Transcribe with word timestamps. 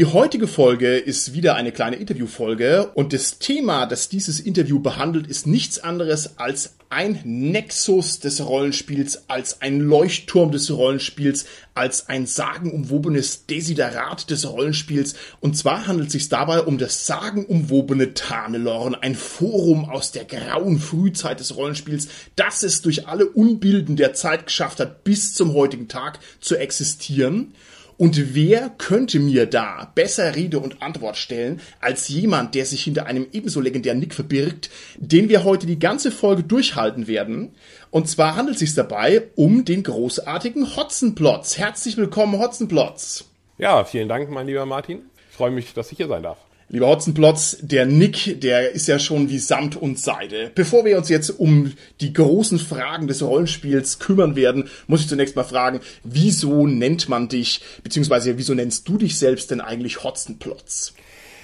Die 0.00 0.06
heutige 0.06 0.46
Folge 0.46 0.96
ist 0.96 1.34
wieder 1.34 1.56
eine 1.56 1.72
kleine 1.72 1.96
Interviewfolge 1.96 2.90
und 2.94 3.12
das 3.12 3.38
Thema, 3.38 3.84
das 3.84 4.08
dieses 4.08 4.40
Interview 4.40 4.80
behandelt, 4.80 5.26
ist 5.26 5.46
nichts 5.46 5.78
anderes 5.78 6.38
als 6.38 6.76
ein 6.88 7.20
Nexus 7.24 8.18
des 8.18 8.42
Rollenspiels, 8.42 9.24
als 9.28 9.60
ein 9.60 9.78
Leuchtturm 9.78 10.52
des 10.52 10.70
Rollenspiels, 10.70 11.44
als 11.74 12.08
ein 12.08 12.24
sagenumwobenes 12.24 13.44
Desiderat 13.44 14.30
des 14.30 14.50
Rollenspiels. 14.50 15.16
Und 15.40 15.58
zwar 15.58 15.86
handelt 15.86 16.06
es 16.06 16.14
sich 16.14 16.30
dabei 16.30 16.62
um 16.62 16.78
das 16.78 17.06
sagenumwobene 17.06 18.14
Tarnelorn, 18.14 18.94
ein 18.94 19.14
Forum 19.14 19.84
aus 19.84 20.12
der 20.12 20.24
grauen 20.24 20.78
Frühzeit 20.78 21.40
des 21.40 21.56
Rollenspiels, 21.56 22.08
das 22.36 22.62
es 22.62 22.80
durch 22.80 23.06
alle 23.06 23.26
Unbilden 23.26 23.96
der 23.96 24.14
Zeit 24.14 24.46
geschafft 24.46 24.80
hat, 24.80 25.04
bis 25.04 25.34
zum 25.34 25.52
heutigen 25.52 25.88
Tag 25.88 26.20
zu 26.40 26.56
existieren. 26.56 27.52
Und 28.00 28.34
wer 28.34 28.70
könnte 28.70 29.20
mir 29.20 29.44
da 29.44 29.92
besser 29.94 30.34
Rede 30.34 30.58
und 30.58 30.80
Antwort 30.80 31.18
stellen 31.18 31.60
als 31.82 32.08
jemand, 32.08 32.54
der 32.54 32.64
sich 32.64 32.82
hinter 32.82 33.04
einem 33.04 33.26
ebenso 33.30 33.60
legendären 33.60 33.98
Nick 33.98 34.14
verbirgt, 34.14 34.70
den 34.96 35.28
wir 35.28 35.44
heute 35.44 35.66
die 35.66 35.78
ganze 35.78 36.10
Folge 36.10 36.42
durchhalten 36.42 37.08
werden? 37.08 37.54
Und 37.90 38.08
zwar 38.08 38.36
handelt 38.36 38.54
es 38.54 38.60
sich 38.60 38.74
dabei 38.74 39.24
um 39.36 39.66
den 39.66 39.82
großartigen 39.82 40.76
Hotzenplotz. 40.76 41.58
Herzlich 41.58 41.98
willkommen, 41.98 42.40
Hotzenplotz. 42.40 43.26
Ja, 43.58 43.84
vielen 43.84 44.08
Dank, 44.08 44.30
mein 44.30 44.46
lieber 44.46 44.64
Martin. 44.64 45.02
Ich 45.28 45.36
freue 45.36 45.50
mich, 45.50 45.74
dass 45.74 45.92
ich 45.92 45.98
hier 45.98 46.08
sein 46.08 46.22
darf. 46.22 46.38
Lieber 46.72 46.86
Hotzenplotz, 46.86 47.56
der 47.62 47.84
Nick, 47.84 48.40
der 48.40 48.70
ist 48.70 48.86
ja 48.86 49.00
schon 49.00 49.28
wie 49.28 49.40
Samt 49.40 49.74
und 49.74 49.98
Seide. 49.98 50.52
Bevor 50.54 50.84
wir 50.84 50.98
uns 50.98 51.08
jetzt 51.08 51.30
um 51.30 51.72
die 52.00 52.12
großen 52.12 52.60
Fragen 52.60 53.08
des 53.08 53.22
Rollenspiels 53.22 53.98
kümmern 53.98 54.36
werden, 54.36 54.70
muss 54.86 55.00
ich 55.00 55.08
zunächst 55.08 55.34
mal 55.34 55.42
fragen, 55.42 55.80
wieso 56.04 56.68
nennt 56.68 57.08
man 57.08 57.28
dich, 57.28 57.60
beziehungsweise 57.82 58.38
wieso 58.38 58.54
nennst 58.54 58.88
du 58.88 58.98
dich 58.98 59.18
selbst 59.18 59.50
denn 59.50 59.60
eigentlich 59.60 60.04
Hotzenplotz? 60.04 60.94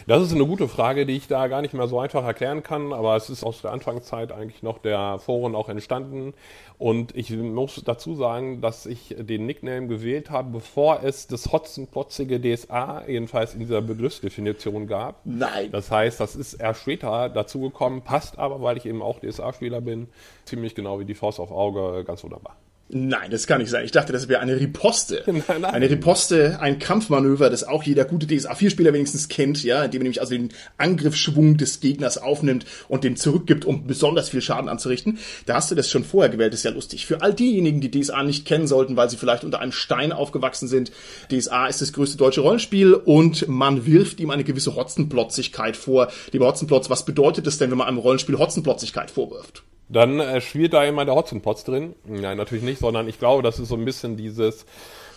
Das 0.09 0.23
ist 0.23 0.33
eine 0.33 0.47
gute 0.47 0.69
Frage, 0.69 1.05
die 1.05 1.17
ich 1.17 1.27
da 1.27 1.49
gar 1.49 1.63
nicht 1.63 1.75
mehr 1.75 1.89
so 1.89 1.99
einfach 1.99 2.25
erklären 2.25 2.63
kann, 2.63 2.93
aber 2.93 3.17
es 3.17 3.29
ist 3.29 3.43
aus 3.43 3.63
der 3.63 3.73
Anfangszeit 3.73 4.31
eigentlich 4.31 4.63
noch 4.63 4.79
der 4.79 5.19
Foren 5.19 5.57
auch 5.57 5.69
entstanden. 5.69 6.33
Und 6.79 7.17
ich 7.17 7.31
muss 7.31 7.83
dazu 7.85 8.15
sagen, 8.15 8.61
dass 8.61 8.87
ich 8.87 9.17
den 9.19 9.47
Nickname 9.47 9.89
gewählt 9.89 10.31
habe, 10.31 10.51
bevor 10.51 11.03
es 11.03 11.27
das 11.27 11.51
hotzenplotzige 11.51 12.41
DSA, 12.41 13.03
jedenfalls 13.09 13.55
in 13.55 13.59
dieser 13.59 13.83
Begriffsdefinition 13.83 14.87
gab. 14.87 15.23
Nein. 15.25 15.73
Das 15.73 15.91
heißt, 15.91 16.21
das 16.21 16.37
ist 16.37 16.55
erst 16.55 16.83
später 16.83 17.29
dazugekommen, 17.29 18.03
passt 18.03 18.39
aber, 18.39 18.63
weil 18.63 18.77
ich 18.77 18.87
eben 18.87 19.03
auch 19.03 19.19
DSA-Spieler 19.19 19.81
bin, 19.81 20.07
ziemlich 20.45 20.77
genau 20.77 21.01
wie 21.01 21.05
die 21.05 21.15
Faust 21.15 21.41
auf 21.41 21.51
Auge, 21.51 22.05
ganz 22.05 22.23
wunderbar. 22.23 22.55
Nein, 22.89 23.33
das 23.33 23.49
kann 23.49 23.61
nicht 23.61 23.71
sein. 23.71 23.85
Ich 23.85 23.91
dachte, 23.91 24.13
das 24.13 24.29
wäre 24.29 24.41
eine 24.41 24.61
Riposte. 24.61 25.25
Nein, 25.27 25.43
nein. 25.49 25.65
Eine 25.65 25.91
Riposte, 25.91 26.61
ein 26.61 26.79
Kampfmanöver, 26.79 27.51
das 27.51 27.65
auch 27.65 27.83
jeder 27.83 28.05
gute 28.05 28.27
DSA-4-Spieler 28.27 28.93
wenigstens 28.93 29.27
kennt, 29.29 29.65
ja, 29.65 29.83
indem 29.83 30.03
er 30.03 30.05
nämlich 30.05 30.21
also 30.21 30.35
den 30.35 30.51
Angriffsschwung 30.79 31.57
des 31.57 31.81
Gegners 31.81 32.17
aufnimmt 32.17 32.65
und 32.89 33.03
den 33.03 33.17
zurückgibt, 33.17 33.65
um 33.65 33.89
besonders 33.89 34.29
viel 34.29 34.41
Schaden 34.41 34.69
anzurichten. 34.69 35.19
Da 35.47 35.55
hast 35.55 35.71
du 35.73 35.75
das 35.75 35.91
schon 35.91 36.05
vorher 36.05 36.31
gewählt, 36.31 36.53
das 36.53 36.61
ist 36.61 36.65
ja 36.65 36.71
lustig. 36.71 37.07
Für 37.07 37.23
all 37.23 37.35
diejenigen, 37.35 37.81
die 37.81 37.91
DSA 37.91 38.23
nicht 38.23 38.47
kennen 38.47 38.69
sollten, 38.69 38.97
weil 38.97 39.11
sie 39.11 39.17
vielleicht 39.17 39.43
unter 39.43 39.59
einem 39.59 39.73
Stein 39.73 40.13
aufgewachsen 40.13 40.69
sind, 40.69 40.93
DSA 41.33 41.67
ist 41.67 41.81
das 41.81 41.93
größte 41.93 42.17
deutsche 42.17 42.43
Rollenspiel 42.43 42.95
und 42.95 43.49
man 43.49 43.85
wirft 43.87 44.21
ihm 44.21 44.31
eine 44.31 44.45
gewisse 44.45 44.77
Hotzenplotzigkeit 44.77 45.77
vor. 45.77 46.09
Lieber 46.31 46.47
Hotzenplotz, 46.47 46.89
was 46.89 47.05
bedeutet 47.05 47.49
es 47.49 47.59
denn, 47.59 47.73
wenn 47.73 47.79
man 47.79 47.89
einem 47.89 47.99
Rollenspiel 47.99 48.39
Hotzenplotzigkeit 48.39 49.11
vorwirft? 49.11 49.65
Dann 49.89 50.19
äh, 50.21 50.41
spielt 50.41 50.73
da 50.73 50.85
immer 50.85 51.05
der 51.05 51.15
Hotzenpotz 51.15 51.65
drin. 51.65 51.95
Nein, 52.05 52.37
natürlich 52.37 52.65
nicht, 52.65 52.81
sondern 52.81 53.09
ich 53.09 53.19
glaube, 53.19 53.43
das 53.43 53.59
ist 53.59 53.69
so 53.69 53.77
ein 53.77 53.85
bisschen 53.85 54.17
dieses 54.17 54.67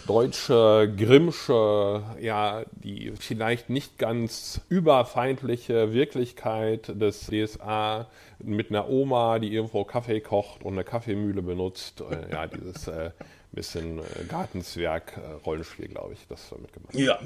deutsche, 0.07 0.91
grimmsche, 0.95 2.03
ja, 2.19 2.63
die 2.71 3.13
vielleicht 3.19 3.69
nicht 3.69 3.97
ganz 3.97 4.61
überfeindliche 4.69 5.93
Wirklichkeit 5.93 6.87
des 6.99 7.27
DSA 7.27 8.07
mit 8.39 8.69
einer 8.69 8.89
Oma, 8.89 9.39
die 9.39 9.53
irgendwo 9.53 9.83
Kaffee 9.83 10.21
kocht 10.21 10.63
und 10.63 10.73
eine 10.73 10.83
Kaffeemühle 10.83 11.41
benutzt. 11.41 12.01
Äh, 12.01 12.31
ja, 12.31 12.47
dieses 12.47 12.87
äh, 12.87 13.11
bisschen 13.51 13.99
äh, 13.99 14.03
Gartenzwerg-Rollenspiel, 14.27 15.85
äh, 15.85 15.87
glaube 15.89 16.13
ich, 16.13 16.19
das 16.27 16.49
damit 16.49 16.71
gemacht. 16.71 16.93
Ja, 16.93 17.19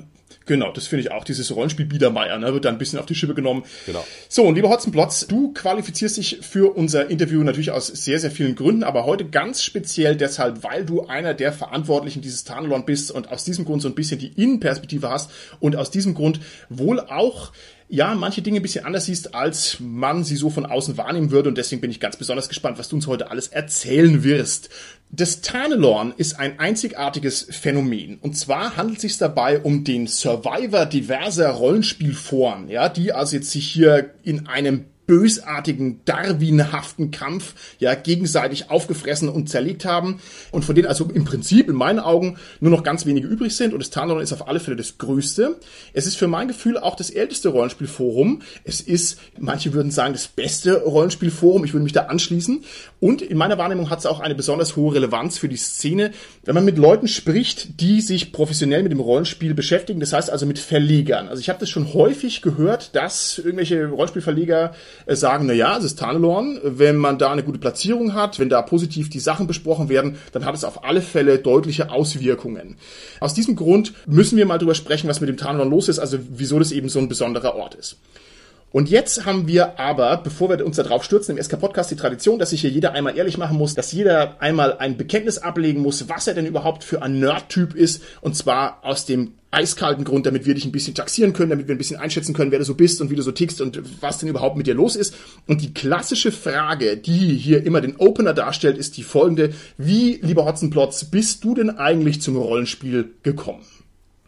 genau, 0.46 0.72
das 0.72 0.88
finde 0.88 1.02
ich 1.02 1.12
auch. 1.12 1.24
Dieses 1.24 1.54
Rollenspiel 1.54 1.86
Biedermeier, 1.86 2.38
ne, 2.38 2.54
wird 2.54 2.66
da 2.66 2.70
ein 2.70 2.78
bisschen 2.78 3.00
auf 3.00 3.06
die 3.06 3.16
Schippe 3.16 3.34
genommen. 3.34 3.64
Genau. 3.86 4.06
So, 4.30 4.44
und 4.44 4.56
lieber 4.56 4.70
Hotzenplotz, 4.70 5.28
du 5.28 5.54
qualifizierst 5.54 6.18
dich 6.18 6.40
für 6.42 6.76
unser 6.76 7.10
Interview 7.10 7.44
natürlich 7.44 7.72
aus 7.72 7.88
sehr, 7.88 8.20
sehr 8.20 8.32
vielen 8.32 8.56
Gründen, 8.56 8.84
aber 8.84 9.06
heute 9.06 9.26
ganz 9.26 9.64
speziell 9.64 10.16
deshalb, 10.16 10.64
weil 10.64 10.86
du 10.86 11.06
einer 11.06 11.34
der 11.34 11.52
Verantwortlichen 11.52 12.22
dieses 12.22 12.46
Tarnelon 12.46 12.86
bist 12.86 13.12
und 13.12 13.30
aus 13.30 13.44
diesem 13.44 13.66
Grund 13.66 13.82
so 13.82 13.90
ein 13.90 13.96
bisschen 13.96 14.20
die 14.20 14.32
Innenperspektive 14.42 15.10
hast 15.10 15.30
und 15.60 15.76
aus 15.76 15.92
diesem 15.92 16.14
Grund 16.14 16.40
wohl 16.70 17.02
auch 17.02 17.52
ja, 17.94 18.16
manche 18.16 18.42
Dinge 18.42 18.60
ein 18.60 18.64
bisschen 18.64 18.86
anders 18.86 19.06
siehst, 19.06 19.36
als 19.36 19.78
man 19.80 20.24
sie 20.24 20.36
so 20.36 20.50
von 20.50 20.66
außen 20.66 20.98
wahrnehmen 20.98 21.30
würde. 21.30 21.50
Und 21.50 21.60
deswegen 21.60 21.80
bin 21.80 21.92
ich 21.92 22.00
ganz 22.00 22.18
besonders 22.18 22.50
gespannt, 22.50 22.80
was 22.80 22.90
du 22.90 22.96
uns 22.96 23.06
heute 23.06 23.30
alles 23.30 23.50
erzählen 23.50 24.24
wirst. 24.24 24.70
Das 25.12 25.42
Tarnelorn 25.42 26.12
ist 26.18 26.40
ein 26.40 26.58
einzigartiges 26.58 27.46
Phänomen. 27.52 28.18
Und 28.20 28.36
zwar 28.36 28.78
handelt 28.78 28.98
es 28.98 29.04
sich 29.04 29.20
dabei 29.20 29.60
um 29.60 29.84
den 29.84 30.08
Survivor 30.08 30.88
diverser 30.88 31.52
Rollenspielforen, 31.52 32.68
ja, 32.68 32.90
die 32.90 33.14
also 33.14 33.36
jetzt 33.36 33.52
sich 33.52 33.68
hier 33.68 34.10
in 34.24 34.48
einem 34.48 34.86
bösartigen, 35.06 36.02
darwinhaften 36.06 37.12
Kampf 37.12 37.56
ja 37.80 37.94
gegenseitig 37.96 38.70
aufgefressen 38.70 39.30
und 39.30 39.50
zerlegt 39.50 39.86
haben 39.86 40.20
und 40.52 40.64
von 40.64 40.76
denen 40.76 40.88
also 40.88 41.10
im 41.14 41.26
Prinzip 41.26 41.70
in 41.70 41.76
meinen 41.76 42.00
Augen 42.00 42.38
nur 42.60 42.72
noch 42.72 42.84
ganz 42.84 43.06
wenige 43.06 43.28
übrig 43.28 43.56
sind 43.56 43.74
und 43.74 43.80
das 43.80 43.90
Tarnlon 43.90 44.22
ist 44.22 44.34
auf 44.34 44.48
alle 44.48 44.60
Fälle 44.60 44.78
das 44.78 44.98
größte. 44.98 45.60
Es 45.94 46.08
ist 46.08 46.16
für 46.16 46.28
mein 46.28 46.48
Gefühl 46.48 46.78
auch 46.78 46.96
das 46.96 47.10
älteste 47.10 47.50
Rollenspielforum. 47.50 48.42
Es 48.64 48.82
ist, 48.82 49.20
manche 49.38 49.74
würden 49.74 49.92
sagen, 49.92 50.14
das 50.14 50.28
beste 50.28 50.84
Rollenspielforum. 50.84 51.66
Ich 51.66 51.74
würde 51.74 51.84
mich 51.84 51.94
da 51.94 52.04
anschließen 52.04 52.64
und 53.00 53.22
in 53.22 53.38
meiner 53.38 53.58
Wahrnehmung 53.58 53.90
hat 53.90 54.00
es 54.00 54.06
auch 54.06 54.20
eine 54.20 54.36
besonders 54.36 54.76
hohe 54.76 54.96
Relevanz 54.96 55.38
für 55.38 55.50
die 55.50 55.58
Szene, 55.58 56.12
wenn 56.44 56.56
man 56.56 56.66
mit 56.66 56.78
Leuten 56.78 57.08
spricht, 57.08 57.82
die 57.82 58.02
sich 58.02 58.32
professionell 58.32 58.84
mit 58.84 58.92
dem 58.92 59.00
Rollenspiel 59.00 59.54
beschäftigen, 59.54 60.00
das 60.00 60.14
heißt 60.14 60.30
also 60.30 60.46
mit 60.46 60.60
Verlegern. 60.60 61.28
Also 61.28 61.40
ich 61.40 61.50
habe 61.50 61.60
das 61.60 61.70
schon 61.70 61.94
häufig 61.94 62.42
gehört, 62.42 62.96
dass 62.96 63.38
irgendwelche 63.38 63.88
Rollenspielverleger 63.88 64.74
sagen, 65.08 65.46
na 65.46 65.54
ja, 65.54 65.78
es 65.78 65.84
ist 65.84 66.00
Tarnelorn, 66.00 66.60
wenn 66.64 66.98
man 66.98 67.18
da 67.18 67.32
eine 67.32 67.44
gute 67.44 67.60
Platzierung 67.60 68.14
hat, 68.14 68.40
wenn 68.40 68.50
da 68.50 68.62
positiv 68.62 69.10
die 69.10 69.20
Sachen 69.20 69.48
besprochen 69.48 69.90
werden, 69.90 70.18
dann 70.32 70.46
hat 70.46 70.56
es 70.56 70.64
auf 70.64 70.84
alle 70.84 71.02
Fälle 71.02 71.40
deutliche 71.40 71.92
Auswirkungen. 71.92 72.78
Aus 73.20 73.34
diesem 73.34 73.56
Grund 73.56 73.94
müssen 74.06 74.38
wir 74.38 74.46
mal 74.46 74.58
drüber 74.58 74.76
sprechen, 74.76 75.08
was 75.08 75.22
mit 75.22 75.30
dem 75.30 75.38
Tarnelorn 75.38 75.70
los 75.70 75.90
ist, 75.90 76.00
also 76.00 76.20
wieso 76.30 76.60
das 76.60 76.72
eben 76.72 76.90
so 76.90 77.00
ein 77.00 77.10
besonderer 77.10 77.56
Ort 77.56 77.76
ist. 77.76 77.98
Und 78.74 78.90
jetzt 78.90 79.28
haben 79.28 79.48
wir 79.48 79.80
aber, 79.80 80.18
bevor 80.18 80.50
wir 80.50 80.66
uns 80.66 80.78
da 80.78 80.84
drauf 80.84 81.04
stürzen, 81.04 81.38
im 81.38 81.44
SK-Podcast 81.44 81.92
die 81.92 81.96
Tradition, 81.96 82.40
dass 82.40 82.50
sich 82.50 82.62
hier 82.62 82.72
jeder 82.72 82.94
einmal 82.94 83.16
ehrlich 83.16 83.38
machen 83.38 83.56
muss, 83.56 83.76
dass 83.76 83.92
jeder 83.92 84.42
einmal 84.42 84.80
ein 84.80 84.98
Bekenntnis 84.98 85.38
ablegen 85.38 85.80
muss, 85.80 86.10
was 86.10 86.26
er 86.26 86.34
denn 86.34 86.48
überhaupt 86.48 86.84
für 86.84 87.04
ein 87.04 87.20
Nerd-Typ 87.20 87.76
ist. 87.76 88.02
Und 88.22 88.36
zwar 88.36 88.84
aus 88.84 89.06
dem 89.06 89.34
eiskalten 89.52 90.06
Grund, 90.06 90.26
damit 90.26 90.48
wir 90.48 90.56
dich 90.56 90.66
ein 90.66 90.72
bisschen 90.72 90.96
taxieren 90.96 91.34
können, 91.34 91.52
damit 91.52 91.68
wir 91.68 91.76
ein 91.76 91.78
bisschen 91.78 92.00
einschätzen 92.00 92.34
können, 92.34 92.50
wer 92.50 92.58
du 92.58 92.66
so 92.66 92.74
bist 92.74 93.00
und 93.00 93.12
wie 93.12 93.16
du 93.16 93.22
so 93.22 93.32
tickst 93.32 93.62
und 93.62 93.80
was 94.02 94.18
denn 94.18 94.28
überhaupt 94.28 94.58
mit 94.58 94.66
dir 94.66 94.74
los 94.74 94.96
ist. 94.96 95.14
Und 95.46 95.62
die 95.62 95.76
klassische 95.76 96.32
Frage, 96.32 96.98
die 96.98 97.38
hier 97.38 97.64
immer 97.64 97.80
den 97.80 97.98
Opener 97.98 98.34
darstellt, 98.34 98.80
ist 98.80 98.98
die 98.98 99.04
folgende. 99.04 99.54
Wie, 99.78 100.20
lieber 100.24 100.46
Hotzenplotz, 100.46 101.06
bist 101.06 101.44
du 101.44 101.54
denn 101.54 101.70
eigentlich 101.70 102.24
zum 102.24 102.38
Rollenspiel 102.38 103.14
gekommen? 103.22 103.62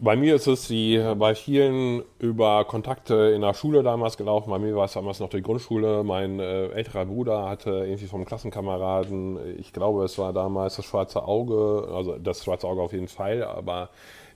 Bei 0.06 0.16
mir 0.16 0.36
ist 0.36 0.46
es 0.46 0.70
wie 0.70 1.00
bei 1.18 1.34
vielen 1.34 2.04
über 2.20 2.64
Kontakte 2.66 3.32
in 3.36 3.42
der 3.42 3.56
Schule 3.56 3.82
damals 3.82 4.18
gelaufen. 4.18 4.52
Bei 4.52 4.60
mir 4.60 4.76
war 4.76 4.86
es 4.86 4.94
damals 4.94 5.20
noch 5.20 5.30
die 5.30 5.42
Grundschule. 5.42 6.04
Mein 6.04 6.40
äh, 6.40 6.68
älterer 6.68 7.08
Bruder 7.08 7.50
hatte 7.50 7.72
irgendwie 7.72 8.06
vom 8.06 8.24
Klassenkameraden, 8.24 9.58
ich 9.58 9.74
glaube, 9.74 10.04
es 10.04 10.20
war 10.20 10.32
damals 10.32 10.76
das 10.76 10.86
schwarze 10.86 11.24
Auge, 11.24 11.88
also 11.92 12.20
das 12.20 12.44
schwarze 12.44 12.68
Auge 12.68 12.84
auf 12.84 12.94
jeden 12.94 13.08
Fall, 13.08 13.44
aber 13.46 13.90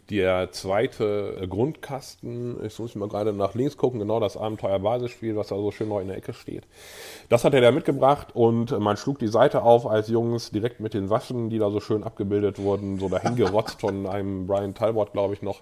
der 0.09 0.51
zweite 0.51 1.45
Grundkasten, 1.47 2.63
ich 2.65 2.79
muss 2.79 2.95
mal 2.95 3.07
gerade 3.07 3.31
nach 3.31 3.53
links 3.53 3.77
gucken, 3.77 3.99
genau 3.99 4.19
das 4.19 4.37
Abenteuer-Basisspiel, 4.37 5.35
was 5.35 5.47
da 5.47 5.55
so 5.55 5.71
schön 5.71 5.89
noch 5.89 5.99
in 5.99 6.07
der 6.07 6.17
Ecke 6.17 6.33
steht. 6.33 6.65
Das 7.29 7.43
hat 7.43 7.53
er 7.53 7.61
da 7.61 7.71
mitgebracht 7.71 8.29
und 8.33 8.77
man 8.79 8.97
schlug 8.97 9.19
die 9.19 9.27
Seite 9.27 9.61
auf 9.61 9.85
als 9.85 10.07
Jungs 10.07 10.49
direkt 10.51 10.79
mit 10.79 10.93
den 10.93 11.09
Waffen, 11.09 11.49
die 11.49 11.59
da 11.59 11.69
so 11.69 11.79
schön 11.79 12.03
abgebildet 12.03 12.57
wurden, 12.57 12.99
so 12.99 13.07
dahin 13.07 13.35
gerotzt 13.35 13.81
von 13.81 14.07
einem 14.07 14.47
Brian 14.47 14.73
Talbot, 14.73 15.13
glaube 15.13 15.33
ich, 15.35 15.41
noch. 15.41 15.61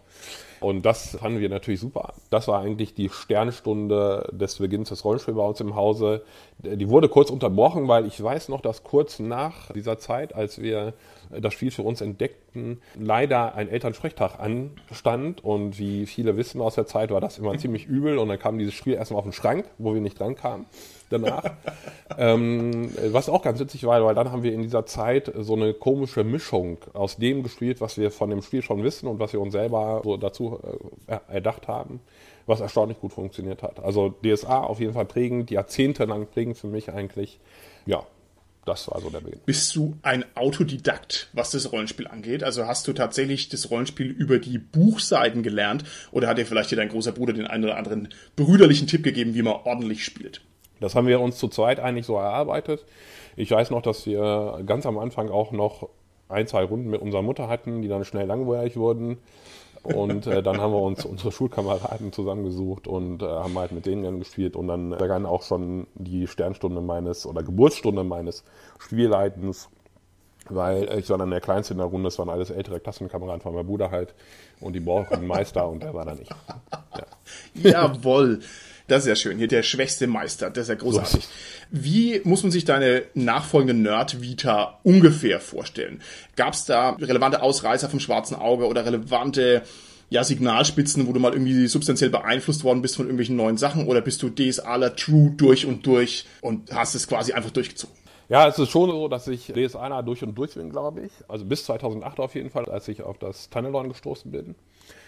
Und 0.59 0.85
das 0.85 1.17
fanden 1.17 1.39
wir 1.39 1.49
natürlich 1.49 1.79
super. 1.79 2.13
Das 2.29 2.47
war 2.47 2.61
eigentlich 2.61 2.93
die 2.93 3.09
Sternstunde 3.09 4.29
des 4.31 4.57
Beginns 4.57 4.89
des 4.89 5.05
Rollenspiels 5.05 5.37
bei 5.37 5.43
uns 5.43 5.59
im 5.59 5.75
Hause. 5.75 6.23
Die 6.59 6.89
wurde 6.89 7.09
kurz 7.09 7.29
unterbrochen, 7.29 7.87
weil 7.87 8.07
ich 8.07 8.21
weiß 8.21 8.49
noch, 8.49 8.61
dass 8.61 8.83
kurz 8.83 9.19
nach 9.19 9.71
dieser 9.73 9.99
Zeit, 9.99 10.33
als 10.33 10.59
wir 10.59 10.93
das 11.29 11.53
Spiel 11.53 11.71
für 11.71 11.83
uns 11.83 12.01
entdeckten, 12.01 12.81
leider 12.99 13.55
ein 13.55 13.69
Elternsprechtag 13.69 14.39
anstand. 14.39 15.43
Und 15.43 15.79
wie 15.79 16.05
viele 16.05 16.37
wissen 16.37 16.61
aus 16.61 16.75
der 16.75 16.85
Zeit, 16.85 17.11
war 17.11 17.21
das 17.21 17.37
immer 17.37 17.57
ziemlich 17.57 17.85
übel. 17.85 18.17
Und 18.17 18.29
dann 18.29 18.39
kam 18.39 18.57
dieses 18.57 18.73
Spiel 18.73 18.93
erstmal 18.93 19.19
auf 19.19 19.25
den 19.25 19.33
Schrank, 19.33 19.65
wo 19.77 19.93
wir 19.93 20.01
nicht 20.01 20.19
dran 20.19 20.35
kamen 20.35 20.65
danach. 21.09 21.43
ähm, 22.17 22.91
was 23.11 23.29
auch 23.29 23.41
ganz 23.41 23.59
witzig 23.59 23.85
war, 23.85 24.03
weil 24.03 24.15
dann 24.15 24.31
haben 24.31 24.43
wir 24.43 24.53
in 24.53 24.61
dieser 24.61 24.85
Zeit 24.85 25.31
so 25.37 25.55
eine 25.55 25.73
komische 25.73 26.23
Mischung 26.23 26.77
aus 26.93 27.17
dem 27.17 27.43
gespielt, 27.43 27.81
was 27.81 27.97
wir 27.97 28.11
von 28.11 28.29
dem 28.29 28.41
Spiel 28.41 28.61
schon 28.61 28.83
wissen 28.83 29.07
und 29.07 29.19
was 29.19 29.33
wir 29.33 29.41
uns 29.41 29.53
selber 29.53 30.01
so 30.03 30.17
dazu 30.17 30.59
äh, 31.07 31.17
erdacht 31.27 31.67
haben, 31.67 31.99
was 32.45 32.61
erstaunlich 32.61 32.99
gut 32.99 33.13
funktioniert 33.13 33.63
hat. 33.63 33.79
Also 33.83 34.13
DSA 34.23 34.61
auf 34.63 34.79
jeden 34.79 34.93
Fall 34.93 35.05
prägend, 35.05 35.51
jahrzehntelang 35.51 36.27
prägend 36.27 36.57
für 36.57 36.67
mich 36.67 36.91
eigentlich. 36.91 37.39
Ja, 37.85 38.03
das 38.67 38.89
war 38.91 38.99
so 38.99 39.09
der 39.09 39.21
Beginn. 39.21 39.39
Bist 39.45 39.75
du 39.75 39.97
ein 40.01 40.25
Autodidakt, 40.35 41.29
was 41.33 41.51
das 41.51 41.71
Rollenspiel 41.71 42.07
angeht? 42.07 42.43
Also 42.43 42.67
hast 42.67 42.87
du 42.87 42.93
tatsächlich 42.93 43.49
das 43.49 43.71
Rollenspiel 43.71 44.07
über 44.07 44.39
die 44.39 44.57
Buchseiten 44.57 45.43
gelernt 45.43 45.85
oder 46.11 46.27
hat 46.27 46.37
dir 46.37 46.45
vielleicht 46.45 46.71
dir 46.71 46.75
dein 46.75 46.89
großer 46.89 47.13
Bruder 47.13 47.33
den 47.33 47.47
einen 47.47 47.63
oder 47.63 47.77
anderen 47.77 48.09
brüderlichen 48.35 48.87
Tipp 48.87 49.03
gegeben, 49.03 49.35
wie 49.35 49.41
man 49.41 49.55
ordentlich 49.63 50.03
spielt? 50.03 50.41
Das 50.79 50.95
haben 50.95 51.07
wir 51.07 51.19
uns 51.21 51.37
zu 51.37 51.47
zweit 51.47 51.79
eigentlich 51.79 52.05
so 52.05 52.17
erarbeitet. 52.17 52.85
Ich 53.35 53.51
weiß 53.51 53.71
noch, 53.71 53.81
dass 53.81 54.05
wir 54.05 54.61
ganz 54.65 54.85
am 54.85 54.97
Anfang 54.97 55.29
auch 55.29 55.51
noch 55.51 55.89
ein, 56.29 56.47
zwei 56.47 56.63
Runden 56.63 56.89
mit 56.89 57.01
unserer 57.01 57.21
Mutter 57.21 57.47
hatten, 57.47 57.81
die 57.81 57.87
dann 57.87 58.03
schnell 58.03 58.25
langweilig 58.25 58.75
wurden. 58.75 59.17
Und 59.83 60.27
äh, 60.27 60.43
dann 60.43 60.59
haben 60.59 60.73
wir 60.73 60.81
uns 60.81 61.05
unsere 61.05 61.31
Schulkameraden 61.31 62.11
zusammengesucht 62.11 62.87
und 62.87 63.21
äh, 63.21 63.25
haben 63.25 63.57
halt 63.57 63.71
mit 63.71 63.85
denen 63.85 64.03
dann 64.03 64.19
gespielt. 64.19 64.55
Und 64.55 64.67
dann 64.67 64.89
begann 64.91 65.25
auch 65.25 65.43
schon 65.43 65.87
die 65.95 66.27
Sternstunde 66.27 66.81
meines 66.81 67.25
oder 67.25 67.43
Geburtsstunde 67.43 68.03
meines 68.03 68.43
Spielleitens, 68.79 69.69
weil 70.49 70.89
ich 70.97 71.09
war 71.09 71.17
dann 71.17 71.29
der 71.29 71.41
Kleinste 71.41 71.73
in 71.73 71.79
der 71.79 71.87
Runde, 71.87 72.07
das 72.07 72.19
waren 72.19 72.29
alles 72.29 72.49
ältere 72.49 72.79
Klassenkameraden 72.79 73.41
von 73.41 73.53
meinem 73.53 73.67
Bruder 73.67 73.91
halt. 73.91 74.13
Und 74.59 74.73
die 74.73 74.79
brauchten 74.79 75.15
einen 75.15 75.27
Meister 75.27 75.67
und 75.67 75.83
der 75.83 75.93
war 75.93 76.05
da 76.05 76.15
nicht. 76.15 76.31
Ja. 77.53 77.71
Jawoll. 77.71 78.39
Das 78.87 79.03
ist 79.03 79.09
ja 79.09 79.15
schön. 79.15 79.37
Hier 79.37 79.47
der 79.47 79.63
schwächste 79.63 80.07
Meister. 80.07 80.49
Das 80.49 80.63
ist 80.63 80.69
ja 80.69 80.75
großartig. 80.75 81.23
So. 81.23 81.29
Wie 81.71 82.21
muss 82.23 82.43
man 82.43 82.51
sich 82.51 82.63
deine 82.63 83.03
nachfolgende 83.13 83.73
Nerd-Vita 83.73 84.79
ungefähr 84.83 85.41
vorstellen? 85.41 86.01
Gab 86.37 86.53
es 86.53 86.65
da 86.65 86.91
relevante 86.91 87.41
Ausreißer 87.41 87.89
vom 87.89 87.99
schwarzen 87.99 88.35
Auge 88.35 88.65
oder 88.67 88.85
relevante 88.85 89.63
ja, 90.09 90.23
Signalspitzen, 90.23 91.05
wo 91.05 91.11
du 91.11 91.19
mal 91.19 91.33
irgendwie 91.33 91.67
substanziell 91.67 92.09
beeinflusst 92.09 92.63
worden 92.63 92.81
bist 92.81 92.95
von 92.95 93.05
irgendwelchen 93.05 93.35
neuen 93.35 93.57
Sachen 93.57 93.87
oder 93.87 93.99
bist 93.99 94.23
du 94.23 94.29
DSAler 94.29 94.95
True 94.95 95.33
durch 95.35 95.65
und 95.65 95.85
durch 95.85 96.25
und 96.39 96.71
hast 96.73 96.95
es 96.95 97.07
quasi 97.07 97.33
einfach 97.33 97.51
durchgezogen? 97.51 97.95
Ja, 98.29 98.47
es 98.47 98.59
ist 98.59 98.69
schon 98.69 98.89
so, 98.89 99.07
dass 99.07 99.27
ich 99.27 99.53
DSAler 99.53 100.03
durch 100.03 100.23
und 100.23 100.35
durch 100.35 100.55
bin, 100.55 100.69
glaube 100.69 101.01
ich. 101.01 101.11
Also 101.27 101.45
bis 101.45 101.65
2008 101.65 102.19
auf 102.19 102.35
jeden 102.35 102.49
Fall, 102.49 102.65
als 102.65 102.87
ich 102.87 103.01
auf 103.01 103.17
das 103.17 103.49
Tunnelon 103.49 103.89
gestoßen 103.89 104.31
bin. 104.31 104.55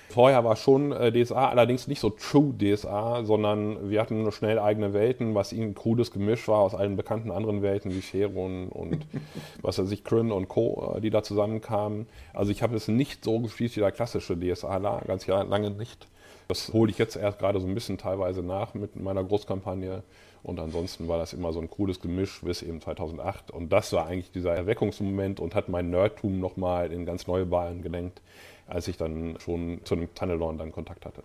Vorher 0.10 0.44
war 0.44 0.56
schon 0.56 0.92
äh, 0.92 1.12
DSA, 1.12 1.50
allerdings 1.50 1.88
nicht 1.88 2.00
so 2.00 2.10
True 2.10 2.56
DSA, 2.58 3.24
sondern 3.26 3.92
wir 3.92 4.02
hatten 4.02 4.32
schnell 4.32 4.58
eigene 4.58 4.92
Welten, 4.94 5.36
was 5.36 5.52
ein 5.52 5.76
krudes 5.76 6.10
Gemisch 6.12 6.48
war 6.48 6.60
aus 6.60 6.74
allen 6.74 6.96
bekannten 6.96 7.30
anderen 7.30 7.62
Welten 7.62 7.92
wie 7.92 8.02
Feron 8.02 8.70
und 8.70 9.06
was 9.62 9.78
weiß 9.78 9.92
ich, 9.92 10.04
Kryn 10.04 10.32
und 10.32 10.48
Co., 10.48 10.96
äh, 10.98 11.02
die 11.02 11.12
da 11.12 11.22
zusammenkamen. 11.22 12.08
Also 12.34 12.52
ich 12.52 12.64
habe 12.64 12.76
es 12.76 12.88
nicht 12.88 13.24
so 13.24 13.40
gespielt 13.40 13.76
wie 13.76 13.82
der 13.82 13.92
klassische 13.92 14.36
DSA, 14.36 14.80
ganz 15.06 15.28
lange 15.28 15.70
nicht. 15.70 16.08
Das 16.48 16.74
hole 16.74 16.90
ich 16.90 16.98
jetzt 16.98 17.16
erst 17.16 17.38
gerade 17.38 17.60
so 17.60 17.68
ein 17.68 17.76
bisschen 17.76 18.00
teilweise 18.00 18.42
nach 18.42 18.74
mit 18.74 18.96
meiner 19.00 19.24
Großkampagne. 19.24 20.02
Und 20.42 20.60
ansonsten 20.60 21.08
war 21.08 21.20
das 21.20 21.34
immer 21.34 21.54
so 21.54 21.60
ein 21.60 21.70
cooles 21.70 22.00
Gemisch 22.00 22.42
bis 22.42 22.64
eben 22.64 22.82
2008. 22.82 23.52
Und 23.52 23.72
das 23.72 23.94
war 23.94 24.08
eigentlich 24.08 24.32
dieser 24.32 24.56
Erweckungsmoment 24.56 25.40
und 25.40 25.54
hat 25.54 25.70
mein 25.70 25.92
Nerdtum 25.92 26.40
nochmal 26.40 26.92
in 26.92 27.06
ganz 27.06 27.28
neue 27.28 27.46
Bahnen 27.46 27.84
gelenkt 27.84 28.22
als 28.70 28.88
ich 28.88 28.98
dann 28.98 29.38
schon 29.40 29.82
zu 29.84 29.96
einem 29.96 30.14
Tunnelorn 30.14 30.58
dann 30.58 30.72
Kontakt 30.72 31.06
hatte. 31.06 31.24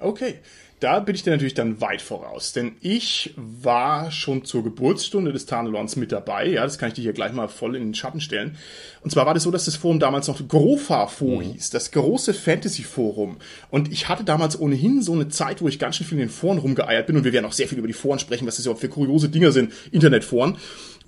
Okay, 0.00 0.36
da 0.78 1.00
bin 1.00 1.16
ich 1.16 1.24
dir 1.24 1.30
natürlich 1.30 1.54
dann 1.54 1.80
weit 1.80 2.02
voraus, 2.02 2.52
denn 2.52 2.76
ich 2.80 3.34
war 3.36 4.12
schon 4.12 4.44
zur 4.44 4.62
Geburtsstunde 4.62 5.32
des 5.32 5.44
Tarnelorns 5.44 5.96
mit 5.96 6.12
dabei. 6.12 6.46
Ja, 6.46 6.62
das 6.62 6.78
kann 6.78 6.90
ich 6.90 6.94
dir 6.94 7.02
hier 7.02 7.12
gleich 7.12 7.32
mal 7.32 7.48
voll 7.48 7.74
in 7.74 7.82
den 7.82 7.94
Schatten 7.94 8.20
stellen. 8.20 8.56
Und 9.02 9.10
zwar 9.10 9.26
war 9.26 9.34
das 9.34 9.42
so, 9.42 9.50
dass 9.50 9.64
das 9.64 9.74
Forum 9.74 9.98
damals 9.98 10.28
noch 10.28 10.46
Grofa-Fo 10.46 11.38
mhm. 11.38 11.40
hieß, 11.40 11.70
das 11.70 11.90
große 11.90 12.32
Fantasy-Forum. 12.32 13.38
Und 13.70 13.90
ich 13.90 14.08
hatte 14.08 14.22
damals 14.22 14.60
ohnehin 14.60 15.02
so 15.02 15.14
eine 15.14 15.28
Zeit, 15.30 15.62
wo 15.62 15.66
ich 15.66 15.80
ganz 15.80 15.96
schön 15.96 16.06
viel 16.06 16.18
in 16.18 16.26
den 16.26 16.30
Foren 16.30 16.58
rumgeeiert 16.58 17.08
bin. 17.08 17.16
Und 17.16 17.24
wir 17.24 17.32
werden 17.32 17.46
auch 17.46 17.52
sehr 17.52 17.66
viel 17.66 17.78
über 17.78 17.88
die 17.88 17.92
Foren 17.92 18.20
sprechen, 18.20 18.46
was 18.46 18.54
das 18.54 18.66
überhaupt 18.66 18.80
für 18.80 18.88
kuriose 18.88 19.28
Dinger 19.28 19.50
sind, 19.50 19.72
Internetforen. 19.90 20.58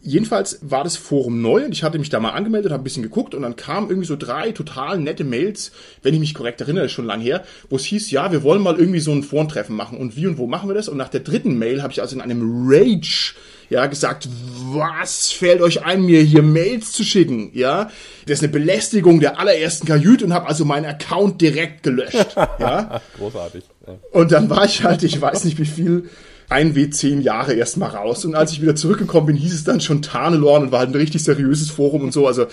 Jedenfalls 0.03 0.59
war 0.63 0.85
das 0.85 0.97
Forum 0.97 1.43
neu 1.43 1.65
und 1.65 1.73
ich 1.73 1.83
hatte 1.83 1.99
mich 1.99 2.09
da 2.09 2.21
mal 2.21 2.31
angemeldet, 2.31 2.73
habe 2.73 2.83
ein 2.83 2.85
bisschen 2.85 3.03
geguckt 3.03 3.35
und 3.35 3.43
dann 3.43 3.57
kamen 3.57 3.91
irgendwie 3.91 4.07
so 4.07 4.17
drei 4.17 4.53
total 4.53 4.99
nette 4.99 5.25
Mails, 5.25 5.73
wenn 6.03 6.15
ich 6.15 6.21
mich 6.21 6.35
korrekt 6.35 6.61
erinnere, 6.61 6.87
ist 6.87 6.93
schon 6.93 7.07
lang 7.07 7.21
her, 7.21 7.45
wo 7.69 7.77
es 7.77 7.85
hieß, 7.85 8.11
ja, 8.11 8.33
wir 8.33 8.43
wollen 8.43 8.63
mal 8.63 8.79
irgendwie 8.79 9.01
so 9.01 9.13
ein 9.13 9.23
Forentreffen 9.23 9.77
machen 9.77 9.99
und 9.99 10.17
wie 10.17 10.27
und 10.27 10.39
wo 10.39 10.47
machen 10.47 10.71
wir 10.71 10.75
das? 10.75 10.89
Und 10.89 10.97
nach 10.97 11.09
der 11.11 11.21
dritten 11.21 11.59
Mail 11.59 11.83
habe 11.83 11.93
ich 11.93 12.01
also 12.01 12.17
in 12.17 12.23
einem 12.23 12.67
Rage 12.67 13.35
ja, 13.71 13.87
gesagt, 13.87 14.29
was 14.73 15.31
fällt 15.31 15.63
euch 15.63 15.85
ein, 15.85 16.03
mir 16.03 16.21
hier 16.23 16.43
Mails 16.43 16.91
zu 16.91 17.05
schicken, 17.05 17.51
ja? 17.55 17.89
Das 18.27 18.39
ist 18.39 18.43
eine 18.43 18.53
Belästigung 18.53 19.21
der 19.21 19.39
allerersten 19.39 19.87
Kajüte 19.87 20.25
und 20.25 20.33
habe 20.33 20.49
also 20.49 20.65
meinen 20.65 20.87
Account 20.87 21.41
direkt 21.41 21.85
gelöscht, 21.85 22.35
ja? 22.37 23.01
Großartig. 23.17 23.65
Und 24.11 24.33
dann 24.33 24.51
war 24.51 24.65
ich 24.65 24.83
halt, 24.83 25.05
ich 25.05 25.21
weiß 25.21 25.45
nicht 25.45 25.59
wie 25.59 25.65
viel, 25.65 26.11
ein 26.51 26.75
W10 26.75 27.21
Jahre 27.21 27.55
erstmal 27.55 27.91
raus. 27.91 28.25
Und 28.25 28.35
als 28.35 28.53
ich 28.53 28.61
wieder 28.61 28.77
zurückgekommen 28.77 29.29
bin, 29.29 29.37
hieß 29.37 29.55
es 29.55 29.65
dann 29.65 29.81
schon 29.81 30.03
Tarnelorn 30.03 30.65
und 30.65 30.73
war 30.73 30.81
halt 30.81 30.91
ein 30.91 30.97
richtig 30.97 31.23
seriöses 31.25 31.71
Forum 31.71 32.03
und 32.03 32.13
so. 32.13 32.27
Also, 32.27 32.47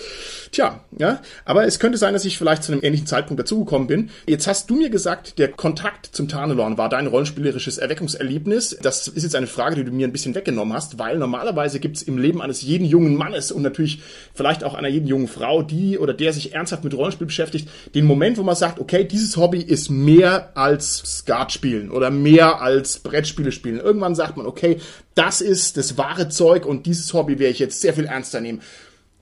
tja, 0.52 0.80
ja. 0.96 1.20
Aber 1.44 1.64
es 1.64 1.80
könnte 1.80 1.98
sein, 1.98 2.12
dass 2.12 2.24
ich 2.24 2.38
vielleicht 2.38 2.62
zu 2.62 2.72
einem 2.72 2.82
ähnlichen 2.84 3.06
Zeitpunkt 3.06 3.40
dazugekommen 3.40 3.88
bin. 3.88 4.10
Jetzt 4.26 4.46
hast 4.46 4.70
du 4.70 4.76
mir 4.76 4.90
gesagt, 4.90 5.38
der 5.38 5.48
Kontakt 5.48 6.06
zum 6.06 6.28
Tarnelorn 6.28 6.78
war 6.78 6.88
dein 6.88 7.08
rollenspielerisches 7.08 7.78
Erweckungserlebnis. 7.78 8.78
Das 8.80 9.08
ist 9.08 9.22
jetzt 9.22 9.34
eine 9.34 9.46
Frage, 9.48 9.76
die 9.76 9.84
du 9.84 9.90
mir 9.90 10.06
ein 10.06 10.12
bisschen 10.12 10.34
weggenommen 10.34 10.74
hast, 10.74 10.98
weil 10.98 11.18
normalerweise 11.18 11.80
gibt's 11.80 12.02
im 12.02 12.18
Leben 12.18 12.40
eines 12.40 12.62
jeden 12.62 12.84
jungen 12.84 13.16
Mannes 13.16 13.50
und 13.50 13.62
natürlich 13.62 14.00
vielleicht 14.34 14.62
auch 14.62 14.74
einer 14.74 14.88
jeden 14.88 15.08
jungen 15.08 15.28
Frau, 15.28 15.62
die 15.62 15.98
oder 15.98 16.14
der 16.14 16.32
sich 16.32 16.54
ernsthaft 16.54 16.84
mit 16.84 16.94
Rollenspiel 16.94 17.26
beschäftigt, 17.26 17.68
den 17.94 18.04
Moment, 18.04 18.38
wo 18.38 18.42
man 18.42 18.54
sagt, 18.54 18.78
okay, 18.78 19.04
dieses 19.04 19.36
Hobby 19.36 19.60
ist 19.60 19.90
mehr 19.90 20.56
als 20.56 20.98
Skat 21.18 21.52
spielen 21.52 21.90
oder 21.90 22.10
mehr 22.10 22.60
als 22.60 23.00
Brettspiele 23.00 23.50
spielen 23.50 23.78
irgendwann 23.88 24.14
sagt 24.14 24.36
man, 24.36 24.46
okay, 24.46 24.80
das 25.14 25.40
ist 25.40 25.76
das 25.76 25.96
wahre 25.98 26.28
Zeug 26.28 26.66
und 26.66 26.86
dieses 26.86 27.12
Hobby 27.14 27.38
werde 27.38 27.52
ich 27.52 27.58
jetzt 27.58 27.80
sehr 27.80 27.94
viel 27.94 28.04
ernster 28.04 28.40
nehmen. 28.40 28.60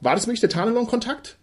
War 0.01 0.15
das 0.15 0.27
wirklich 0.27 0.41
der 0.41 0.51
Tarnelon-Kontakt? 0.51 1.39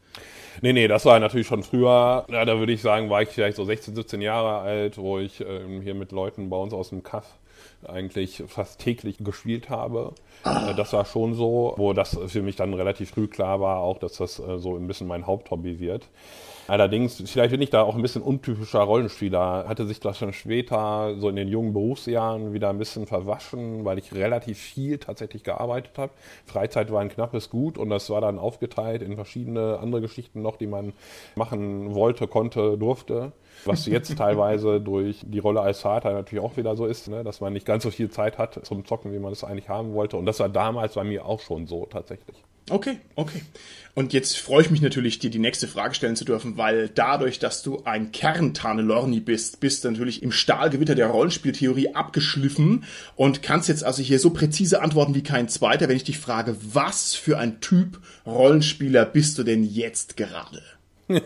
Nee, 0.62 0.74
nee, 0.74 0.88
das 0.88 1.06
war 1.06 1.20
natürlich 1.20 1.48
schon 1.48 1.64
früher. 1.64 2.26
Ja, 2.30 2.46
da 2.46 2.58
würde 2.60 2.72
ich 2.72 2.82
sagen, 2.82 3.10
war 3.10 3.22
ich 3.22 3.30
vielleicht 3.30 3.58
so 3.58 3.66
16, 3.66 3.96
17 3.96 4.22
Jahre 4.22 4.60
alt, 4.60 4.98
wo 4.98 5.20
ich 5.20 5.42
ähm, 5.42 5.82
hier 5.82 5.96
mit 5.96 6.12
Leuten 6.12 6.50
bei 6.50 6.58
uns 6.58 6.74
aus 6.74 6.90
dem 6.90 7.04
Kaff 7.04 7.38
eigentlich 7.88 8.44
fast 8.48 8.80
täglich 8.80 9.18
gespielt 9.20 9.70
habe. 9.70 10.14
Ah. 10.44 10.70
Äh, 10.70 10.76
das 10.76 10.94
war 10.94 11.06
schon 11.06 11.34
so, 11.34 11.74
wo 11.78 11.94
das 11.94 12.18
für 12.28 12.42
mich 12.42 12.56
dann 12.56 12.74
relativ 12.74 13.12
früh 13.12 13.28
klar 13.28 13.60
war, 13.60 13.80
auch 13.80 13.98
dass 13.98 14.18
das 14.18 14.40
äh, 14.40 14.58
so 14.58 14.76
ein 14.76 14.88
bisschen 14.88 15.08
mein 15.08 15.28
Haupthobby 15.28 15.80
wird. 15.80 16.08
Allerdings, 16.68 17.22
vielleicht 17.30 17.52
bin 17.52 17.62
ich 17.62 17.70
da 17.70 17.84
auch 17.84 17.96
ein 17.96 18.02
bisschen 18.02 18.22
untypischer 18.22 18.80
Rollenspieler. 18.80 19.66
Hatte 19.68 19.86
sich 19.86 20.00
das 20.00 20.18
schon 20.18 20.32
später, 20.32 21.16
so 21.18 21.28
in 21.28 21.36
den 21.36 21.50
jungen 21.50 21.74
Berufsjahren, 21.74 22.54
wieder 22.54 22.70
ein 22.70 22.78
bisschen 22.78 23.06
verwaschen, 23.06 23.84
weil 23.84 23.98
ich 24.00 24.14
relativ 24.14 24.60
viel 24.60 24.98
tatsächlich 24.98 25.44
gearbeitet 25.44 25.98
habe. 25.98 26.14
Freizeit 26.46 26.92
war 26.92 27.02
ein 27.02 27.10
knappes 27.10 27.50
Gut 27.50 27.78
und 27.78 27.90
das 27.90 28.10
war 28.10 28.22
dann 28.22 28.40
aufgeteilt 28.40 29.02
in 29.02 29.16
verschiedene 29.16 29.80
andere 29.80 30.02
Geschichten 30.02 30.42
noch, 30.42 30.56
die 30.56 30.68
man 30.68 30.94
machen 31.36 31.94
wollte, 31.94 32.28
konnte, 32.28 32.78
durfte. 32.78 33.34
Was 33.66 33.86
jetzt 33.86 34.18
teilweise 34.18 34.80
durch 34.80 35.22
die 35.26 35.40
Rolle 35.40 35.62
als 35.62 35.82
Vater 35.82 36.14
natürlich 36.14 36.44
auch 36.44 36.56
wieder 36.56 36.78
so 36.78 36.86
ist, 36.86 37.10
ne? 37.10 37.24
dass 37.26 37.42
man 37.42 37.52
nicht 37.52 37.66
ganz 37.66 37.84
so 37.84 37.92
viel 37.92 38.10
Zeit 38.10 38.38
hat 38.38 38.66
zum 38.66 38.86
Zocken, 38.86 39.12
wie 39.12 39.20
man 39.20 39.34
es 39.34 39.44
eigentlich 39.44 39.68
haben 39.68 39.94
wollte. 39.94 40.16
Und 40.16 40.26
das 40.26 40.40
war 40.40 40.50
damals 40.50 40.96
bei 40.96 41.04
mir 41.04 41.26
auch 41.26 41.42
schon 41.42 41.68
so 41.68 41.86
tatsächlich. 41.86 42.38
Okay, 42.70 43.00
okay. 43.16 43.42
Und 43.96 44.12
jetzt 44.14 44.40
freue 44.40 44.64
ich 44.64 44.72
mich 44.72 44.82
natürlich, 44.82 45.20
dir 45.20 45.30
die 45.30 45.40
nächste 45.40 45.68
Frage 45.68 45.94
stellen 45.94 46.16
zu 46.16 46.26
dürfen, 46.26 46.58
weil 46.58 46.90
dadurch, 46.90 47.38
dass 47.38 47.62
du 47.62 47.84
ein 47.84 48.12
Kerntanelorni 48.12 49.20
bist, 49.20 49.60
bist 49.60 49.84
du 49.84 49.92
natürlich 49.92 50.24
im 50.24 50.32
Stahlgewitter 50.32 50.96
der 50.96 51.08
Rollenspieltheorie 51.08 51.94
abgeschliffen 51.94 52.86
und 53.16 53.44
kannst 53.44 53.70
jetzt 53.70 53.84
also 53.84 54.02
hier 54.02 54.18
so 54.18 54.32
präzise 54.32 54.82
antworten 54.82 55.14
wie 55.14 55.22
kein 55.24 55.48
zweiter, 55.48 55.90
wenn 55.90 55.98
ich 55.98 56.06
dich 56.06 56.18
frage, 56.18 56.56
was 56.62 57.14
für 57.14 57.38
ein 57.38 57.62
Typ 57.62 58.00
Rollenspieler 58.26 59.06
bist 59.06 59.38
du 59.38 59.44
denn 59.44 59.64
jetzt 59.64 60.18
gerade? 60.18 60.64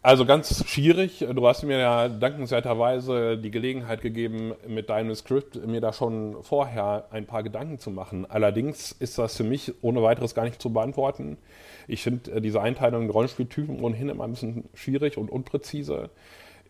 Also 0.00 0.24
ganz 0.24 0.64
schwierig. 0.68 1.26
Du 1.34 1.48
hast 1.48 1.64
mir 1.64 1.78
ja 1.78 2.08
dankenswerterweise 2.08 3.36
die 3.36 3.50
Gelegenheit 3.50 4.00
gegeben, 4.00 4.54
mit 4.66 4.90
deinem 4.90 5.12
Skript 5.16 5.66
mir 5.66 5.80
da 5.80 5.92
schon 5.92 6.36
vorher 6.44 7.08
ein 7.10 7.26
paar 7.26 7.42
Gedanken 7.42 7.80
zu 7.80 7.90
machen. 7.90 8.24
Allerdings 8.24 8.92
ist 8.92 9.18
das 9.18 9.36
für 9.36 9.42
mich 9.42 9.74
ohne 9.82 10.00
weiteres 10.00 10.36
gar 10.36 10.44
nicht 10.44 10.62
zu 10.62 10.72
beantworten. 10.72 11.36
Ich 11.88 12.02
finde 12.02 12.30
äh, 12.30 12.40
diese 12.40 12.60
Einteilung 12.60 13.02
in 13.02 13.10
Rollenspieltypen 13.10 13.80
ohnehin 13.82 14.08
immer 14.08 14.22
ein 14.22 14.30
bisschen 14.30 14.68
schwierig 14.72 15.18
und 15.18 15.30
unpräzise 15.30 16.10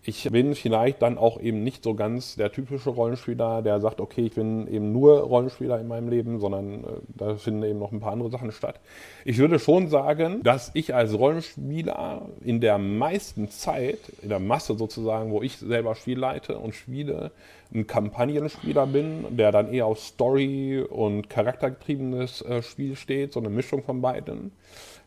ich 0.02 0.28
bin 0.30 0.54
vielleicht 0.54 1.02
dann 1.02 1.18
auch 1.18 1.40
eben 1.40 1.62
nicht 1.62 1.84
so 1.84 1.94
ganz 1.94 2.36
der 2.36 2.52
typische 2.52 2.90
Rollenspieler, 2.90 3.62
der 3.62 3.80
sagt, 3.80 4.00
okay, 4.00 4.26
ich 4.26 4.34
bin 4.34 4.66
eben 4.68 4.92
nur 4.92 5.20
Rollenspieler 5.20 5.80
in 5.80 5.88
meinem 5.88 6.08
Leben, 6.08 6.38
sondern 6.38 6.84
äh, 6.84 6.86
da 7.08 7.34
finden 7.36 7.62
eben 7.64 7.78
noch 7.78 7.92
ein 7.92 8.00
paar 8.00 8.12
andere 8.12 8.30
Sachen 8.30 8.52
statt. 8.52 8.80
Ich 9.24 9.38
würde 9.38 9.58
schon 9.58 9.88
sagen, 9.88 10.42
dass 10.42 10.70
ich 10.74 10.94
als 10.94 11.18
Rollenspieler 11.18 12.22
in 12.44 12.60
der 12.60 12.78
meisten 12.78 13.50
Zeit, 13.50 13.98
in 14.22 14.28
der 14.28 14.40
Masse 14.40 14.76
sozusagen, 14.76 15.30
wo 15.30 15.42
ich 15.42 15.58
selber 15.58 15.94
Spiel 15.94 16.18
leite 16.18 16.58
und 16.58 16.74
spiele, 16.74 17.32
ein 17.74 17.86
Kampagnenspieler 17.86 18.86
bin, 18.86 19.36
der 19.36 19.52
dann 19.52 19.72
eher 19.72 19.86
auf 19.86 19.98
Story 19.98 20.80
und 20.88 21.28
charaktergetriebenes 21.28 22.42
äh, 22.42 22.62
Spiel 22.62 22.96
steht, 22.96 23.32
so 23.32 23.40
eine 23.40 23.50
Mischung 23.50 23.82
von 23.82 24.00
beiden 24.00 24.52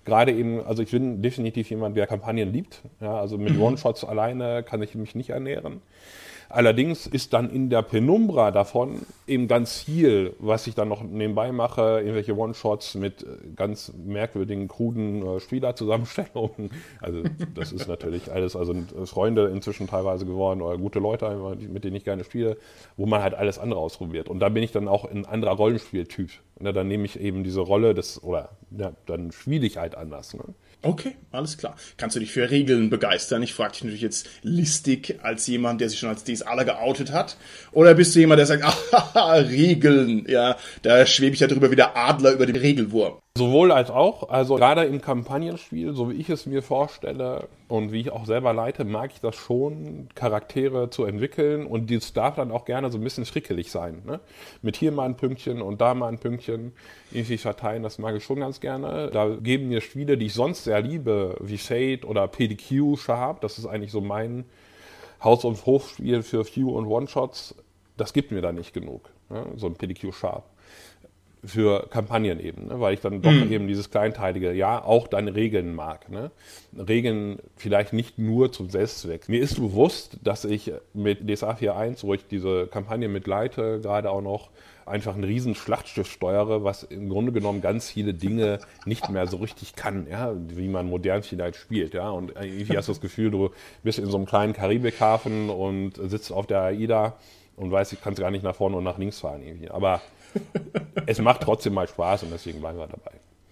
gerade 0.05 0.31
eben, 0.31 0.63
also 0.65 0.84
ich 0.84 0.91
bin 0.91 1.22
definitiv 1.22 1.70
jemand, 1.70 1.96
der 1.96 2.08
Kampagnen 2.08 2.51
liebt. 2.51 2.81
Ja, 3.00 3.20
also 3.20 3.38
mit 3.38 3.55
mhm. 3.55 3.62
One-Shots 3.62 4.03
alleine 4.03 4.63
kann 4.63 4.81
ich 4.81 4.96
mich 4.96 5.15
nicht 5.15 5.29
ernähren. 5.29 5.81
Allerdings 6.53 7.08
ist 7.08 7.34
dann 7.34 7.50
in 7.50 7.70
der 7.70 7.81
Penumbra 7.81 8.51
davon 8.51 9.01
eben 9.25 9.48
ganz 9.48 9.79
viel, 9.79 10.36
was 10.39 10.67
ich 10.67 10.75
dann 10.75 10.89
noch 10.89 11.01
nebenbei 11.01 11.51
mache, 11.51 12.00
irgendwelche 12.00 12.36
One-Shots 12.38 12.96
mit 12.96 13.24
äh, 13.24 13.27
ganz 13.55 13.93
merkwürdigen, 14.05 14.67
kruden 14.67 15.25
äh, 15.25 15.39
Spielerzusammenstellungen. 15.39 16.72
Also 17.00 17.24
das 17.55 17.72
ist 17.72 17.88
natürlich 17.88 18.31
alles, 18.31 18.55
also 18.55 18.75
Freunde 19.05 19.48
inzwischen 19.48 19.88
teilweise 19.88 20.25
geworden 20.25 20.62
oder 20.62 20.77
gute 20.77 21.00
Leute, 21.00 21.58
mit 21.60 21.84
denen 21.84 21.96
ich 21.96 22.03
gerne 22.03 22.24
spiele, 22.24 22.58
wo 22.98 23.05
man 23.05 23.22
halt 23.22 23.34
alles 23.34 23.58
andere 23.58 23.79
ausprobiert. 23.79 24.27
Und 24.27 24.39
da 24.39 24.50
bin 24.50 24.63
ich 24.63 24.72
dann 24.72 24.88
auch 24.88 25.05
ein 25.05 25.25
anderer 25.25 25.53
Rollenspieltyp. 25.53 26.31
Ja, 26.62 26.72
dann 26.72 26.88
nehme 26.88 27.05
ich 27.05 27.20
eben 27.20 27.43
diese 27.43 27.62
Rolle 27.62 27.93
des, 27.93 28.22
oder 28.24 28.50
ja, 28.77 28.91
dann 29.05 29.31
spiele 29.31 29.65
ich 29.65 29.77
halt 29.77 29.96
anders. 29.96 30.34
Ne? 30.34 30.43
Okay, 30.84 31.16
alles 31.32 31.60
klar. 31.60 31.76
Kannst 31.98 32.16
du 32.16 32.20
dich 32.20 32.32
für 32.32 32.50
Regeln 32.50 32.90
begeistern? 32.90 33.44
Ich 33.44 33.54
frage 33.54 33.74
dich 33.74 33.84
natürlich 33.84 34.02
jetzt 34.02 34.28
listig 34.42 35.20
als 35.22 35.46
jemand, 35.46 35.80
der 35.80 35.90
sich 35.90 36.00
schon 36.00 36.10
als 36.10 36.24
DSAler 36.24 36.66
geoutet 36.66 37.12
hat. 37.12 37.38
Oder 37.72 37.94
bist 37.94 38.16
du 38.16 38.20
jemand, 38.20 38.40
der 38.40 38.48
sagt, 38.48 38.64
ah, 38.92 39.34
Regeln, 39.34 40.26
ja, 40.28 40.58
da 40.82 41.06
schwebe 41.06 41.36
ich 41.36 41.40
ja 41.40 41.48
drüber 41.48 41.70
wie 41.70 41.76
der 41.76 41.96
Adler 41.96 42.32
über 42.32 42.48
den 42.48 42.56
Regelwurm. 42.56 43.20
Sowohl 43.38 43.72
als 43.72 43.90
auch. 43.90 44.30
Also 44.30 44.56
gerade 44.56 44.84
im 44.84 45.00
Kampagnenspiel, 45.00 45.94
so 45.94 46.12
wie 46.12 46.16
ich 46.16 46.30
es 46.30 46.46
mir 46.46 46.62
vorstelle 46.62 47.48
und 47.70 47.94
wie 47.94 48.02
ich 48.02 48.12
auch 48.12 48.26
selber 48.26 48.52
leite, 48.52 48.84
mag 48.84 49.12
ich 49.14 49.22
das 49.22 49.38
schon, 49.38 50.10
Charaktere 50.16 50.90
zu 50.90 51.06
entwickeln 51.06 51.66
und 51.66 51.90
dies 51.90 52.12
darf 52.12 52.36
dann 52.36 52.52
auch 52.52 52.66
gerne 52.66 52.92
so 52.92 52.98
ein 52.98 53.04
bisschen 53.04 53.24
frickelig 53.24 53.72
sein. 53.72 54.02
Ne? 54.06 54.20
Mit 54.62 54.76
hier 54.76 54.92
mal 54.92 55.06
ein 55.06 55.16
Pünktchen 55.16 55.62
und 55.62 55.80
da 55.80 55.94
mal 55.94 56.10
ein 56.10 56.20
Pünktchen 56.20 56.74
irgendwie 57.12 57.38
verteilen, 57.38 57.84
das 57.84 58.00
mag 58.00 58.16
ich 58.16 58.24
schon 58.26 58.42
ganz 58.42 58.60
gerne. 58.60 59.10
Da 59.14 59.30
geben 59.30 59.70
mir 59.70 59.80
Spiele, 59.80 60.18
die 60.18 60.26
ich 60.26 60.34
sonst 60.34 60.66
sehr 60.66 60.82
liebe, 60.82 61.38
wie 61.40 61.58
Shade 61.58 62.06
oder 62.06 62.28
PDQ 62.28 62.98
Sharp, 62.98 63.40
das 63.40 63.58
ist 63.58 63.66
eigentlich 63.66 63.92
so 63.92 64.02
mein 64.02 64.44
Haus- 65.24 65.46
und 65.46 65.66
Hofspiel 65.66 66.22
für 66.24 66.44
Few 66.44 66.70
und 66.70 66.86
One-Shots, 66.86 67.56
das 67.96 68.12
gibt 68.12 68.32
mir 68.32 68.42
da 68.42 68.52
nicht 68.52 68.74
genug, 68.74 69.10
ne? 69.30 69.46
so 69.56 69.68
ein 69.68 69.76
PDQ 69.76 70.14
Sharp 70.14 70.44
für 71.44 71.88
Kampagnen 71.90 72.40
eben, 72.40 72.68
ne? 72.68 72.80
weil 72.80 72.94
ich 72.94 73.02
dann 73.02 73.22
doch 73.22 73.32
mhm. 73.32 73.52
eben 73.52 73.68
dieses 73.68 73.90
kleinteilige, 73.90 74.54
ja, 74.54 74.84
auch 74.84 75.08
deine 75.08 75.36
Regeln 75.36 75.74
mag. 75.74 76.10
Ne? 76.10 76.32
Regeln 76.78 77.40
vielleicht 77.56 77.94
nicht 77.94 78.20
nur 78.20 78.52
zum 78.52 78.70
Selbstzweck. 78.70 79.28
Mir 79.28 79.42
ist 79.42 79.56
bewusst, 79.56 80.18
dass 80.24 80.46
ich 80.46 80.72
mit 80.94 81.28
DSA 81.28 81.54
4.1, 81.54 82.04
wo 82.04 82.14
ich 82.14 82.28
diese 82.28 82.68
Kampagne 82.68 83.08
mitleite, 83.08 83.80
gerade 83.82 84.12
auch 84.12 84.22
noch 84.22 84.50
einfach 84.86 85.16
ein 85.16 85.24
riesen 85.24 85.56
Schlachtschiff 85.56 86.12
steuere, 86.12 86.64
was 86.64 86.84
im 86.84 87.10
Grunde 87.10 87.32
genommen 87.32 87.62
ganz 87.62 87.90
viele 87.90 88.14
Dinge 88.14 88.60
nicht 88.86 89.10
mehr 89.10 89.26
so 89.28 89.38
richtig 89.38 89.76
kann, 89.76 90.08
ja, 90.10 90.34
wie 90.50 90.68
man 90.68 90.88
modern 90.88 91.24
vielleicht 91.24 91.56
spielt, 91.56 91.94
ja. 91.94 92.10
Und 92.10 92.34
irgendwie 92.36 92.78
hast 92.78 92.88
du 92.88 92.92
das 92.92 93.02
Gefühl, 93.02 93.32
du 93.32 93.50
bist 93.84 94.00
in 94.00 94.08
so 94.08 94.18
einem 94.18 94.26
kleinen 94.26 94.54
Karibikhafen 94.54 95.50
und 95.50 95.94
sitzt 95.96 96.32
auf 96.32 96.46
der 96.46 96.62
AIDA 96.62 97.16
und 97.56 97.72
weißt, 97.72 97.94
ich 97.94 98.02
kann 98.02 98.16
gar 98.16 98.32
nicht 98.32 98.44
nach 98.44 98.56
vorne 98.56 98.78
und 98.78 98.84
nach 98.84 98.98
links 98.98 99.20
fahren 99.20 99.42
irgendwie. 99.44 99.70
Aber 99.70 100.02
es 101.06 101.20
macht 101.20 101.42
trotzdem 101.42 101.74
mal 101.74 101.88
Spaß 101.88 102.24
und 102.24 102.32
deswegen 102.32 102.60
bleiben 102.60 102.78
wir 102.78 102.88
dabei. 102.88 103.12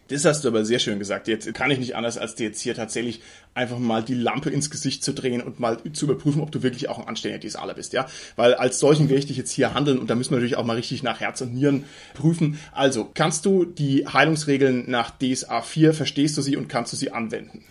Das 0.10 0.26
hast 0.26 0.44
du 0.44 0.48
aber 0.48 0.66
sehr 0.66 0.80
schön 0.80 0.98
gesagt. 0.98 1.28
Jetzt 1.28 1.54
kann 1.54 1.70
ich 1.70 1.78
nicht 1.78 1.96
anders, 1.96 2.18
als 2.18 2.34
dir 2.34 2.48
jetzt 2.48 2.60
hier 2.62 2.74
tatsächlich 2.74 3.22
einfach 3.54 3.78
mal 3.78 4.02
die 4.02 4.16
Lampe 4.16 4.50
ins 4.50 4.72
Gesicht 4.72 5.04
zu 5.04 5.14
drehen 5.14 5.40
und 5.42 5.60
mal 5.60 5.78
zu 5.94 6.06
überprüfen, 6.06 6.42
ob 6.42 6.52
du 6.52 6.64
wirklich 6.64 6.90
auch 6.90 6.98
ein 6.98 7.08
anständiger 7.08 7.48
DSAler 7.48 7.76
bist, 7.76 7.94
ja? 7.94 8.08
Weil 8.36 8.56
als 8.56 8.80
solchen 8.80 9.08
werde 9.10 9.20
ich 9.20 9.28
dich 9.28 9.38
jetzt 9.38 9.52
hier 9.52 9.76
handeln 9.76 10.00
und 10.00 10.10
da 10.10 10.16
müssen 10.16 10.32
wir 10.32 10.38
natürlich 10.38 10.58
auch 10.58 10.66
mal 10.66 10.76
richtig 10.76 11.04
nach 11.04 11.20
Herz 11.20 11.42
und 11.42 11.54
Nieren 11.54 11.84
prüfen. 12.16 12.60
Also, 12.72 13.08
kannst 13.14 13.46
du 13.46 13.66
die 13.66 14.08
Heilungsregeln 14.08 14.90
nach 14.90 15.12
DSA 15.12 15.62
4, 15.62 15.94
verstehst 15.94 16.36
du 16.38 16.42
sie 16.42 16.58
und 16.58 16.70
kannst 16.70 16.92
du 16.92 16.98
sie 16.98 17.12
anwenden? 17.12 17.64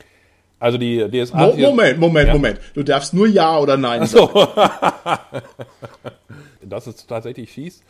Also 0.61 0.79
die 0.79 1.09
DSA 1.11 1.37
Mo 1.39 1.57
Moment, 1.57 1.99
Moment, 1.99 2.29
ja? 2.29 2.35
Moment. 2.35 2.61
Du 2.75 2.85
darfst 2.85 3.15
nur 3.15 3.27
Ja 3.27 3.59
oder 3.59 3.77
Nein 3.77 4.07
sagen. 4.07 4.31
So. 4.33 4.49
das 6.69 6.87
ist 6.87 7.09
tatsächlich 7.09 7.51
fies. 7.51 7.83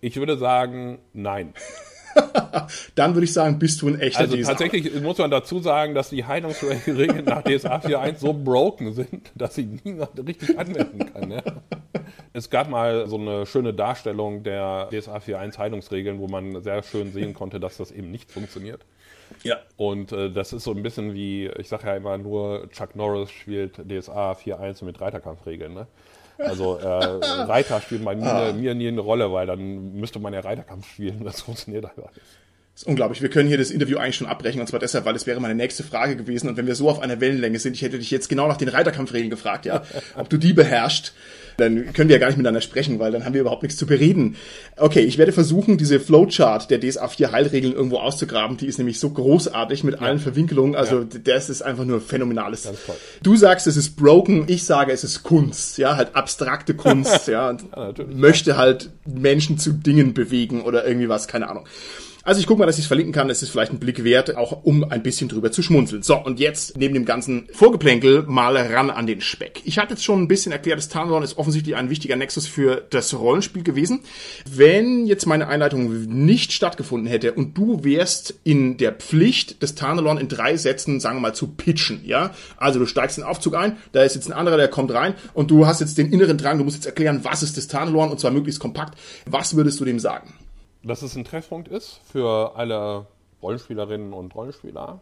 Ich 0.00 0.16
würde 0.16 0.36
sagen, 0.38 0.98
nein. 1.12 1.54
Dann 2.94 3.14
würde 3.14 3.24
ich 3.24 3.32
sagen, 3.32 3.58
bist 3.58 3.82
du 3.82 3.88
ein 3.88 4.00
echter 4.00 4.20
Also 4.20 4.36
DSA. 4.36 4.48
tatsächlich 4.50 5.00
muss 5.00 5.18
man 5.18 5.30
dazu 5.30 5.60
sagen, 5.60 5.94
dass 5.94 6.10
die 6.10 6.24
Heilungsregeln 6.24 7.24
nach 7.24 7.42
DSA 7.42 7.76
4.1 7.76 8.16
so 8.18 8.32
broken 8.32 8.92
sind, 8.92 9.30
dass 9.34 9.54
sie 9.54 9.78
niemand 9.84 10.18
richtig 10.26 10.58
anwenden 10.58 11.12
kann. 11.12 11.30
Ja? 11.30 11.42
Es 12.32 12.50
gab 12.50 12.68
mal 12.68 13.06
so 13.06 13.16
eine 13.16 13.46
schöne 13.46 13.74
Darstellung 13.74 14.42
der 14.42 14.88
DSA 14.90 15.18
4.1 15.18 15.58
Heilungsregeln, 15.58 16.18
wo 16.18 16.26
man 16.26 16.62
sehr 16.62 16.82
schön 16.82 17.12
sehen 17.12 17.34
konnte, 17.34 17.60
dass 17.60 17.76
das 17.76 17.92
eben 17.92 18.10
nicht 18.10 18.30
funktioniert. 18.30 18.84
Ja. 19.44 19.58
Und 19.76 20.12
äh, 20.12 20.30
das 20.30 20.52
ist 20.52 20.64
so 20.64 20.72
ein 20.72 20.82
bisschen 20.82 21.14
wie, 21.14 21.46
ich 21.58 21.68
sage 21.68 21.86
ja 21.86 21.96
immer 21.96 22.18
nur, 22.18 22.68
Chuck 22.70 22.96
Norris 22.96 23.30
spielt 23.30 23.76
DSA 23.76 24.32
4.1 24.32 24.84
mit 24.84 25.00
Reiterkampfregeln. 25.00 25.72
Ne? 25.72 25.86
Also 26.40 26.78
äh, 26.78 26.84
Reiter 26.84 27.80
spielt 27.80 28.04
bei 28.04 28.14
mir, 28.14 28.32
ah. 28.32 28.52
mir 28.52 28.74
nie 28.74 28.88
eine 28.88 29.00
Rolle, 29.00 29.32
weil 29.32 29.46
dann 29.46 29.92
müsste 29.92 30.18
man 30.18 30.32
ja 30.32 30.40
Reiterkampf 30.40 30.88
spielen. 30.88 31.24
Das 31.30 31.42
funktioniert 31.42 31.84
einfach 31.84 32.10
nicht. 32.12 32.26
Das 32.74 32.82
ist 32.82 32.88
unglaublich. 32.88 33.20
Wir 33.20 33.30
können 33.30 33.48
hier 33.48 33.58
das 33.58 33.70
Interview 33.70 33.98
eigentlich 33.98 34.16
schon 34.16 34.26
abbrechen 34.26 34.60
und 34.60 34.66
zwar 34.66 34.80
deshalb, 34.80 35.04
weil 35.04 35.14
es 35.14 35.26
wäre 35.26 35.40
meine 35.40 35.54
nächste 35.54 35.82
Frage 35.82 36.16
gewesen 36.16 36.48
und 36.48 36.56
wenn 36.56 36.66
wir 36.66 36.74
so 36.74 36.88
auf 36.88 37.00
einer 37.00 37.20
Wellenlänge 37.20 37.58
sind, 37.58 37.74
ich 37.74 37.82
hätte 37.82 37.98
dich 37.98 38.10
jetzt 38.10 38.28
genau 38.28 38.48
nach 38.48 38.56
den 38.56 38.68
Reiterkampfregeln 38.68 39.30
gefragt, 39.30 39.66
ja, 39.66 39.82
ob 40.16 40.30
du 40.30 40.38
die 40.38 40.52
beherrschst 40.52 41.12
dann 41.56 41.92
können 41.92 42.08
wir 42.08 42.16
ja 42.16 42.20
gar 42.20 42.28
nicht 42.28 42.36
miteinander 42.36 42.60
sprechen, 42.60 42.98
weil 42.98 43.12
dann 43.12 43.24
haben 43.24 43.34
wir 43.34 43.40
überhaupt 43.40 43.62
nichts 43.62 43.78
zu 43.78 43.86
bereden. 43.86 44.36
Okay, 44.76 45.00
ich 45.00 45.18
werde 45.18 45.32
versuchen, 45.32 45.78
diese 45.78 46.00
Flowchart 46.00 46.70
der 46.70 46.80
DSA 46.80 47.08
4 47.08 47.32
Heilregeln 47.32 47.74
irgendwo 47.74 47.98
auszugraben. 47.98 48.56
Die 48.56 48.66
ist 48.66 48.78
nämlich 48.78 48.98
so 48.98 49.10
großartig 49.10 49.84
mit 49.84 49.96
ja. 49.96 50.00
allen 50.02 50.18
Verwinkelungen. 50.18 50.74
Also 50.74 51.00
ja. 51.00 51.06
das 51.24 51.50
ist 51.50 51.62
einfach 51.62 51.84
nur 51.84 52.00
phänomenales. 52.00 52.68
Du 53.22 53.36
sagst, 53.36 53.66
es 53.66 53.76
ist 53.76 53.96
broken. 53.96 54.44
Ich 54.46 54.64
sage, 54.64 54.92
es 54.92 55.04
ist 55.04 55.22
Kunst. 55.22 55.78
Ja, 55.78 55.96
halt 55.96 56.14
abstrakte 56.14 56.74
Kunst. 56.74 57.26
ja, 57.28 57.52
ja, 57.52 57.92
möchte 58.08 58.56
halt 58.56 58.90
Menschen 59.06 59.58
zu 59.58 59.72
Dingen 59.72 60.14
bewegen 60.14 60.62
oder 60.62 60.86
irgendwie 60.86 61.08
was. 61.08 61.28
Keine 61.28 61.48
Ahnung. 61.48 61.66
Also 62.22 62.38
ich 62.40 62.46
gucke 62.46 62.58
mal, 62.58 62.66
dass 62.66 62.76
ich 62.76 62.82
es 62.82 62.86
verlinken 62.86 63.14
kann. 63.14 63.30
Es 63.30 63.42
ist 63.42 63.48
vielleicht 63.48 63.72
ein 63.72 63.78
Blick 63.78 64.04
wert, 64.04 64.36
auch 64.36 64.64
um 64.64 64.84
ein 64.84 65.02
bisschen 65.02 65.28
drüber 65.28 65.50
zu 65.52 65.62
schmunzeln. 65.62 66.02
So, 66.02 66.16
und 66.18 66.38
jetzt 66.38 66.76
neben 66.76 66.92
dem 66.92 67.06
ganzen 67.06 67.48
Vorgeplänkel 67.52 68.24
mal 68.26 68.56
ran 68.56 68.90
an 68.90 69.06
den 69.06 69.22
Speck. 69.22 69.62
Ich 69.64 69.78
hatte 69.78 69.94
jetzt 69.94 70.04
schon 70.04 70.22
ein 70.22 70.28
bisschen 70.28 70.52
erklärt, 70.52 70.78
das 70.78 70.88
Tarnlorn 70.88 71.22
ist 71.22 71.38
offensichtlich 71.38 71.76
ein 71.76 71.88
wichtiger 71.88 72.16
Nexus 72.16 72.46
für 72.46 72.86
das 72.90 73.18
Rollenspiel 73.18 73.62
gewesen. 73.62 74.00
Wenn 74.44 75.06
jetzt 75.06 75.26
meine 75.26 75.48
Einleitung 75.48 76.06
nicht 76.06 76.52
stattgefunden 76.52 77.08
hätte 77.08 77.32
und 77.32 77.56
du 77.56 77.84
wärst 77.84 78.34
in 78.44 78.76
der 78.76 78.92
Pflicht, 78.92 79.62
das 79.62 79.74
Tarnelorn 79.74 80.18
in 80.18 80.28
drei 80.28 80.58
Sätzen, 80.58 81.00
sagen 81.00 81.16
wir 81.16 81.22
mal, 81.22 81.34
zu 81.34 81.48
pitchen, 81.48 82.02
ja? 82.04 82.32
Also 82.58 82.78
du 82.78 82.86
steigst 82.86 83.16
in 83.16 83.24
den 83.24 83.30
Aufzug 83.30 83.54
ein, 83.56 83.78
da 83.92 84.02
ist 84.02 84.14
jetzt 84.14 84.28
ein 84.28 84.34
anderer, 84.34 84.58
der 84.58 84.68
kommt 84.68 84.92
rein 84.92 85.14
und 85.32 85.50
du 85.50 85.66
hast 85.66 85.80
jetzt 85.80 85.96
den 85.96 86.12
inneren 86.12 86.36
Drang, 86.36 86.58
du 86.58 86.64
musst 86.64 86.76
jetzt 86.76 86.86
erklären, 86.86 87.20
was 87.22 87.42
ist 87.42 87.56
das 87.56 87.66
Tarnelorn 87.66 88.10
und 88.10 88.20
zwar 88.20 88.30
möglichst 88.30 88.60
kompakt. 88.60 88.98
Was 89.24 89.56
würdest 89.56 89.80
du 89.80 89.86
dem 89.86 89.98
sagen? 89.98 90.34
Dass 90.82 91.02
es 91.02 91.16
ein 91.16 91.24
Treffpunkt 91.24 91.68
ist 91.68 92.00
für 92.04 92.56
alle 92.56 93.06
Rollenspielerinnen 93.42 94.12
und 94.12 94.34
Rollenspieler. 94.34 95.00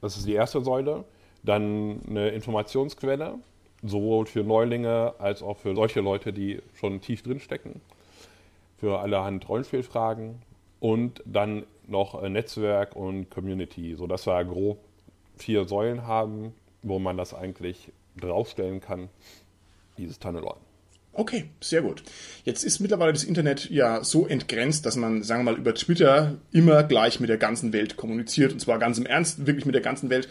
Das 0.00 0.16
ist 0.16 0.26
die 0.26 0.34
erste 0.34 0.62
Säule. 0.62 1.04
Dann 1.42 2.00
eine 2.08 2.28
Informationsquelle, 2.30 3.34
sowohl 3.82 4.26
für 4.26 4.42
Neulinge 4.42 5.14
als 5.18 5.42
auch 5.42 5.56
für 5.56 5.74
solche 5.74 6.00
Leute, 6.00 6.32
die 6.32 6.60
schon 6.74 7.00
tief 7.00 7.22
drin 7.22 7.40
stecken, 7.40 7.80
für 8.78 9.00
allerhand 9.00 9.48
Rollenspielfragen 9.48 10.42
und 10.80 11.22
dann 11.24 11.64
noch 11.86 12.20
Netzwerk 12.22 12.94
und 12.94 13.30
Community, 13.30 13.94
sodass 13.96 14.26
wir 14.26 14.44
grob 14.44 14.78
vier 15.36 15.64
Säulen 15.66 16.06
haben, 16.06 16.54
wo 16.82 16.98
man 16.98 17.16
das 17.16 17.34
eigentlich 17.34 17.92
draufstellen 18.16 18.80
kann, 18.80 19.08
dieses 19.96 20.18
Tunnelon. 20.18 20.67
Okay, 21.18 21.46
sehr 21.60 21.82
gut. 21.82 22.04
Jetzt 22.44 22.62
ist 22.62 22.78
mittlerweile 22.78 23.12
das 23.12 23.24
Internet 23.24 23.68
ja 23.70 24.04
so 24.04 24.28
entgrenzt, 24.28 24.86
dass 24.86 24.94
man, 24.94 25.24
sagen 25.24 25.40
wir 25.44 25.50
mal, 25.50 25.58
über 25.58 25.74
Twitter 25.74 26.36
immer 26.52 26.84
gleich 26.84 27.18
mit 27.18 27.28
der 27.28 27.38
ganzen 27.38 27.72
Welt 27.72 27.96
kommuniziert 27.96 28.52
und 28.52 28.60
zwar 28.60 28.78
ganz 28.78 28.98
im 28.98 29.06
Ernst, 29.06 29.44
wirklich 29.44 29.66
mit 29.66 29.74
der 29.74 29.82
ganzen 29.82 30.10
Welt. 30.10 30.28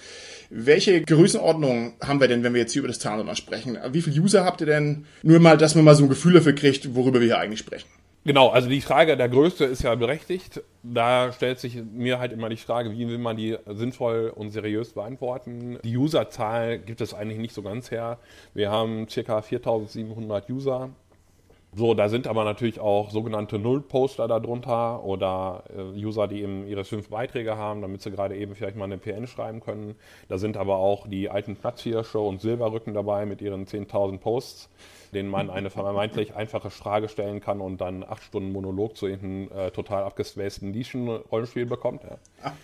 Welche 0.50 1.01
Größenordnung 1.01 1.96
haben 2.01 2.22
wir 2.22 2.29
denn, 2.29 2.41
wenn 2.44 2.53
wir 2.53 2.62
jetzt 2.62 2.72
hier 2.72 2.79
über 2.79 2.88
das 2.88 3.00
Tarnummer 3.00 3.36
sprechen? 3.36 3.77
Wie 3.91 4.01
viele 4.01 4.17
User 4.17 4.46
habt 4.46 4.62
ihr 4.62 4.67
denn? 4.67 5.03
Nur 5.24 5.41
mal, 5.41 5.58
dass 5.58 5.75
man 5.75 5.84
mal 5.84 5.94
so 5.94 6.03
ein 6.03 6.10
Gefühl 6.10 6.36
dafür 6.36 6.56
kriegt, 6.56 6.96
worüber 6.96 7.20
wir 7.20 7.27
hier 7.27 7.39
eigentlich 7.39 7.60
sprechen. 7.60 7.89
Genau, 8.27 8.50
also 8.50 8.67
die 8.67 8.81
Frage 8.81 9.15
der 9.15 9.29
Größe 9.29 9.63
ist 9.63 9.84
ja 9.84 9.96
berechtigt. 9.96 10.62
Da 10.84 11.31
stellt 11.31 11.60
sich 11.60 11.81
mir 11.81 12.19
halt 12.19 12.34
immer 12.34 12.50
die 12.50 12.57
Frage, 12.57 12.91
wie 12.91 13.07
will 13.07 13.19
man 13.19 13.38
die 13.38 13.55
sinnvoll 13.67 14.34
und 14.36 14.50
seriös 14.50 14.91
beantworten. 14.91 15.79
Die 15.86 15.96
Userzahl 15.96 16.77
gibt 16.77 17.00
es 17.00 17.13
eigentlich 17.13 17.38
nicht 17.39 17.53
so 17.53 17.62
ganz 17.62 17.89
her. 17.89 18.19
Wir 18.53 18.69
haben 18.69 19.07
ca. 19.07 19.41
4700 19.41 20.50
User. 20.50 20.89
So, 21.74 21.93
da 21.93 22.10
sind 22.10 22.27
aber 22.27 22.43
natürlich 22.43 22.81
auch 22.81 23.12
sogenannte 23.12 23.60
Null-Poster 23.60 24.27
darunter 24.27 25.05
oder 25.05 25.63
äh, 25.74 26.03
User, 26.03 26.27
die 26.27 26.41
eben 26.41 26.67
ihre 26.67 26.84
fünf 26.84 27.07
Beiträge 27.07 27.55
haben, 27.55 27.81
damit 27.81 28.01
sie 28.01 28.12
gerade 28.12 28.36
eben 28.36 28.55
vielleicht 28.55 28.75
mal 28.75 28.86
eine 28.86 28.98
PN 28.98 29.27
schreiben 29.27 29.62
können. 29.62 29.96
Da 30.27 30.38
sind 30.38 30.57
aber 30.57 30.75
auch 30.75 31.07
die 31.07 31.29
alten 31.29 31.55
Platzhirsche 31.55 32.19
und 32.19 32.41
Silberrücken 32.41 32.93
dabei 32.93 33.25
mit 33.25 33.41
ihren 33.41 33.65
10.000 33.65 34.17
Posts 34.17 34.69
denen 35.11 35.29
man 35.29 35.49
eine 35.49 35.69
vermeintlich 35.69 36.35
einfache 36.35 36.69
Frage 36.69 37.09
stellen 37.09 37.39
kann 37.39 37.61
und 37.61 37.79
dann 37.79 38.03
acht 38.03 38.23
Stunden 38.23 38.51
Monolog 38.51 38.97
zu 38.97 39.07
irgendeinem 39.07 39.67
äh, 39.67 39.71
total 39.71 40.03
abgespaceden 40.03 40.71
Nischen-Rollenspiel 40.71 41.65
bekommt. 41.65 42.03
Ja. 42.03 42.17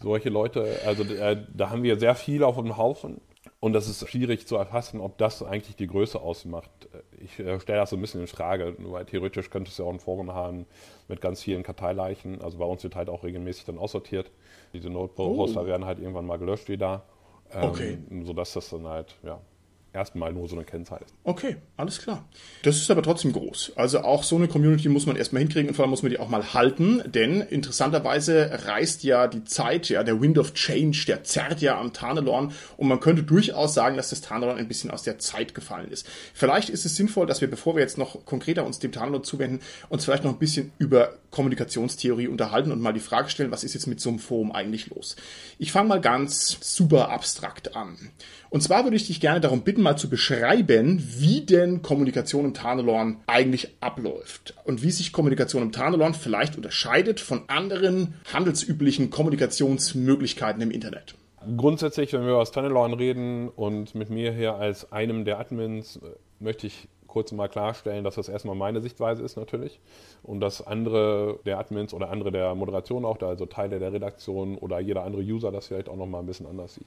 Solche 0.00 0.28
Leute, 0.28 0.80
also 0.86 1.02
äh, 1.02 1.36
da 1.54 1.70
haben 1.70 1.82
wir 1.82 1.98
sehr 1.98 2.14
viel 2.14 2.42
auf 2.42 2.56
dem 2.56 2.76
Haufen. 2.76 3.20
Und 3.58 3.72
das 3.72 3.88
ist 3.88 4.06
schwierig 4.08 4.46
zu 4.46 4.56
erfassen, 4.56 5.00
ob 5.00 5.16
das 5.18 5.42
eigentlich 5.42 5.76
die 5.76 5.86
Größe 5.86 6.20
ausmacht. 6.20 6.70
Ich 7.18 7.38
äh, 7.40 7.58
stelle 7.58 7.80
das 7.80 7.90
so 7.90 7.96
ein 7.96 8.00
bisschen 8.00 8.20
in 8.20 8.26
Frage, 8.26 8.76
weil 8.78 9.06
theoretisch 9.06 9.50
könnte 9.50 9.70
es 9.70 9.78
ja 9.78 9.84
auch 9.84 9.92
ein 9.92 9.98
Forum 9.98 10.32
haben 10.32 10.66
mit 11.08 11.20
ganz 11.20 11.42
vielen 11.42 11.62
Karteileichen. 11.62 12.42
Also 12.42 12.58
bei 12.58 12.64
uns 12.66 12.82
wird 12.84 12.94
halt 12.94 13.08
auch 13.08 13.24
regelmäßig 13.24 13.64
dann 13.64 13.78
aussortiert. 13.78 14.30
Diese 14.72 14.90
Notebook-Poster 14.90 15.62
oh. 15.62 15.66
werden 15.66 15.86
halt 15.86 15.98
irgendwann 15.98 16.26
mal 16.26 16.38
gelöscht 16.38 16.68
wieder. 16.68 17.04
Ähm, 17.50 17.64
okay. 17.64 17.98
Sodass 18.24 18.52
das 18.52 18.70
dann 18.70 18.86
halt, 18.86 19.16
ja, 19.22 19.40
erstmal 19.96 20.32
nur 20.32 20.46
so 20.48 20.54
eine 20.54 20.64
Kennzahl 20.64 21.00
ist. 21.04 21.14
Okay, 21.24 21.56
alles 21.76 22.00
klar. 22.00 22.28
Das 22.62 22.76
ist 22.76 22.90
aber 22.90 23.02
trotzdem 23.02 23.32
groß. 23.32 23.72
Also 23.76 24.00
auch 24.00 24.22
so 24.22 24.36
eine 24.36 24.46
Community 24.46 24.88
muss 24.88 25.06
man 25.06 25.16
erstmal 25.16 25.40
hinkriegen 25.40 25.68
und 25.68 25.74
vor 25.74 25.84
allem 25.84 25.90
muss 25.90 26.02
man 26.02 26.10
die 26.10 26.20
auch 26.20 26.28
mal 26.28 26.54
halten, 26.54 27.02
denn 27.06 27.40
interessanterweise 27.40 28.50
reißt 28.66 29.02
ja 29.04 29.26
die 29.26 29.44
Zeit, 29.44 29.88
ja, 29.88 30.04
der 30.04 30.20
Wind 30.20 30.38
of 30.38 30.54
Change, 30.54 31.04
der 31.06 31.24
zerrt 31.24 31.60
ja 31.62 31.80
am 31.80 31.92
Tarnelorn 31.92 32.52
und 32.76 32.88
man 32.88 33.00
könnte 33.00 33.22
durchaus 33.22 33.74
sagen, 33.74 33.96
dass 33.96 34.10
das 34.10 34.20
Tarnelorn 34.20 34.58
ein 34.58 34.68
bisschen 34.68 34.90
aus 34.90 35.02
der 35.02 35.18
Zeit 35.18 35.54
gefallen 35.54 35.90
ist. 35.90 36.06
Vielleicht 36.34 36.68
ist 36.68 36.84
es 36.84 36.94
sinnvoll, 36.94 37.26
dass 37.26 37.40
wir, 37.40 37.48
bevor 37.48 37.74
wir 37.74 37.82
jetzt 37.82 37.98
noch 37.98 38.24
konkreter 38.26 38.66
uns 38.66 38.78
dem 38.78 38.92
Tarnelorn 38.92 39.24
zuwenden, 39.24 39.60
uns 39.88 40.04
vielleicht 40.04 40.24
noch 40.24 40.32
ein 40.32 40.38
bisschen 40.38 40.72
über 40.78 41.14
Kommunikationstheorie 41.30 42.28
unterhalten 42.28 42.72
und 42.72 42.80
mal 42.80 42.92
die 42.92 43.00
Frage 43.00 43.30
stellen, 43.30 43.50
was 43.50 43.64
ist 43.64 43.74
jetzt 43.74 43.86
mit 43.86 44.00
so 44.00 44.10
einem 44.10 44.18
Forum 44.18 44.52
eigentlich 44.52 44.88
los? 44.88 45.16
Ich 45.58 45.72
fange 45.72 45.88
mal 45.88 46.00
ganz 46.00 46.58
super 46.60 47.10
abstrakt 47.10 47.76
an. 47.76 47.96
Und 48.50 48.62
zwar 48.62 48.84
würde 48.84 48.96
ich 48.96 49.06
dich 49.06 49.20
gerne 49.20 49.40
darum 49.40 49.62
bitten, 49.62 49.82
mal 49.86 49.96
zu 49.96 50.10
beschreiben, 50.10 51.00
wie 51.18 51.42
denn 51.42 51.80
Kommunikation 51.80 52.44
im 52.44 52.54
Tarnelorn 52.54 53.18
eigentlich 53.28 53.76
abläuft 53.80 54.54
und 54.64 54.82
wie 54.82 54.90
sich 54.90 55.12
Kommunikation 55.12 55.62
im 55.62 55.70
Tarnelorn 55.70 56.12
vielleicht 56.12 56.56
unterscheidet 56.56 57.20
von 57.20 57.44
anderen 57.46 58.14
handelsüblichen 58.32 59.10
Kommunikationsmöglichkeiten 59.10 60.60
im 60.60 60.72
Internet. 60.72 61.14
Grundsätzlich, 61.56 62.12
wenn 62.12 62.22
wir 62.22 62.30
über 62.30 62.40
das 62.40 62.50
Tarnelorn 62.50 62.94
reden 62.94 63.48
und 63.48 63.94
mit 63.94 64.10
mir 64.10 64.32
hier 64.32 64.56
als 64.56 64.90
einem 64.90 65.24
der 65.24 65.38
Admins, 65.38 65.96
äh, 65.98 66.00
möchte 66.40 66.66
ich 66.66 66.88
kurz 67.16 67.32
mal 67.32 67.48
klarstellen, 67.48 68.04
dass 68.04 68.16
das 68.16 68.28
erstmal 68.28 68.56
meine 68.56 68.82
Sichtweise 68.82 69.22
ist 69.22 69.38
natürlich 69.38 69.80
und 70.22 70.40
dass 70.40 70.66
andere 70.66 71.38
der 71.46 71.58
Admins 71.58 71.94
oder 71.94 72.10
andere 72.10 72.30
der 72.30 72.54
Moderation 72.54 73.06
auch, 73.06 73.18
also 73.22 73.46
Teile 73.46 73.78
der 73.78 73.90
Redaktion 73.90 74.58
oder 74.58 74.80
jeder 74.80 75.02
andere 75.02 75.22
User 75.22 75.50
das 75.50 75.68
vielleicht 75.68 75.88
auch 75.88 75.96
nochmal 75.96 76.20
ein 76.20 76.26
bisschen 76.26 76.46
anders 76.46 76.74
sieht. 76.74 76.86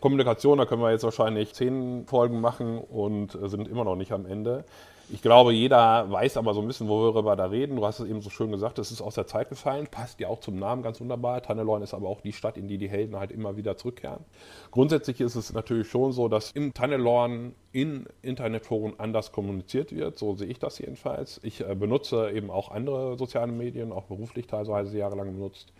Kommunikation, 0.00 0.58
da 0.58 0.66
können 0.66 0.82
wir 0.82 0.90
jetzt 0.90 1.04
wahrscheinlich 1.04 1.54
zehn 1.54 2.04
Folgen 2.06 2.42
machen 2.42 2.80
und 2.80 3.38
sind 3.44 3.66
immer 3.66 3.84
noch 3.84 3.96
nicht 3.96 4.12
am 4.12 4.26
Ende. 4.26 4.64
Ich 5.12 5.20
glaube, 5.20 5.52
jeder 5.52 6.10
weiß 6.10 6.38
aber 6.38 6.54
so 6.54 6.62
ein 6.62 6.66
bisschen, 6.66 6.88
worüber 6.88 7.22
wir 7.22 7.36
da 7.36 7.44
reden. 7.44 7.76
Du 7.76 7.84
hast 7.84 8.00
es 8.00 8.08
eben 8.08 8.22
so 8.22 8.30
schön 8.30 8.50
gesagt, 8.50 8.78
es 8.78 8.90
ist 8.90 9.02
aus 9.02 9.14
der 9.14 9.26
Zeit 9.26 9.50
gefallen, 9.50 9.86
passt 9.86 10.18
ja 10.20 10.28
auch 10.28 10.40
zum 10.40 10.58
Namen 10.58 10.82
ganz 10.82 11.02
wunderbar. 11.02 11.42
Tannelorn 11.42 11.82
ist 11.82 11.92
aber 11.92 12.08
auch 12.08 12.22
die 12.22 12.32
Stadt, 12.32 12.56
in 12.56 12.66
die 12.66 12.78
die 12.78 12.88
Helden 12.88 13.16
halt 13.16 13.30
immer 13.30 13.58
wieder 13.58 13.76
zurückkehren. 13.76 14.24
Grundsätzlich 14.70 15.20
ist 15.20 15.34
es 15.34 15.52
natürlich 15.52 15.86
schon 15.86 16.12
so, 16.12 16.28
dass 16.28 16.52
im 16.52 16.72
Tannelorn 16.72 17.54
in 17.72 18.06
Internetforen 18.22 18.94
anders 18.96 19.32
kommuniziert 19.32 19.94
wird. 19.94 20.16
So 20.16 20.34
sehe 20.34 20.48
ich 20.48 20.58
das 20.58 20.78
jedenfalls. 20.78 21.40
Ich 21.42 21.60
äh, 21.60 21.74
benutze 21.74 22.30
eben 22.30 22.50
auch 22.50 22.70
andere 22.70 23.18
soziale 23.18 23.52
Medien, 23.52 23.92
auch 23.92 24.04
beruflich 24.04 24.46
teilweise 24.46 24.96
jahrelang 24.96 25.34
benutzt 25.34 25.74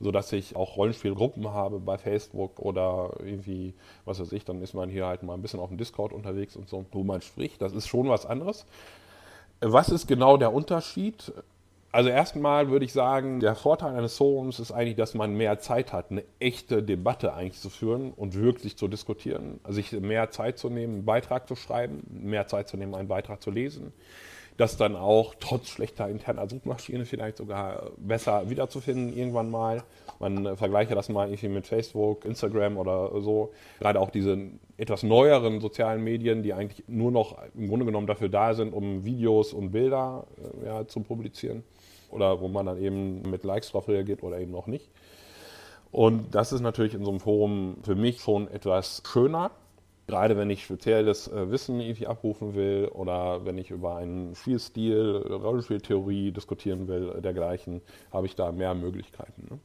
sodass 0.00 0.32
ich 0.32 0.56
auch 0.56 0.76
Rollenspielgruppen 0.76 1.48
habe 1.52 1.78
bei 1.80 1.98
Facebook 1.98 2.58
oder 2.58 3.10
irgendwie, 3.20 3.74
was 4.04 4.20
weiß 4.20 4.32
ich, 4.32 4.44
dann 4.44 4.62
ist 4.62 4.74
man 4.74 4.88
hier 4.88 5.06
halt 5.06 5.22
mal 5.22 5.34
ein 5.34 5.42
bisschen 5.42 5.60
auf 5.60 5.68
dem 5.68 5.78
Discord 5.78 6.12
unterwegs 6.12 6.56
und 6.56 6.68
so, 6.68 6.84
wo 6.92 7.02
man 7.02 7.20
spricht. 7.20 7.62
Das 7.62 7.72
ist 7.72 7.86
schon 7.86 8.08
was 8.08 8.26
anderes. 8.26 8.66
Was 9.60 9.88
ist 9.88 10.06
genau 10.06 10.36
der 10.36 10.52
Unterschied? 10.52 11.32
Also 11.92 12.10
erstmal 12.10 12.68
würde 12.68 12.84
ich 12.84 12.92
sagen, 12.92 13.40
der 13.40 13.54
Vorteil 13.54 13.96
eines 13.96 14.18
Forums 14.18 14.58
ist 14.58 14.70
eigentlich, 14.70 14.96
dass 14.96 15.14
man 15.14 15.34
mehr 15.34 15.60
Zeit 15.60 15.94
hat, 15.94 16.10
eine 16.10 16.24
echte 16.40 16.82
Debatte 16.82 17.32
eigentlich 17.32 17.60
zu 17.60 17.70
führen 17.70 18.12
und 18.12 18.34
wirklich 18.34 18.76
zu 18.76 18.86
diskutieren. 18.86 19.60
Sich 19.68 19.92
mehr 19.92 20.30
Zeit 20.30 20.58
zu 20.58 20.68
nehmen, 20.68 20.94
einen 20.94 21.04
Beitrag 21.06 21.48
zu 21.48 21.56
schreiben, 21.56 22.02
mehr 22.10 22.46
Zeit 22.48 22.68
zu 22.68 22.76
nehmen, 22.76 22.94
einen 22.94 23.08
Beitrag 23.08 23.42
zu 23.42 23.50
lesen 23.50 23.94
das 24.56 24.76
dann 24.76 24.96
auch 24.96 25.34
trotz 25.38 25.68
schlechter 25.68 26.08
interner 26.08 26.48
Suchmaschine 26.48 27.04
vielleicht 27.04 27.36
sogar 27.36 27.90
besser 27.98 28.48
wiederzufinden 28.48 29.16
irgendwann 29.16 29.50
mal. 29.50 29.82
Man 30.18 30.46
äh, 30.46 30.56
vergleiche 30.56 30.94
das 30.94 31.08
mal 31.08 31.28
irgendwie 31.28 31.48
mit 31.48 31.66
Facebook, 31.66 32.24
Instagram 32.24 32.78
oder 32.78 33.20
so. 33.20 33.52
Gerade 33.80 34.00
auch 34.00 34.10
diese 34.10 34.38
etwas 34.78 35.02
neueren 35.02 35.60
sozialen 35.60 36.02
Medien, 36.02 36.42
die 36.42 36.54
eigentlich 36.54 36.84
nur 36.88 37.10
noch 37.10 37.36
im 37.54 37.68
Grunde 37.68 37.86
genommen 37.86 38.06
dafür 38.06 38.28
da 38.28 38.54
sind, 38.54 38.72
um 38.72 39.04
Videos 39.04 39.52
und 39.52 39.72
Bilder 39.72 40.26
äh, 40.62 40.66
ja, 40.66 40.86
zu 40.86 41.00
publizieren. 41.00 41.62
Oder 42.10 42.40
wo 42.40 42.48
man 42.48 42.66
dann 42.66 42.80
eben 42.80 43.22
mit 43.22 43.44
Likes 43.44 43.72
drauf 43.72 43.88
reagiert 43.88 44.22
oder 44.22 44.38
eben 44.38 44.54
auch 44.54 44.68
nicht. 44.68 44.88
Und 45.90 46.34
das 46.34 46.52
ist 46.52 46.60
natürlich 46.60 46.94
in 46.94 47.04
so 47.04 47.10
einem 47.10 47.20
Forum 47.20 47.78
für 47.82 47.94
mich 47.94 48.20
schon 48.20 48.48
etwas 48.48 49.02
schöner, 49.06 49.50
Gerade 50.06 50.36
wenn 50.36 50.50
ich 50.50 50.64
spezielles 50.64 51.28
äh, 51.28 51.50
Wissen 51.50 51.80
irgendwie 51.80 52.06
abrufen 52.06 52.54
will 52.54 52.88
oder 52.92 53.44
wenn 53.44 53.58
ich 53.58 53.70
über 53.70 53.96
einen 53.96 54.34
Spielstil, 54.34 55.16
Rollenspieltheorie 55.28 56.30
diskutieren 56.30 56.86
will, 56.86 57.20
dergleichen, 57.20 57.80
habe 58.12 58.26
ich 58.26 58.36
da 58.36 58.52
mehr 58.52 58.74
Möglichkeiten. 58.74 59.46
Ne? 59.50 59.58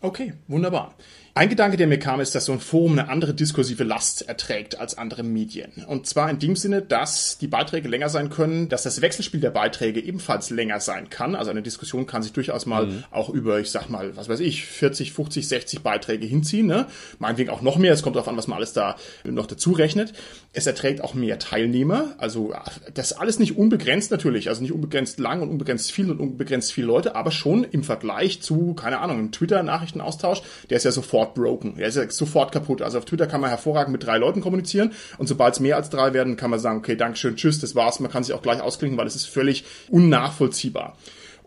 Okay, 0.00 0.34
wunderbar. 0.46 0.94
Ein 1.38 1.50
Gedanke, 1.50 1.76
der 1.76 1.86
mir 1.86 2.00
kam, 2.00 2.18
ist, 2.18 2.34
dass 2.34 2.46
so 2.46 2.52
ein 2.52 2.58
Forum 2.58 2.98
eine 2.98 3.08
andere 3.08 3.32
diskursive 3.32 3.84
Last 3.84 4.28
erträgt 4.28 4.80
als 4.80 4.98
andere 4.98 5.22
Medien. 5.22 5.84
Und 5.86 6.04
zwar 6.08 6.28
in 6.30 6.40
dem 6.40 6.56
Sinne, 6.56 6.82
dass 6.82 7.38
die 7.38 7.46
Beiträge 7.46 7.88
länger 7.88 8.08
sein 8.08 8.28
können, 8.28 8.68
dass 8.68 8.82
das 8.82 9.02
Wechselspiel 9.02 9.38
der 9.38 9.52
Beiträge 9.52 10.00
ebenfalls 10.00 10.50
länger 10.50 10.80
sein 10.80 11.10
kann. 11.10 11.36
Also 11.36 11.52
eine 11.52 11.62
Diskussion 11.62 12.08
kann 12.08 12.24
sich 12.24 12.32
durchaus 12.32 12.66
mal 12.66 12.86
mhm. 12.86 13.04
auch 13.12 13.30
über, 13.30 13.60
ich 13.60 13.70
sag 13.70 13.88
mal, 13.88 14.16
was 14.16 14.28
weiß 14.28 14.40
ich, 14.40 14.64
40, 14.64 15.12
50, 15.12 15.46
60 15.46 15.80
Beiträge 15.82 16.26
hinziehen. 16.26 16.66
Ne? 16.66 16.88
Meinetwegen 17.20 17.50
auch 17.50 17.62
noch 17.62 17.78
mehr. 17.78 17.92
Es 17.92 18.02
kommt 18.02 18.16
darauf 18.16 18.26
an, 18.26 18.36
was 18.36 18.48
man 18.48 18.56
alles 18.56 18.72
da 18.72 18.96
noch 19.22 19.46
dazu 19.46 19.70
rechnet. 19.70 20.14
Es 20.52 20.66
erträgt 20.66 21.02
auch 21.02 21.14
mehr 21.14 21.38
Teilnehmer. 21.38 22.16
Also 22.18 22.52
das 22.94 23.12
alles 23.12 23.38
nicht 23.38 23.56
unbegrenzt 23.56 24.10
natürlich. 24.10 24.48
Also 24.48 24.60
nicht 24.60 24.72
unbegrenzt 24.72 25.20
lang 25.20 25.40
und 25.40 25.50
unbegrenzt 25.50 25.92
viel 25.92 26.10
und 26.10 26.18
unbegrenzt 26.18 26.72
viele 26.72 26.88
Leute, 26.88 27.14
aber 27.14 27.30
schon 27.30 27.62
im 27.62 27.84
Vergleich 27.84 28.42
zu, 28.42 28.74
keine 28.74 28.98
Ahnung, 28.98 29.30
Twitter-Nachrichten 29.30 29.98
Nachrichtenaustausch, 29.98 30.42
der 30.68 30.78
ist 30.78 30.84
ja 30.84 30.90
sofort 30.90 31.27
broken. 31.34 31.76
Der 31.76 31.88
ist 31.88 31.96
ja 31.96 32.10
sofort 32.10 32.52
kaputt. 32.52 32.82
Also 32.82 32.98
auf 32.98 33.04
Twitter 33.04 33.26
kann 33.26 33.40
man 33.40 33.50
hervorragend 33.50 33.92
mit 33.92 34.04
drei 34.04 34.18
Leuten 34.18 34.40
kommunizieren 34.40 34.92
und 35.18 35.26
sobald 35.26 35.54
es 35.54 35.60
mehr 35.60 35.76
als 35.76 35.90
drei 35.90 36.12
werden, 36.12 36.36
kann 36.36 36.50
man 36.50 36.58
sagen, 36.58 36.78
okay, 36.78 36.96
Dankeschön, 36.96 37.36
tschüss, 37.36 37.60
das 37.60 37.74
war's. 37.74 38.00
Man 38.00 38.10
kann 38.10 38.24
sich 38.24 38.34
auch 38.34 38.42
gleich 38.42 38.60
ausklinken, 38.60 38.98
weil 38.98 39.06
es 39.06 39.16
ist 39.16 39.26
völlig 39.26 39.64
unnachvollziehbar. 39.90 40.96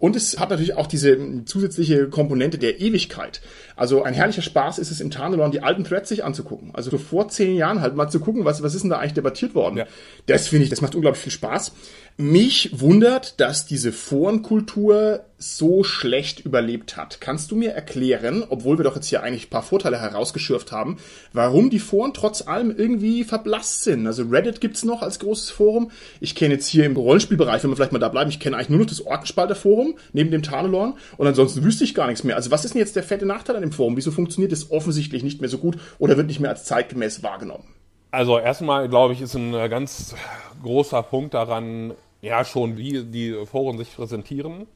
Und 0.02 0.16
es 0.16 0.40
hat 0.40 0.50
natürlich 0.50 0.76
auch 0.76 0.88
diese 0.88 1.46
zusätzliche 1.46 2.10
Komponente 2.10 2.58
der 2.58 2.82
Ewigkeit. 2.82 3.40
Also 3.76 4.02
ein 4.02 4.16
herrlicher 4.16 4.42
Spaß 4.42 4.80
ist 4.80 4.90
es 4.90 5.00
im 5.00 5.12
Tarnelon, 5.12 5.52
die 5.52 5.62
alten 5.62 5.84
Threads 5.84 6.10
sich 6.10 6.24
anzugucken. 6.24 6.72
Also 6.74 6.90
so 6.90 6.98
vor 6.98 7.30
zehn 7.30 7.56
Jahren 7.56 7.82
halt 7.82 7.96
mal 7.96 8.10
zu 8.10 8.20
gucken, 8.20 8.44
was, 8.44 8.64
was 8.64 8.74
ist 8.74 8.82
denn 8.82 8.90
da 8.90 8.98
eigentlich 8.98 9.14
debattiert 9.14 9.54
worden. 9.54 9.78
Ja. 9.78 9.86
Das 10.26 10.48
finde 10.48 10.64
ich, 10.64 10.72
das 10.72 10.82
macht 10.82 10.96
unglaublich 10.96 11.22
viel 11.22 11.32
Spaß. 11.32 11.72
Mich 12.18 12.80
wundert, 12.80 13.40
dass 13.40 13.66
diese 13.66 13.92
Forenkultur 13.92 15.26
so 15.38 15.84
schlecht 15.84 16.42
überlebt 16.42 16.96
hat. 16.96 17.20
Kannst 17.20 17.50
du 17.50 17.56
mir 17.56 17.72
erklären, 17.72 18.44
obwohl 18.48 18.78
wir 18.78 18.84
doch 18.84 18.96
jetzt 18.96 19.08
hier 19.08 19.24
eigentlich 19.24 19.48
ein 19.48 19.50
paar 19.50 19.64
Vorteile 19.64 20.00
herausgeschürft 20.00 20.72
haben, 20.72 20.98
warum 21.34 21.70
die 21.70 21.80
Foren 21.80 22.14
trotz 22.14 22.46
allem 22.46 22.70
irgendwie 22.76 23.24
verblasst 23.24 23.84
sind? 23.84 24.06
Also 24.06 24.24
Reddit 24.24 24.62
gibt's 24.62 24.84
noch 24.84 25.02
als 25.02 25.20
großes 25.20 25.50
Forum. 25.50 25.90
Ich 26.20 26.36
kenne 26.36 26.56
jetzt 26.56 26.68
hier 26.68 26.86
im 26.86 26.96
Rollenspielbereich, 26.96 27.64
wenn 27.64 27.72
wir 27.72 27.76
vielleicht 27.76 27.94
mal 27.94 28.00
da 28.00 28.10
bleiben, 28.10 28.30
ich 28.30 28.40
kenne 28.40 28.56
eigentlich 28.56 28.70
nur 28.70 28.80
noch 28.80 28.88
das 28.88 29.06
Orkenspalter 29.06 29.56
Forum 29.56 29.96
neben 30.14 30.30
dem 30.30 30.44
Tarnelorn 30.44 30.94
und 31.18 31.28
ansonsten 31.28 31.64
wüsste 31.64 31.86
ich 31.86 31.96
gar 31.96 32.08
nichts 32.08 32.24
mehr. 32.24 32.36
Also 32.36 32.52
was 32.52 32.66
ist 32.66 32.76
denn 32.76 32.82
jetzt 32.82 32.96
der 32.96 33.04
fette 33.04 33.26
Nachteil 33.26 33.56
an 33.56 33.64
dem 33.64 33.72
Forum? 33.72 33.98
Wieso 33.98 34.12
funktioniert 34.12 34.52
es 34.52 34.70
offensichtlich 34.70 35.24
nicht 35.24 35.42
mehr 35.42 35.50
so 35.50 35.58
gut 35.58 35.78
oder 35.98 36.18
wird 36.18 36.28
nicht 36.28 36.40
mehr 36.40 36.52
als 36.52 36.66
zeitgemäß 36.66 37.24
wahrgenommen? 37.24 37.81
Also 38.12 38.38
erstmal, 38.40 38.90
glaube 38.90 39.14
ich, 39.14 39.22
ist 39.22 39.36
ein 39.36 39.52
ganz 39.70 40.16
großer 40.64 41.04
Punkt 41.04 41.34
daran, 41.34 41.94
Ja, 42.22 42.46
schon, 42.46 42.78
wie 42.78 43.04
die 43.04 43.34
Foren 43.46 43.78
sich 43.80 43.96
präsentieren. 43.96 44.68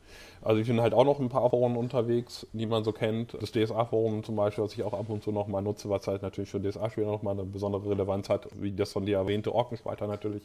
Also 0.41 0.61
ich 0.61 0.67
bin 0.67 0.81
halt 0.81 0.93
auch 0.93 1.05
noch 1.05 1.19
ein 1.19 1.29
paar 1.29 1.49
Foren 1.49 1.75
unterwegs, 1.77 2.47
die 2.53 2.65
man 2.65 2.83
so 2.83 2.91
kennt. 2.91 3.35
Das 3.39 3.51
DSA-Forum 3.51 4.23
zum 4.23 4.35
Beispiel, 4.35 4.63
was 4.63 4.73
ich 4.73 4.83
auch 4.83 4.93
ab 4.93 5.09
und 5.09 5.23
zu 5.23 5.31
noch 5.31 5.47
mal 5.47 5.61
nutze, 5.61 5.89
was 5.89 6.07
halt 6.07 6.21
natürlich 6.23 6.49
für 6.49 6.59
DSA-Spieler 6.61 7.07
noch 7.07 7.23
mal 7.23 7.31
eine 7.31 7.43
besondere 7.45 7.89
Relevanz 7.89 8.29
hat, 8.29 8.47
wie 8.59 8.71
das 8.71 8.93
von 8.93 9.05
dir 9.05 9.17
erwähnte 9.17 9.53
Orkenspalter 9.53 10.07
natürlich. 10.07 10.43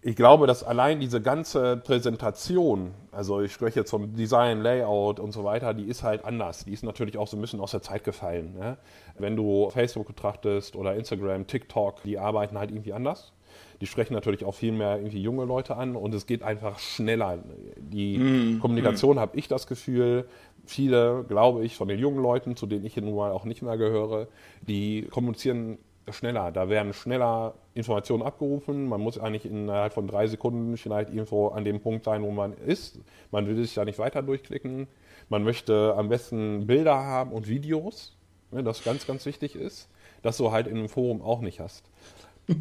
Ich 0.00 0.14
glaube, 0.14 0.46
dass 0.46 0.62
allein 0.62 1.00
diese 1.00 1.20
ganze 1.20 1.76
Präsentation, 1.76 2.94
also 3.10 3.40
ich 3.40 3.52
spreche 3.52 3.80
jetzt 3.80 3.90
vom 3.90 4.14
Design, 4.14 4.62
Layout 4.62 5.18
und 5.18 5.32
so 5.32 5.42
weiter, 5.42 5.74
die 5.74 5.84
ist 5.84 6.04
halt 6.04 6.24
anders. 6.24 6.64
Die 6.64 6.72
ist 6.72 6.84
natürlich 6.84 7.18
auch 7.18 7.26
so 7.26 7.36
ein 7.36 7.40
bisschen 7.40 7.60
aus 7.60 7.72
der 7.72 7.82
Zeit 7.82 8.04
gefallen. 8.04 8.54
Ne? 8.56 8.78
Wenn 9.18 9.34
du 9.34 9.70
Facebook 9.70 10.06
betrachtest 10.06 10.76
oder 10.76 10.94
Instagram, 10.94 11.48
TikTok, 11.48 12.02
die 12.04 12.16
arbeiten 12.16 12.56
halt 12.58 12.70
irgendwie 12.70 12.92
anders. 12.92 13.32
Die 13.80 13.86
sprechen 13.86 14.14
natürlich 14.14 14.44
auch 14.44 14.54
viel 14.54 14.72
mehr 14.72 14.98
irgendwie 14.98 15.20
junge 15.20 15.44
Leute 15.44 15.76
an 15.76 15.96
und 15.96 16.14
es 16.14 16.26
geht 16.26 16.44
einfach 16.44 16.78
schneller. 16.78 17.38
Die 17.76 18.18
mm, 18.18 18.60
Kommunikation 18.60 19.16
mm. 19.16 19.20
habe 19.20 19.36
ich 19.36 19.48
das 19.48 19.66
Gefühl, 19.66 20.28
viele, 20.64 21.24
glaube 21.28 21.64
ich, 21.64 21.76
von 21.76 21.88
den 21.88 21.98
jungen 21.98 22.22
Leuten, 22.22 22.56
zu 22.56 22.66
denen 22.66 22.84
ich 22.84 22.96
nun 22.96 23.16
mal 23.16 23.32
auch 23.32 23.44
nicht 23.44 23.62
mehr 23.62 23.76
gehöre, 23.76 24.28
die 24.62 25.02
kommunizieren 25.10 25.78
schneller. 26.12 26.52
Da 26.52 26.68
werden 26.68 26.92
schneller 26.92 27.54
Informationen 27.74 28.22
abgerufen. 28.22 28.88
Man 28.88 29.00
muss 29.00 29.18
eigentlich 29.18 29.46
innerhalb 29.46 29.92
von 29.92 30.06
drei 30.06 30.26
Sekunden 30.26 30.76
vielleicht 30.76 31.10
irgendwo 31.10 31.48
an 31.48 31.64
dem 31.64 31.80
Punkt 31.80 32.04
sein, 32.04 32.22
wo 32.22 32.30
man 32.30 32.52
ist. 32.52 33.00
Man 33.30 33.46
will 33.46 33.56
sich 33.56 33.74
da 33.74 33.84
nicht 33.84 33.98
weiter 33.98 34.22
durchklicken. 34.22 34.86
Man 35.28 35.44
möchte 35.44 35.94
am 35.96 36.08
besten 36.08 36.66
Bilder 36.66 36.96
haben 36.96 37.32
und 37.32 37.48
Videos, 37.48 38.16
ne, 38.50 38.62
das 38.62 38.82
ganz, 38.82 39.06
ganz 39.06 39.26
wichtig 39.26 39.56
ist, 39.56 39.88
das 40.22 40.36
du 40.38 40.52
halt 40.52 40.66
in 40.66 40.78
einem 40.78 40.88
Forum 40.88 41.22
auch 41.22 41.40
nicht 41.40 41.60
hast. 41.60 41.90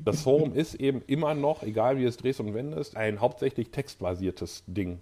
Das 0.04 0.24
Forum 0.24 0.54
ist 0.54 0.76
eben 0.76 1.02
immer 1.08 1.34
noch, 1.34 1.64
egal 1.64 1.98
wie 1.98 2.04
es 2.04 2.18
drehst 2.18 2.42
und 2.42 2.54
wendest, 2.54 2.98
ein 2.98 3.22
hauptsächlich 3.22 3.72
textbasiertes 3.72 4.66
Ding. 4.68 5.00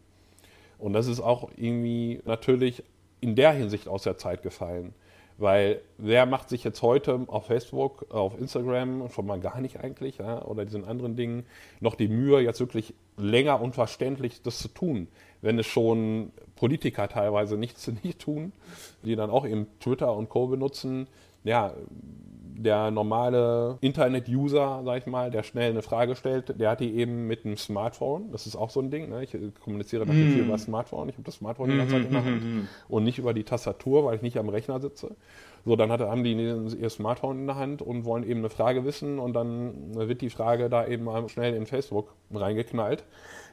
Und 0.77 0.93
das 0.93 1.08
ist 1.08 1.21
auch 1.21 1.49
irgendwie 1.55 2.21
natürlich 2.25 2.84
in 3.19 3.36
der 3.36 3.51
Hinsicht 3.53 3.88
aus 3.88 4.03
der 4.03 4.17
Zeit 4.17 4.43
gefallen. 4.43 4.93
Weil 5.38 5.82
wer 5.98 6.26
macht 6.26 6.48
sich 6.48 6.63
jetzt 6.63 6.82
heute 6.82 7.26
auf 7.28 7.48
Facebook, 7.48 8.06
auf 8.10 8.39
Instagram, 8.39 9.10
schon 9.10 9.26
mal 9.26 9.39
gar 9.39 9.60
nicht 9.60 9.82
eigentlich, 9.82 10.17
ja, 10.17 10.41
oder 10.45 10.63
diesen 10.63 10.86
anderen 10.86 11.17
Dingen, 11.17 11.45
noch 11.82 11.95
die 11.95 12.08
Mühe, 12.08 12.39
jetzt 12.39 12.62
wirklich 12.62 12.93
länger 13.17 13.60
und 13.62 13.76
verständlich 13.76 14.41
das 14.41 14.60
zu 14.60 14.69
tun, 14.69 15.08
wenn 15.41 15.60
es 15.60 15.65
schon 15.65 16.32
Politiker 16.56 17.10
teilweise 17.10 17.58
nichts 17.58 17.88
nicht 18.04 18.19
tun, 18.19 18.54
die 19.04 19.15
dann 19.15 19.30
auch 19.30 19.45
eben 19.45 19.67
Twitter 19.80 20.15
und 20.15 20.30
Co. 20.30 20.48
benutzen. 20.48 21.08
Ja, 21.43 21.74
der 22.58 22.89
normale 22.91 23.78
Internet-User, 23.82 24.82
sag 24.86 24.98
ich 25.00 25.06
mal, 25.06 25.30
der 25.30 25.44
schnell 25.44 25.72
eine 25.72 25.82
Frage 25.82 26.15
stellt, 26.15 26.60
der 26.60 26.72
hat 26.72 26.80
die 26.80 26.96
eben 26.96 27.28
mit 27.28 27.46
einem 27.46 27.58
Smartphone. 27.58 28.32
Das 28.32 28.48
ist 28.48 28.56
auch 28.56 28.70
so 28.70 28.80
ein 28.80 28.89
Ding. 28.89 29.10
Ne? 29.10 29.24
Ich 29.24 29.38
kommuniziere 29.63 30.06
natürlich 30.06 30.30
mm. 30.30 30.34
viel 30.34 30.44
über 30.44 30.54
das 30.54 30.63
Smartphone. 30.63 31.10
Ich 31.10 31.15
habe 31.15 31.24
das 31.24 31.36
Smartphone 31.36 31.70
die 31.70 31.78
ganze 31.78 31.94
Zeit 31.96 32.06
in 32.06 32.12
der 32.12 32.26
Hand 32.26 32.44
mm. 32.44 32.68
und 32.88 33.04
nicht 33.04 33.20
über 33.20 33.34
die 33.34 33.44
Tastatur, 33.44 34.06
weil 34.06 34.15
ich 34.15 34.22
nicht 34.22 34.38
am 34.38 34.50
Rechner 34.50 34.80
sitze. 34.80 35.15
So, 35.65 35.76
dann 35.76 35.91
haben 35.91 36.24
die 36.24 36.34
ihr 36.34 36.89
Smartphone 36.89 37.39
in 37.39 37.48
der 37.48 37.56
Hand 37.56 37.82
und 37.82 38.06
wollen 38.06 38.24
eben 38.24 38.39
eine 38.39 38.50
Frage 38.50 38.86
wissen 38.86 39.20
und 39.20 39.34
dann 39.34 39.96
wird 39.96 40.22
die 40.22 40.30
Frage 40.30 40.70
da 40.70 40.86
eben 40.86 41.06
mal 41.06 41.28
schnell 41.28 41.56
in 41.56 41.65
Facebook 41.65 42.13
reingeknallt. 42.32 43.04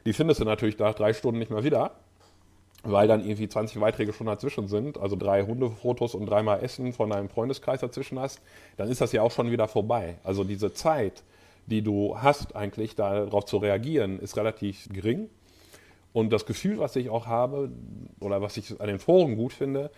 Die 0.05 0.13
findest 0.13 0.41
du 0.41 0.45
natürlich 0.45 0.79
nach 0.79 0.95
drei 0.95 1.13
Stunden 1.13 1.39
nicht 1.39 1.51
mehr 1.51 1.65
wieder 1.65 1.93
weil 2.83 3.07
dann 3.07 3.25
irgendwie 3.25 3.49
20 3.49 3.81
Beiträge 3.81 4.13
schon 4.13 4.27
dazwischen 4.27 4.67
sind, 4.67 4.99
also 4.99 5.17
drei 5.17 5.43
Hundefotos 5.45 6.15
und 6.15 6.27
dreimal 6.27 6.63
Essen 6.63 6.93
von 6.93 7.11
deinem 7.11 7.29
Freundeskreis 7.29 7.81
dazwischen 7.81 8.19
hast, 8.19 8.41
dann 8.77 8.89
ist 8.89 9.01
das 9.01 9.13
ja 9.13 9.23
auch 9.23 9.31
schon 9.31 9.51
wieder 9.51 9.69
vorbei. 9.69 10.17
Also 10.25 10.45
diese 10.45 10.73
Zeit, 10.73 11.23
die 11.67 11.83
du 11.83 12.19
hast 12.19 12.57
eigentlich 12.57 12.97
darauf 12.97 13.45
zu 13.45 13.59
reagieren, 13.59 14.19
ist 14.19 14.37
relativ 14.37 14.89
gering. 14.93 15.29
Und 16.13 16.31
das 16.31 16.45
Gefühl, 16.45 16.79
was 16.79 16.97
ich 16.97 17.09
auch 17.09 17.27
habe, 17.27 17.71
oder 18.21 18.43
was 18.43 18.57
ich 18.57 18.79
an 18.81 18.89
den 18.89 18.99
Foren 18.99 19.37
gut 19.37 19.53
finde, 19.53 19.91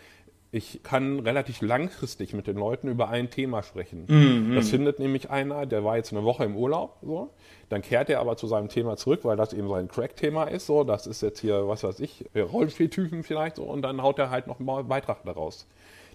ich 0.54 0.84
kann 0.84 1.18
relativ 1.18 1.62
langfristig 1.62 2.32
mit 2.32 2.46
den 2.46 2.56
Leuten 2.56 2.86
über 2.86 3.08
ein 3.08 3.28
Thema 3.28 3.64
sprechen. 3.64 4.04
Mhm. 4.06 4.54
Das 4.54 4.70
findet 4.70 5.00
nämlich 5.00 5.28
einer, 5.28 5.66
der 5.66 5.82
war 5.82 5.96
jetzt 5.96 6.12
eine 6.12 6.22
Woche 6.22 6.44
im 6.44 6.56
Urlaub, 6.56 6.96
so. 7.02 7.30
Dann 7.70 7.82
kehrt 7.82 8.08
er 8.08 8.20
aber 8.20 8.36
zu 8.36 8.46
seinem 8.46 8.68
Thema 8.68 8.96
zurück, 8.96 9.20
weil 9.24 9.36
das 9.36 9.52
eben 9.52 9.68
sein 9.68 9.88
Crack-Thema 9.88 10.44
ist, 10.44 10.66
so. 10.66 10.84
Das 10.84 11.08
ist 11.08 11.22
jetzt 11.22 11.40
hier, 11.40 11.66
was 11.66 11.82
weiß 11.82 11.98
ich, 11.98 12.24
Rollenspieltypen 12.36 13.24
vielleicht, 13.24 13.56
so. 13.56 13.64
Und 13.64 13.82
dann 13.82 14.00
haut 14.00 14.20
er 14.20 14.30
halt 14.30 14.46
noch 14.46 14.60
einen 14.60 14.86
Beitrag 14.86 15.24
daraus. 15.24 15.66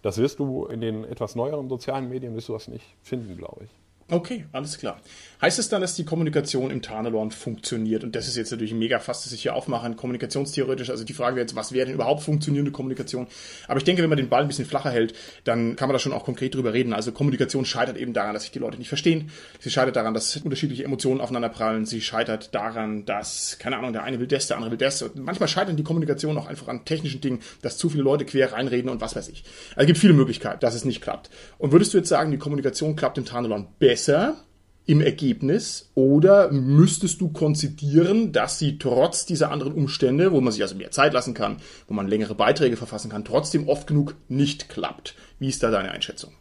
Das 0.04 0.17
wirst 0.17 0.39
du 0.39 0.67
in 0.67 0.80
den 0.80 1.04
etwas 1.04 1.36
neueren 1.36 1.67
sozialen 1.67 2.08
Medien, 2.08 2.34
wirst 2.34 2.47
du 2.47 2.54
das 2.54 2.69
nicht 2.69 2.86
finden, 3.04 3.36
glaube 3.36 3.65
ich. 3.65 3.69
Okay, 4.11 4.45
alles 4.51 4.79
klar. 4.79 4.99
Heißt 5.41 5.57
es 5.59 5.69
dann, 5.69 5.81
dass 5.81 5.95
die 5.95 6.03
Kommunikation 6.03 6.71
im 6.71 6.81
Tarnelorn 6.81 7.31
funktioniert? 7.31 8.03
Und 8.03 8.15
das 8.15 8.27
ist 8.27 8.35
jetzt 8.35 8.51
natürlich 8.51 8.73
mega 8.73 8.99
fast, 8.99 9.25
dass 9.25 9.31
ich 9.31 9.43
hier 9.43 9.55
aufmache, 9.55 9.89
kommunikationstheoretisch. 9.93 10.89
Also 10.89 11.05
die 11.05 11.13
Frage 11.13 11.35
wäre 11.35 11.43
jetzt, 11.43 11.55
was 11.55 11.71
wäre 11.71 11.85
denn 11.85 11.95
überhaupt 11.95 12.23
funktionierende 12.23 12.71
Kommunikation? 12.71 13.27
Aber 13.67 13.77
ich 13.77 13.85
denke, 13.85 14.01
wenn 14.01 14.09
man 14.09 14.17
den 14.17 14.27
Ball 14.29 14.41
ein 14.41 14.47
bisschen 14.47 14.65
flacher 14.65 14.89
hält, 14.89 15.13
dann 15.43 15.75
kann 15.75 15.87
man 15.87 15.93
da 15.93 15.99
schon 15.99 16.11
auch 16.11 16.25
konkret 16.25 16.55
drüber 16.55 16.73
reden. 16.73 16.91
Also 16.91 17.11
Kommunikation 17.11 17.63
scheitert 17.65 17.97
eben 17.97 18.11
daran, 18.11 18.33
dass 18.33 18.43
sich 18.43 18.51
die 18.51 18.59
Leute 18.59 18.77
nicht 18.79 18.89
verstehen. 18.89 19.29
Sie 19.59 19.69
scheitert 19.69 19.95
daran, 19.95 20.13
dass 20.13 20.35
unterschiedliche 20.37 20.83
Emotionen 20.83 21.21
aufeinander 21.21 21.49
prallen. 21.49 21.85
Sie 21.85 22.01
scheitert 22.01 22.53
daran, 22.53 23.05
dass, 23.05 23.59
keine 23.59 23.77
Ahnung, 23.77 23.93
der 23.93 24.03
eine 24.03 24.19
will 24.19 24.27
das, 24.27 24.47
der 24.47 24.57
andere 24.57 24.71
will 24.71 24.77
das. 24.79 25.01
Und 25.03 25.23
manchmal 25.23 25.47
scheitern 25.47 25.77
die 25.77 25.83
Kommunikation 25.83 26.37
auch 26.37 26.47
einfach 26.47 26.67
an 26.67 26.83
technischen 26.83 27.21
Dingen, 27.21 27.39
dass 27.61 27.77
zu 27.77 27.89
viele 27.89 28.03
Leute 28.03 28.25
quer 28.25 28.51
reinreden 28.51 28.89
und 28.89 28.99
was 28.99 29.15
weiß 29.15 29.29
ich. 29.29 29.45
Also 29.75 29.81
es 29.81 29.87
gibt 29.87 29.99
viele 29.99 30.13
Möglichkeiten, 30.13 30.59
dass 30.59 30.73
es 30.73 30.83
nicht 30.83 30.99
klappt. 30.99 31.29
Und 31.59 31.71
würdest 31.71 31.93
du 31.93 31.97
jetzt 31.97 32.09
sagen, 32.09 32.31
die 32.31 32.37
Kommunikation 32.37 32.95
klappt 32.97 33.17
im 33.17 33.25
Tarnelorn 33.25 33.67
besser? 33.77 33.98
Besser 33.99 34.38
im 34.85 35.01
Ergebnis 35.01 35.91
oder 35.93 36.51
müsstest 36.51 37.19
du 37.19 37.29
konzidieren, 37.29 38.31
dass 38.31 38.57
sie 38.57 38.79
trotz 38.79 39.25
dieser 39.25 39.51
anderen 39.51 39.73
Umstände, 39.73 40.31
wo 40.31 40.39
man 40.39 40.53
sich 40.53 40.62
also 40.62 40.75
mehr 40.75 40.89
Zeit 40.89 41.12
lassen 41.12 41.33
kann, 41.33 41.57
wo 41.88 41.93
man 41.93 42.07
längere 42.07 42.33
Beiträge 42.33 42.77
verfassen 42.77 43.12
kann, 43.12 43.25
trotzdem 43.25 43.67
oft 43.67 43.88
genug 43.88 44.15
nicht 44.29 44.69
klappt? 44.69 45.15
Wie 45.38 45.49
ist 45.49 45.62
da 45.62 45.69
deine 45.69 45.91
Einschätzung? 45.91 46.31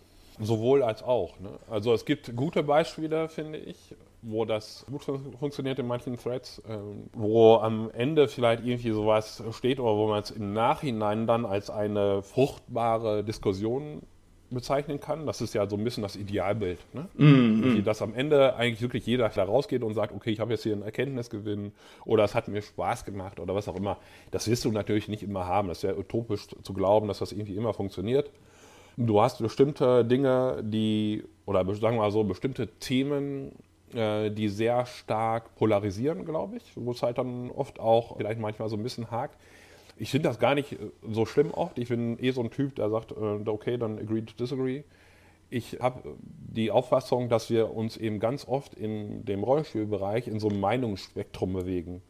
Sowohl 0.41 0.85
als 0.85 1.03
auch. 1.03 1.41
Ne? 1.41 1.51
Also 1.69 1.93
es 1.93 2.05
gibt 2.05 2.37
gute 2.37 2.63
Beispiele, 2.63 3.29
finde 3.29 3.59
ich, 3.59 3.97
wo 4.23 4.45
das 4.45 4.87
gut 4.89 5.03
funktioniert 5.03 5.81
in 5.81 5.89
manchen 5.89 6.17
Threads, 6.17 6.61
äh, 6.61 6.79
wo 7.13 7.57
am 7.57 7.91
Ende 7.91 8.29
vielleicht 8.29 8.65
irgendwie 8.65 8.93
sowas 8.93 9.43
steht 9.51 9.81
oder 9.81 9.97
wo 9.97 10.07
man 10.07 10.23
es 10.23 10.31
im 10.31 10.53
Nachhinein 10.53 11.27
dann 11.27 11.45
als 11.45 11.71
eine 11.71 12.23
fruchtbare 12.23 13.25
Diskussion 13.25 14.03
bezeichnen 14.51 15.01
kann. 15.01 15.27
Das 15.27 15.41
ist 15.41 15.55
ja 15.55 15.69
so 15.69 15.77
ein 15.77 15.85
bisschen 15.85 16.03
das 16.03 16.17
Idealbild. 16.17 16.79
Ne? 16.95 17.09
Mm, 17.17 17.79
mm. 17.79 17.85
Dass 17.85 18.03
am 18.03 18.15
Ende 18.15 18.57
eigentlich 18.57 18.81
wirklich 18.81 19.07
jeder 19.07 19.29
da 19.29 19.45
rausgeht 19.45 19.83
und 19.83 19.95
sagt, 19.95 20.15
okay, 20.15 20.31
ich 20.31 20.41
habe 20.41 20.53
jetzt 20.53 20.63
hier 20.63 20.73
einen 20.73 20.83
Erkenntnisgewinn 20.83 21.73
oder 22.05 22.25
es 22.25 22.35
hat 22.35 22.49
mir 22.49 22.63
Spaß 22.63 23.05
gemacht 23.05 23.41
oder 23.41 23.55
was 23.55 23.69
auch 23.69 23.77
immer. 23.77 23.99
Das 24.31 24.49
wirst 24.49 24.65
du 24.65 24.73
natürlich 24.73 25.09
nicht 25.09 25.23
immer 25.23 25.47
haben. 25.47 25.69
Das 25.69 25.83
wäre 25.83 25.99
utopisch 25.99 26.47
zu 26.63 26.73
glauben, 26.73 27.09
dass 27.09 27.19
das 27.19 27.33
irgendwie 27.33 27.57
immer 27.57 27.75
funktioniert. 27.75 28.31
Du 28.97 29.21
hast 29.21 29.39
bestimmte 29.39 30.05
Dinge, 30.05 30.61
die, 30.63 31.23
oder 31.47 31.65
sagen 31.75 31.97
wir 31.97 32.03
mal 32.03 32.11
so, 32.11 32.25
bestimmte 32.25 32.67
Themen, 32.67 33.53
äh, 33.95 34.31
die 34.31 34.49
sehr 34.49 34.87
stark 34.87 35.55
polarisieren, 35.55 36.25
glaube 36.25 36.57
ich, 36.57 36.73
wo 36.75 36.91
es 36.91 37.03
halt 37.03 37.19
dann 37.19 37.51
oft 37.51 37.79
auch 37.79 38.17
vielleicht 38.17 38.41
manchmal 38.41 38.69
so 38.69 38.77
ein 38.77 38.83
bisschen 38.83 39.11
hakt 39.11 39.37
ich 39.99 40.11
finde 40.11 40.29
das 40.29 40.39
gar 40.39 40.55
nicht 40.55 40.73
äh, 40.73 40.77
so 41.11 41.27
schlimm 41.27 41.51
oft. 41.53 41.79
Ich 41.79 41.89
bin 41.89 42.23
eh 42.23 42.31
so 42.31 42.43
ein 42.43 42.51
Typ, 42.51 42.77
der 42.77 42.91
sagt, 42.91 43.13
äh, 43.13 43.49
okay, 43.49 43.77
dann 43.77 43.99
agree 43.99 44.23
to 44.23 44.35
disagree. 44.39 44.85
Ich 45.51 45.79
habe 45.81 46.17
die 46.19 46.71
Auffassung, 46.71 47.29
dass 47.29 47.49
wir 47.49 47.75
uns 47.75 47.97
eben 47.97 48.21
ganz 48.21 48.47
oft 48.47 48.75
in 48.75 49.25
dem 49.25 49.43
Rollenspielbereich 49.43 50.29
in 50.29 50.41
so 50.41 50.49
einem 50.49 50.61
Meinungsspektrum 50.61 51.55
bewegen. 51.55 52.03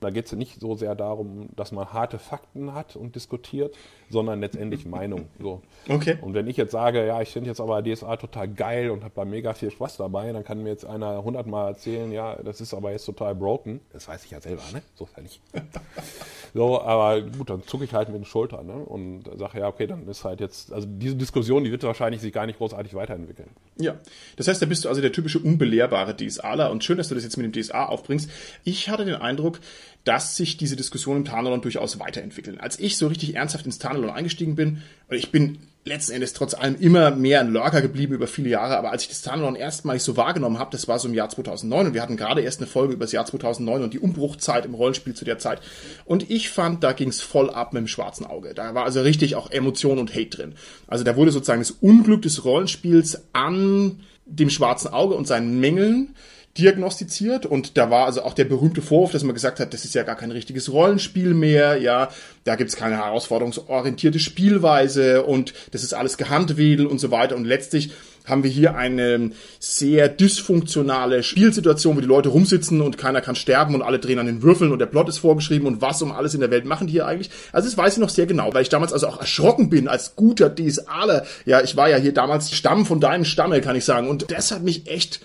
Da 0.00 0.10
geht 0.10 0.26
es 0.26 0.32
nicht 0.32 0.60
so 0.60 0.76
sehr 0.76 0.94
darum, 0.94 1.48
dass 1.56 1.72
man 1.72 1.92
harte 1.92 2.20
Fakten 2.20 2.72
hat 2.72 2.94
und 2.94 3.16
diskutiert, 3.16 3.76
sondern 4.08 4.40
letztendlich 4.40 4.86
Meinung. 4.86 5.26
So. 5.40 5.60
Okay. 5.88 6.18
Und 6.20 6.34
wenn 6.34 6.46
ich 6.46 6.56
jetzt 6.56 6.70
sage, 6.70 7.04
ja, 7.04 7.20
ich 7.20 7.30
finde 7.30 7.50
jetzt 7.50 7.60
aber 7.60 7.82
DSA 7.82 8.16
total 8.16 8.48
geil 8.48 8.90
und 8.90 9.02
habe 9.02 9.12
da 9.14 9.24
mega 9.24 9.54
viel 9.54 9.70
Spaß 9.70 9.96
dabei, 9.96 10.32
dann 10.32 10.44
kann 10.44 10.62
mir 10.62 10.70
jetzt 10.70 10.86
einer 10.86 11.22
hundertmal 11.24 11.72
erzählen, 11.72 12.12
ja, 12.12 12.36
das 12.36 12.60
ist 12.60 12.74
aber 12.74 12.92
jetzt 12.92 13.06
total 13.06 13.34
broken. 13.34 13.80
Das 13.92 14.06
weiß 14.06 14.24
ich 14.24 14.30
ja 14.30 14.40
selber, 14.40 14.62
ne? 14.72 14.82
So 14.94 15.04
ist 15.04 15.16
ja 15.16 15.22
nicht. 15.22 15.40
so, 16.54 16.80
aber 16.80 17.22
gut, 17.22 17.50
dann 17.50 17.62
zucke 17.62 17.84
ich 17.84 17.92
halt 17.92 18.08
mit 18.08 18.16
den 18.16 18.24
Schultern 18.24 18.66
ne? 18.66 18.74
und 18.74 19.24
sage, 19.38 19.60
ja, 19.60 19.68
okay, 19.68 19.86
dann 19.86 20.06
ist 20.08 20.24
halt 20.24 20.40
jetzt, 20.40 20.72
also 20.72 20.86
diese 20.88 21.16
Diskussion, 21.16 21.64
die 21.64 21.70
wird 21.70 21.82
wahrscheinlich 21.82 22.20
sich 22.20 22.32
gar 22.32 22.46
nicht 22.46 22.58
großartig 22.58 22.94
weiterentwickeln. 22.94 23.48
Ja, 23.78 23.98
das 24.36 24.48
heißt, 24.48 24.60
da 24.60 24.66
bist 24.66 24.84
du 24.84 24.88
also 24.88 25.00
der 25.00 25.12
typische 25.12 25.38
unbelehrbare 25.38 26.16
DSAler 26.16 26.70
und 26.70 26.84
schön, 26.84 26.98
dass 26.98 27.08
du 27.08 27.14
das 27.14 27.24
jetzt 27.24 27.36
mit 27.36 27.44
dem 27.44 27.62
DSA 27.62 27.86
aufbringst. 27.86 28.30
Ich 28.64 28.88
hatte 28.88 29.04
den 29.04 29.16
Eindruck, 29.16 29.60
dass 30.04 30.36
sich 30.36 30.56
diese 30.56 30.76
Diskussion 30.76 31.18
im 31.18 31.24
Tarnalon 31.24 31.60
durchaus 31.60 32.00
weiterentwickeln. 32.00 32.58
Als 32.58 32.78
ich 32.78 32.96
so 32.96 33.08
richtig 33.08 33.34
ernsthaft 33.36 33.66
ins 33.66 33.78
Tarnalon 33.78 34.10
eingestiegen 34.10 34.56
bin, 34.56 34.82
ich 35.10 35.30
bin 35.30 35.58
letzten 35.88 36.12
Endes 36.12 36.32
trotz 36.32 36.54
allem 36.54 36.76
immer 36.80 37.10
mehr 37.10 37.40
ein 37.40 37.52
Lurker 37.52 37.82
geblieben 37.82 38.14
über 38.14 38.26
viele 38.26 38.50
Jahre, 38.50 38.76
aber 38.76 38.92
als 38.92 39.02
ich 39.02 39.08
das 39.08 39.22
Tarnalon 39.22 39.56
erstmalig 39.56 40.02
so 40.02 40.16
wahrgenommen 40.16 40.58
habe, 40.58 40.70
das 40.70 40.86
war 40.88 40.98
so 40.98 41.08
im 41.08 41.14
Jahr 41.14 41.28
2009 41.28 41.88
und 41.88 41.94
wir 41.94 42.02
hatten 42.02 42.16
gerade 42.16 42.42
erst 42.42 42.60
eine 42.60 42.66
Folge 42.66 42.94
über 42.94 43.04
das 43.04 43.12
Jahr 43.12 43.26
2009 43.26 43.82
und 43.82 43.94
die 43.94 43.98
Umbruchzeit 43.98 44.64
im 44.64 44.74
Rollenspiel 44.74 45.14
zu 45.14 45.24
der 45.24 45.38
Zeit 45.38 45.60
und 46.04 46.30
ich 46.30 46.50
fand, 46.50 46.84
da 46.84 46.92
ging's 46.92 47.20
voll 47.20 47.50
ab 47.50 47.72
mit 47.72 47.80
dem 47.80 47.88
schwarzen 47.88 48.26
Auge. 48.26 48.54
Da 48.54 48.74
war 48.74 48.84
also 48.84 49.00
richtig 49.00 49.34
auch 49.34 49.50
Emotion 49.50 49.98
und 49.98 50.14
Hate 50.14 50.28
drin. 50.28 50.54
Also 50.86 51.04
da 51.04 51.16
wurde 51.16 51.32
sozusagen 51.32 51.60
das 51.60 51.70
Unglück 51.70 52.22
des 52.22 52.44
Rollenspiels 52.44 53.22
an 53.32 54.00
dem 54.26 54.50
schwarzen 54.50 54.88
Auge 54.88 55.14
und 55.14 55.26
seinen 55.26 55.58
Mängeln 55.58 56.14
diagnostiziert 56.58 57.46
und 57.46 57.76
da 57.76 57.90
war 57.90 58.06
also 58.06 58.22
auch 58.22 58.34
der 58.34 58.44
berühmte 58.44 58.82
Vorwurf, 58.82 59.12
dass 59.12 59.24
man 59.24 59.34
gesagt 59.34 59.60
hat, 59.60 59.72
das 59.72 59.84
ist 59.84 59.94
ja 59.94 60.02
gar 60.02 60.16
kein 60.16 60.30
richtiges 60.30 60.72
Rollenspiel 60.72 61.34
mehr, 61.34 61.76
ja, 61.80 62.08
da 62.44 62.56
gibt's 62.56 62.76
keine 62.76 62.96
herausforderungsorientierte 62.96 64.18
Spielweise 64.18 65.22
und 65.22 65.54
das 65.72 65.82
ist 65.82 65.94
alles 65.94 66.16
Gehandwedel 66.16 66.86
und 66.86 66.98
so 66.98 67.10
weiter 67.10 67.36
und 67.36 67.44
letztlich 67.44 67.92
haben 68.28 68.42
wir 68.42 68.50
hier 68.50 68.76
eine 68.76 69.30
sehr 69.58 70.08
dysfunktionale 70.08 71.22
Spielsituation, 71.22 71.96
wo 71.96 72.00
die 72.00 72.06
Leute 72.06 72.28
rumsitzen 72.28 72.80
und 72.80 72.98
keiner 72.98 73.20
kann 73.20 73.34
sterben 73.34 73.74
und 73.74 73.82
alle 73.82 73.98
drehen 73.98 74.18
an 74.18 74.26
den 74.26 74.42
Würfeln 74.42 74.72
und 74.72 74.78
der 74.78 74.86
Plot 74.86 75.08
ist 75.08 75.18
vorgeschrieben 75.18 75.66
und 75.66 75.80
was 75.80 76.02
um 76.02 76.12
alles 76.12 76.34
in 76.34 76.40
der 76.40 76.50
Welt 76.50 76.64
machen 76.64 76.86
die 76.86 76.94
hier 76.94 77.06
eigentlich. 77.06 77.30
Also 77.52 77.68
das 77.68 77.76
weiß 77.76 77.94
ich 77.94 77.98
noch 78.00 78.08
sehr 78.08 78.26
genau, 78.26 78.52
weil 78.52 78.62
ich 78.62 78.68
damals 78.68 78.92
also 78.92 79.08
auch 79.08 79.20
erschrocken 79.20 79.70
bin 79.70 79.88
als 79.88 80.16
guter 80.16 80.54
DSAler. 80.54 81.24
Ja, 81.46 81.62
ich 81.62 81.76
war 81.76 81.88
ja 81.88 81.96
hier 81.96 82.12
damals 82.12 82.52
Stamm 82.52 82.86
von 82.86 83.00
deinem 83.00 83.24
Stamme, 83.24 83.60
kann 83.60 83.76
ich 83.76 83.84
sagen. 83.84 84.08
Und 84.08 84.30
das 84.30 84.52
hat 84.52 84.62
mich 84.62 84.86
echt, 84.88 85.20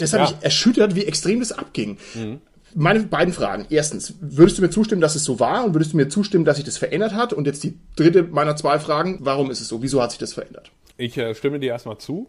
das 0.00 0.12
hat 0.12 0.20
ja. 0.20 0.26
mich 0.26 0.44
erschüttert, 0.44 0.94
wie 0.94 1.04
extrem 1.04 1.40
das 1.40 1.52
abging. 1.52 1.98
Mhm. 2.14 2.40
Meine 2.74 3.00
beiden 3.00 3.34
Fragen. 3.34 3.66
Erstens, 3.68 4.14
würdest 4.20 4.58
du 4.58 4.62
mir 4.62 4.70
zustimmen, 4.70 5.00
dass 5.00 5.16
es 5.16 5.24
so 5.24 5.40
war? 5.40 5.64
Und 5.64 5.74
würdest 5.74 5.92
du 5.92 5.96
mir 5.96 6.08
zustimmen, 6.08 6.44
dass 6.44 6.56
sich 6.56 6.64
das 6.64 6.78
verändert 6.78 7.14
hat? 7.14 7.32
Und 7.32 7.46
jetzt 7.46 7.64
die 7.64 7.76
dritte 7.96 8.22
meiner 8.22 8.54
zwei 8.56 8.78
Fragen. 8.78 9.18
Warum 9.22 9.50
ist 9.50 9.60
es 9.60 9.68
so? 9.68 9.82
Wieso 9.82 10.00
hat 10.00 10.12
sich 10.12 10.20
das 10.20 10.34
verändert? 10.34 10.70
Ich 10.96 11.16
äh, 11.18 11.34
stimme 11.34 11.58
dir 11.58 11.70
erstmal 11.70 11.98
zu. 11.98 12.28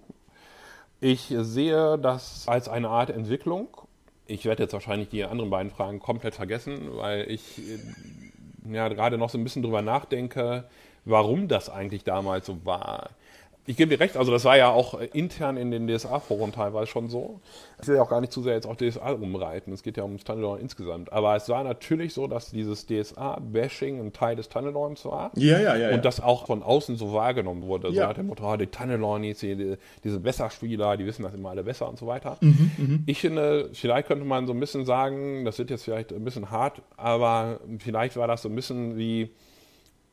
Ich 0.99 1.33
sehe 1.41 1.97
das 1.99 2.43
als 2.47 2.69
eine 2.69 2.89
Art 2.89 3.09
Entwicklung. 3.11 3.67
Ich 4.25 4.45
werde 4.45 4.63
jetzt 4.63 4.73
wahrscheinlich 4.73 5.09
die 5.09 5.23
anderen 5.25 5.49
beiden 5.49 5.71
Fragen 5.71 5.99
komplett 5.99 6.35
vergessen, 6.35 6.89
weil 6.93 7.29
ich 7.29 7.59
äh, 7.59 8.73
ja 8.73 8.87
gerade 8.87 9.17
noch 9.17 9.29
so 9.29 9.37
ein 9.37 9.43
bisschen 9.43 9.61
drüber 9.61 9.81
nachdenke, 9.81 10.65
warum 11.05 11.47
das 11.47 11.69
eigentlich 11.69 12.03
damals 12.03 12.47
so 12.47 12.65
war 12.65 13.11
ich 13.67 13.77
gebe 13.77 13.95
dir 13.95 13.99
recht, 13.99 14.17
also 14.17 14.31
das 14.31 14.43
war 14.43 14.57
ja 14.57 14.69
auch 14.69 14.99
intern 15.13 15.55
in 15.55 15.69
den 15.69 15.87
DSA-Foren 15.87 16.51
teilweise 16.51 16.87
schon 16.87 17.09
so. 17.09 17.39
Ich 17.81 17.87
will 17.87 17.95
ja 17.95 18.01
auch 18.01 18.09
gar 18.09 18.19
nicht 18.19 18.33
zu 18.33 18.41
sehr 18.41 18.53
jetzt 18.53 18.65
auf 18.65 18.77
DSA 18.77 19.11
rumreiten, 19.11 19.71
es 19.71 19.83
geht 19.83 19.97
ja 19.97 20.03
um 20.03 20.17
Tunnelorn 20.17 20.59
insgesamt. 20.59 21.13
Aber 21.13 21.35
es 21.35 21.47
war 21.47 21.63
natürlich 21.63 22.13
so, 22.13 22.25
dass 22.25 22.49
dieses 22.49 22.87
DSA-Bashing 22.87 23.99
ein 23.99 24.13
Teil 24.13 24.35
des 24.35 24.49
Tunnelorns 24.49 25.05
war. 25.05 25.31
Ja, 25.35 25.59
ja, 25.59 25.75
ja. 25.75 25.87
Und 25.89 25.95
ja. 25.95 26.01
das 26.01 26.21
auch 26.21 26.47
von 26.47 26.63
außen 26.63 26.95
so 26.95 27.13
wahrgenommen 27.13 27.63
wurde. 27.63 27.89
Ja. 27.89 27.93
So 27.93 28.07
nach 28.07 28.13
dem 28.15 28.27
Motto, 28.27 28.51
oh, 28.51 28.57
die 28.57 28.67
Tunnelornis, 28.67 29.39
die, 29.39 29.77
diese 30.03 30.19
Besserspieler, 30.19 30.97
die 30.97 31.05
wissen 31.05 31.21
das 31.23 31.33
immer 31.35 31.51
alle 31.51 31.63
besser 31.63 31.87
und 31.87 31.99
so 31.99 32.07
weiter. 32.07 32.37
Mhm, 32.41 32.71
mh. 32.77 32.99
Ich 33.05 33.19
finde, 33.19 33.69
vielleicht 33.73 34.07
könnte 34.07 34.25
man 34.25 34.47
so 34.47 34.53
ein 34.53 34.59
bisschen 34.59 34.85
sagen, 34.85 35.45
das 35.45 35.59
wird 35.59 35.69
jetzt 35.69 35.83
vielleicht 35.83 36.11
ein 36.11 36.23
bisschen 36.23 36.49
hart, 36.49 36.81
aber 36.97 37.59
vielleicht 37.77 38.17
war 38.17 38.27
das 38.27 38.41
so 38.41 38.49
ein 38.49 38.55
bisschen 38.55 38.97
wie 38.97 39.29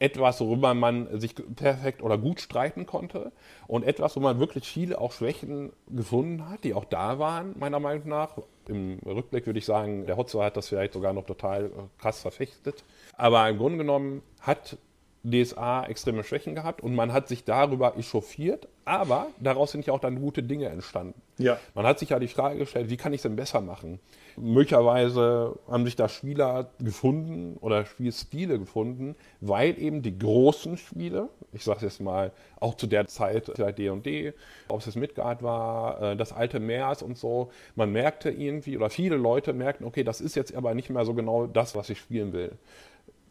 etwas, 0.00 0.40
worüber 0.40 0.74
man 0.74 1.20
sich 1.20 1.34
perfekt 1.56 2.02
oder 2.02 2.18
gut 2.18 2.40
streiten 2.40 2.86
konnte 2.86 3.32
und 3.66 3.84
etwas, 3.84 4.14
wo 4.16 4.20
man 4.20 4.38
wirklich 4.38 4.68
viele 4.68 5.00
auch 5.00 5.12
Schwächen 5.12 5.72
gefunden 5.88 6.48
hat, 6.48 6.64
die 6.64 6.74
auch 6.74 6.84
da 6.84 7.18
waren, 7.18 7.54
meiner 7.58 7.80
Meinung 7.80 8.08
nach. 8.08 8.38
Im 8.68 9.00
Rückblick 9.04 9.46
würde 9.46 9.58
ich 9.58 9.64
sagen, 9.64 10.06
der 10.06 10.16
Hotzo 10.16 10.42
hat 10.42 10.56
das 10.56 10.68
vielleicht 10.68 10.92
sogar 10.92 11.12
noch 11.12 11.26
total 11.26 11.70
krass 11.98 12.20
verfechtet. 12.20 12.84
Aber 13.16 13.48
im 13.48 13.58
Grunde 13.58 13.78
genommen 13.78 14.22
hat 14.40 14.76
DSA 15.24 15.84
extreme 15.86 16.22
Schwächen 16.22 16.54
gehabt 16.54 16.80
und 16.80 16.94
man 16.94 17.12
hat 17.12 17.28
sich 17.28 17.44
darüber 17.44 17.96
echauffiert, 17.96 18.68
aber 18.84 19.28
daraus 19.40 19.72
sind 19.72 19.84
ja 19.86 19.92
auch 19.92 20.00
dann 20.00 20.20
gute 20.20 20.42
Dinge 20.42 20.66
entstanden. 20.66 21.20
Ja. 21.38 21.58
Man 21.74 21.86
hat 21.86 21.98
sich 21.98 22.10
ja 22.10 22.18
die 22.18 22.28
Frage 22.28 22.58
gestellt, 22.58 22.88
wie 22.88 22.96
kann 22.96 23.12
ich 23.12 23.18
es 23.18 23.22
denn 23.22 23.36
besser 23.36 23.60
machen? 23.60 23.98
Möglicherweise 24.40 25.58
haben 25.68 25.84
sich 25.84 25.96
da 25.96 26.08
Spieler 26.08 26.70
gefunden 26.78 27.56
oder 27.60 27.84
Spielstile 27.84 28.58
gefunden, 28.58 29.14
weil 29.40 29.78
eben 29.78 30.02
die 30.02 30.18
großen 30.18 30.76
Spiele, 30.76 31.28
ich 31.52 31.64
sage 31.64 31.86
jetzt 31.86 32.00
mal 32.00 32.32
auch 32.60 32.74
zu 32.74 32.86
der 32.86 33.06
Zeit 33.06 33.50
vielleicht 33.54 33.78
D&D, 33.78 34.32
ob 34.68 34.80
es 34.80 34.86
jetzt 34.86 34.96
Midgard 34.96 35.42
war, 35.42 36.02
äh, 36.02 36.16
das 36.16 36.32
alte 36.32 36.60
Meers 36.60 37.02
und 37.02 37.18
so, 37.18 37.50
man 37.76 37.92
merkte 37.92 38.30
irgendwie 38.30 38.76
oder 38.76 38.90
viele 38.90 39.16
Leute 39.16 39.52
merkten, 39.52 39.86
okay, 39.86 40.04
das 40.04 40.20
ist 40.20 40.34
jetzt 40.36 40.54
aber 40.54 40.74
nicht 40.74 40.90
mehr 40.90 41.04
so 41.04 41.14
genau 41.14 41.46
das, 41.46 41.74
was 41.74 41.90
ich 41.90 41.98
spielen 41.98 42.32
will 42.32 42.52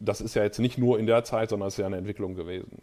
das 0.00 0.20
ist 0.20 0.34
ja 0.34 0.42
jetzt 0.42 0.58
nicht 0.58 0.78
nur 0.78 0.98
in 0.98 1.06
der 1.06 1.24
Zeit, 1.24 1.50
sondern 1.50 1.68
es 1.68 1.74
ist 1.74 1.78
ja 1.78 1.86
eine 1.86 1.96
Entwicklung 1.96 2.34
gewesen. 2.34 2.82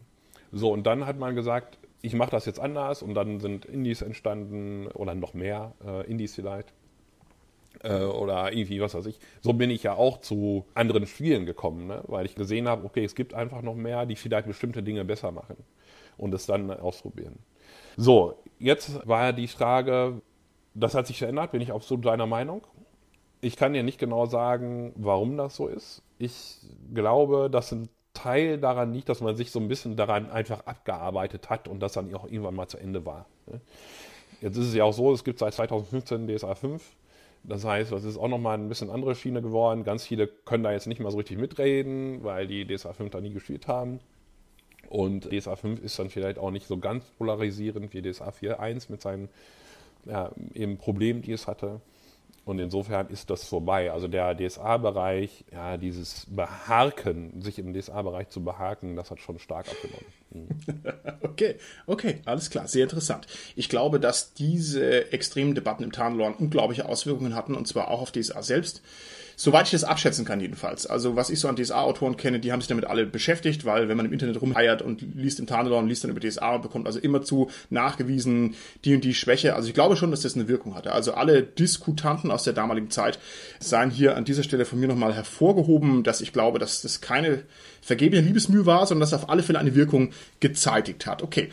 So, 0.51 0.71
und 0.71 0.85
dann 0.85 1.05
hat 1.05 1.17
man 1.17 1.35
gesagt, 1.35 1.77
ich 2.01 2.13
mache 2.13 2.31
das 2.31 2.45
jetzt 2.45 2.59
anders 2.59 3.01
und 3.01 3.13
dann 3.15 3.39
sind 3.39 3.65
Indies 3.65 4.01
entstanden 4.01 4.87
oder 4.87 5.15
noch 5.15 5.33
mehr 5.33 5.73
äh, 5.85 6.09
Indies 6.09 6.35
vielleicht. 6.35 6.71
Äh, 7.83 8.03
oder 8.03 8.51
irgendwie, 8.51 8.81
was 8.81 8.93
weiß 8.93 9.05
ich. 9.07 9.19
So 9.41 9.53
bin 9.53 9.69
ich 9.69 9.83
ja 9.83 9.93
auch 9.93 10.21
zu 10.21 10.65
anderen 10.73 11.07
Spielen 11.07 11.45
gekommen, 11.45 11.87
ne? 11.87 12.03
weil 12.07 12.25
ich 12.25 12.35
gesehen 12.35 12.67
habe, 12.67 12.85
okay, 12.85 13.03
es 13.03 13.15
gibt 13.15 13.33
einfach 13.33 13.61
noch 13.61 13.75
mehr, 13.75 14.05
die 14.05 14.15
vielleicht 14.15 14.47
bestimmte 14.47 14.83
Dinge 14.83 15.05
besser 15.05 15.31
machen 15.31 15.57
und 16.17 16.33
es 16.33 16.45
dann 16.45 16.71
ausprobieren. 16.71 17.39
So, 17.97 18.41
jetzt 18.59 19.05
war 19.07 19.25
ja 19.25 19.31
die 19.31 19.47
Frage, 19.47 20.21
das 20.73 20.95
hat 20.95 21.07
sich 21.07 21.19
verändert, 21.19 21.51
bin 21.51 21.61
ich 21.61 21.71
absolut 21.71 22.05
deiner 22.05 22.25
Meinung. 22.27 22.65
Ich 23.41 23.57
kann 23.57 23.73
dir 23.73 23.83
nicht 23.83 23.99
genau 23.99 24.25
sagen, 24.25 24.93
warum 24.95 25.37
das 25.37 25.55
so 25.55 25.67
ist 25.67 26.01
ich 26.17 26.57
glaube, 26.93 27.49
dass 27.49 27.71
ein 27.71 27.89
Teil 28.13 28.57
daran 28.57 28.93
liegt, 28.93 29.09
dass 29.09 29.21
man 29.21 29.35
sich 29.35 29.51
so 29.51 29.59
ein 29.59 29.67
bisschen 29.67 29.95
daran 29.97 30.29
einfach 30.29 30.65
abgearbeitet 30.65 31.49
hat 31.49 31.67
und 31.67 31.79
das 31.81 31.93
dann 31.93 32.13
auch 32.15 32.25
irgendwann 32.25 32.55
mal 32.55 32.67
zu 32.67 32.77
Ende 32.77 33.05
war. 33.05 33.25
Ne? 33.47 33.59
Jetzt 34.41 34.57
ist 34.57 34.67
es 34.67 34.75
ja 34.75 34.83
auch 34.83 34.93
so, 34.93 35.13
es 35.13 35.23
gibt 35.23 35.39
seit 35.39 35.53
2015 35.53 36.27
DSA 36.27 36.55
5. 36.55 36.95
Das 37.47 37.63
heißt, 37.63 37.91
das 37.91 38.03
ist 38.03 38.17
auch 38.17 38.27
nochmal 38.27 38.57
ein 38.57 38.69
bisschen 38.69 38.89
andere 38.89 39.15
Schiene 39.15 39.41
geworden. 39.41 39.83
Ganz 39.83 40.05
viele 40.05 40.27
können 40.27 40.63
da 40.63 40.71
jetzt 40.71 40.87
nicht 40.87 40.99
mal 40.99 41.11
so 41.11 41.17
richtig 41.17 41.37
mitreden, 41.37 42.23
weil 42.23 42.47
die 42.47 42.65
DSA 42.65 42.93
5 42.93 43.11
da 43.11 43.21
nie 43.21 43.33
gespielt 43.33 43.67
haben. 43.67 43.99
Und 44.89 45.31
DSA 45.31 45.55
5 45.55 45.83
ist 45.83 45.97
dann 45.99 46.09
vielleicht 46.09 46.39
auch 46.39 46.51
nicht 46.51 46.67
so 46.67 46.77
ganz 46.77 47.05
polarisierend 47.17 47.93
wie 47.93 48.01
DSA 48.01 48.29
4.1 48.29 48.85
mit 48.89 49.01
seinen 49.01 49.29
ja, 50.05 50.31
eben 50.53 50.77
Problemen, 50.77 51.21
die 51.21 51.31
es 51.31 51.47
hatte. 51.47 51.81
Und 52.45 52.59
insofern 52.59 53.09
ist 53.09 53.31
das 53.31 53.43
vorbei. 53.43 53.91
Also 53.91 54.07
der 54.07 54.35
DSA-Bereich, 54.35 55.45
ja, 55.51 55.77
dieses 55.77 56.27
Beharken, 56.29 57.41
sich 57.41 57.57
im 57.57 57.73
DSA-Bereich 57.73 58.29
zu 58.29 58.43
behaken, 58.43 58.95
das 58.95 59.09
hat 59.09 59.19
schon 59.19 59.39
stark 59.39 59.67
abgenommen. 59.67 60.05
Mhm. 60.29 60.47
okay, 61.21 61.55
okay, 61.87 62.21
alles 62.25 62.51
klar, 62.51 62.67
sehr 62.67 62.83
interessant. 62.83 63.25
Ich 63.55 63.67
glaube, 63.67 63.99
dass 63.99 64.33
diese 64.33 65.11
extremen 65.11 65.55
Debatten 65.55 65.83
im 65.83 65.91
Tarnlorn 65.91 66.35
unglaubliche 66.35 66.87
Auswirkungen 66.87 67.33
hatten, 67.33 67.55
und 67.55 67.67
zwar 67.67 67.89
auch 67.89 68.01
auf 68.01 68.11
DSA 68.11 68.43
selbst. 68.43 68.83
Soweit 69.35 69.65
ich 69.65 69.71
das 69.71 69.83
abschätzen 69.83 70.25
kann 70.25 70.39
jedenfalls. 70.39 70.85
Also 70.85 71.15
was 71.15 71.29
ich 71.29 71.39
so 71.39 71.47
an 71.47 71.55
DSA-Autoren 71.55 72.17
kenne, 72.17 72.39
die 72.39 72.51
haben 72.51 72.61
sich 72.61 72.67
damit 72.67 72.85
alle 72.85 73.05
beschäftigt, 73.05 73.65
weil 73.65 73.89
wenn 73.89 73.97
man 73.97 74.05
im 74.05 74.13
Internet 74.13 74.41
rumheiert 74.41 74.81
und 74.81 75.01
liest 75.15 75.39
im 75.39 75.47
Tarnlorn 75.47 75.83
und 75.83 75.89
liest 75.89 76.03
dann 76.03 76.11
über 76.11 76.19
DSA, 76.19 76.57
bekommt 76.57 76.87
also 76.87 76.99
immer 76.99 77.21
zu 77.21 77.49
nachgewiesen 77.69 78.55
die 78.85 78.95
und 78.95 79.03
die 79.03 79.13
Schwäche. 79.13 79.55
Also 79.55 79.67
ich 79.67 79.73
glaube 79.73 79.97
schon, 79.97 80.11
dass 80.11 80.21
das 80.21 80.35
eine 80.35 80.47
Wirkung 80.47 80.75
hatte. 80.75 80.93
Also 80.93 81.13
alle 81.13 81.43
Diskutanten 81.43 82.31
aus 82.31 82.43
der 82.43 82.53
damaligen 82.53 82.89
Zeit 82.89 83.19
seien 83.59 83.91
hier 83.91 84.15
an 84.15 84.25
dieser 84.25 84.43
Stelle 84.43 84.65
von 84.65 84.79
mir 84.79 84.87
nochmal 84.87 85.13
hervorgehoben, 85.13 86.03
dass 86.03 86.21
ich 86.21 86.31
glaube, 86.31 86.59
dass 86.59 86.81
das 86.81 87.01
keine 87.01 87.43
vergebene 87.81 88.21
Liebesmühe 88.21 88.65
war, 88.65 88.87
sondern 88.87 89.01
dass 89.01 89.13
auf 89.13 89.29
alle 89.29 89.43
Fälle 89.43 89.59
eine 89.59 89.75
Wirkung 89.75 90.11
gezeitigt 90.39 91.05
hat. 91.05 91.21
Okay. 91.21 91.49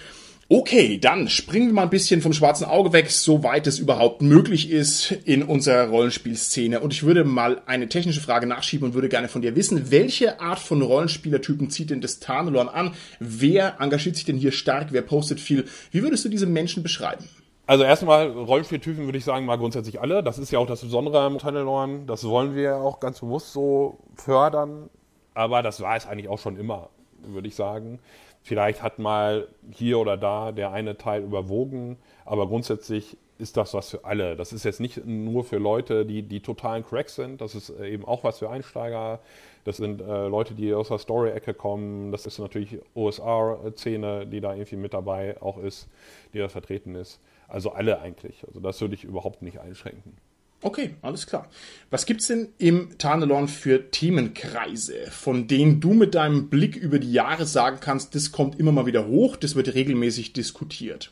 Okay, 0.55 0.99
dann 0.99 1.31
springen 1.31 1.69
wir 1.69 1.73
mal 1.73 1.85
ein 1.85 1.89
bisschen 1.89 2.21
vom 2.21 2.35
schwarzen 2.35 2.67
Auge 2.67 2.93
weg, 2.93 3.11
soweit 3.11 3.67
es 3.67 3.79
überhaupt 3.79 4.21
möglich 4.21 4.71
ist 4.71 5.11
in 5.25 5.45
unserer 5.45 5.89
Rollenspielszene. 5.89 6.81
Und 6.81 6.93
ich 6.93 7.05
würde 7.05 7.25
mal 7.25 7.63
eine 7.65 7.89
technische 7.89 8.21
Frage 8.21 8.47
nachschieben 8.47 8.87
und 8.87 8.93
würde 8.93 9.09
gerne 9.09 9.29
von 9.29 9.41
dir 9.41 9.57
wissen, 9.57 9.91
welche 9.91 10.43
Art 10.43 10.59
von 10.59 10.83
Rollenspielertypen 10.83 11.71
zieht 11.71 11.89
denn 11.89 12.03
das 12.03 12.21
Tarnelorn 12.21 12.69
an? 12.69 12.93
Wer 13.19 13.81
engagiert 13.81 14.15
sich 14.15 14.27
denn 14.27 14.37
hier 14.37 14.53
stark? 14.53 14.89
Wer 14.91 15.01
postet 15.01 15.41
viel? 15.41 15.65
Wie 15.91 16.03
würdest 16.03 16.27
du 16.27 16.29
diese 16.29 16.45
Menschen 16.45 16.83
beschreiben? 16.83 17.25
Also 17.67 17.85
erstmal 17.85 18.29
Rollenspieltypen 18.29 19.07
würde 19.07 19.17
ich 19.17 19.25
sagen 19.25 19.47
mal 19.47 19.57
grundsätzlich 19.57 20.03
alle. 20.03 20.23
Das 20.23 20.39
ist 20.39 20.53
ja 20.53 20.59
auch 20.59 20.67
das 20.67 20.83
Besondere 20.83 21.21
am 21.21 21.39
Tunnelorn. 21.39 22.07
Das 22.07 22.25
wollen 22.25 22.55
wir 22.55 22.77
auch 22.77 23.01
ganz 23.01 23.21
bewusst 23.21 23.55
so 23.55 23.97
fördern. 24.17 24.91
Aber 25.33 25.63
das 25.63 25.81
war 25.81 25.97
es 25.97 26.07
eigentlich 26.07 26.29
auch 26.29 26.39
schon 26.39 26.59
immer, 26.59 26.91
würde 27.23 27.49
ich 27.49 27.55
sagen. 27.55 28.01
Vielleicht 28.43 28.83
hat 28.83 28.99
mal 28.99 29.49
hier 29.71 29.99
oder 29.99 30.17
da 30.17 30.53
der 30.53 30.73
eine 30.73 30.99
Teil 30.99 31.23
überwogen, 31.23 31.97
aber 32.25 32.49
grundsätzlich 32.49 33.17
ist 33.39 33.57
das 33.57 33.75
was 33.75 33.91
für 33.91 34.05
alle. 34.05 34.37
Das 34.37 34.53
ist 34.53 34.65
jetzt 34.65 34.81
nicht 34.81 35.05
nur 35.05 35.45
für 35.45 35.59
Leute, 35.59 36.07
die 36.07 36.23
die 36.23 36.41
totalen 36.41 36.85
Cracks 36.85 37.17
sind, 37.17 37.41
das 37.41 37.55
ist 37.55 37.71
eben 37.71 38.05
auch 38.05 38.25
was 38.25 38.39
für 38.39 38.51
Einsteiger. 38.51 39.21
Das 39.65 39.77
sind 39.77 40.01
äh, 40.01 40.27
Leute, 40.27 40.55
die 40.55 40.75
aus 40.75 40.89
der 40.89 40.99
Story-Ecke 40.99 41.55
kommen. 41.55 42.11
Das 42.11 42.27
ist 42.27 42.39
natürlich 42.39 42.79
OSR-Szene, 42.95 44.27
die 44.27 44.41
da 44.41 44.55
irgendwie 44.55 44.77
mit 44.77 44.93
dabei 44.93 45.41
auch 45.41 45.59
ist, 45.59 45.89
die 46.35 46.39
da 46.39 46.49
vertreten 46.49 46.95
ist. 46.97 47.21
Also 47.47 47.71
alle 47.71 48.01
eigentlich. 48.01 48.45
Also 48.47 48.61
das 48.61 48.81
würde 48.81 48.95
ich 48.95 49.05
überhaupt 49.05 49.43
nicht 49.43 49.61
einschränken. 49.61 50.17
Okay, 50.63 50.95
alles 51.03 51.27
klar. 51.27 51.49
Was 51.91 52.07
gibt's 52.07 52.29
denn 52.29 52.49
im 52.59 52.97
Tarnelorn 52.97 53.49
für 53.49 53.91
Themenkreise, 53.91 55.11
von 55.11 55.49
denen 55.49 55.81
du 55.81 55.93
mit 55.93 56.15
deinem 56.15 56.49
Blick 56.49 56.77
über 56.77 57.01
die 57.01 57.13
Jahre 57.13 57.47
sagen 57.47 57.79
kannst, 57.81 58.15
das 58.15 58.31
kommt 58.31 58.59
immer 58.61 58.71
mal 58.71 58.87
wieder 58.87 59.09
hoch, 59.09 59.37
das 59.37 59.57
wird 59.57 59.75
regelmäßig 59.75 60.33
diskutiert? 60.33 61.11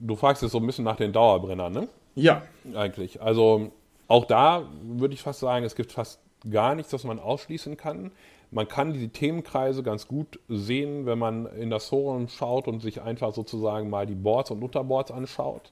Du 0.00 0.16
fragst 0.16 0.42
jetzt 0.42 0.52
so 0.52 0.58
ein 0.58 0.66
bisschen 0.66 0.84
nach 0.84 0.96
den 0.96 1.12
Dauerbrennern, 1.12 1.72
ne? 1.72 1.88
Ja. 2.16 2.42
Eigentlich. 2.74 3.22
Also 3.22 3.70
auch 4.08 4.24
da 4.24 4.68
würde 4.82 5.14
ich 5.14 5.22
fast 5.22 5.40
sagen, 5.40 5.64
es 5.64 5.76
gibt 5.76 5.92
fast 5.92 6.20
gar 6.50 6.74
nichts, 6.74 6.92
was 6.92 7.04
man 7.04 7.20
ausschließen 7.20 7.76
kann. 7.76 8.10
Man 8.50 8.66
kann 8.66 8.94
die 8.94 9.08
Themenkreise 9.08 9.82
ganz 9.82 10.08
gut 10.08 10.40
sehen, 10.48 11.06
wenn 11.06 11.18
man 11.18 11.46
in 11.46 11.70
das 11.70 11.86
Forum 11.86 12.28
schaut 12.28 12.66
und 12.66 12.80
sich 12.80 13.02
einfach 13.02 13.34
sozusagen 13.34 13.90
mal 13.90 14.06
die 14.06 14.14
Boards 14.14 14.50
und 14.50 14.62
Unterboards 14.62 15.12
anschaut 15.12 15.70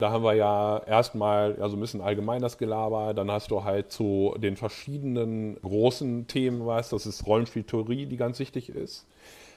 Da 0.00 0.10
haben 0.10 0.24
wir 0.24 0.32
ja 0.32 0.78
erstmal 0.86 1.56
ja, 1.58 1.68
so 1.68 1.76
ein 1.76 1.80
bisschen 1.80 2.00
allgemein 2.00 2.40
das 2.40 2.56
Gelaber, 2.56 3.12
dann 3.12 3.30
hast 3.30 3.50
du 3.50 3.64
halt 3.64 3.92
zu 3.92 4.34
den 4.38 4.56
verschiedenen 4.56 5.60
großen 5.60 6.26
Themen 6.26 6.66
was, 6.66 6.88
das 6.88 7.04
ist 7.04 7.26
Rollenspieltheorie, 7.26 8.06
die 8.06 8.16
ganz 8.16 8.38
wichtig 8.38 8.70
ist. 8.70 9.06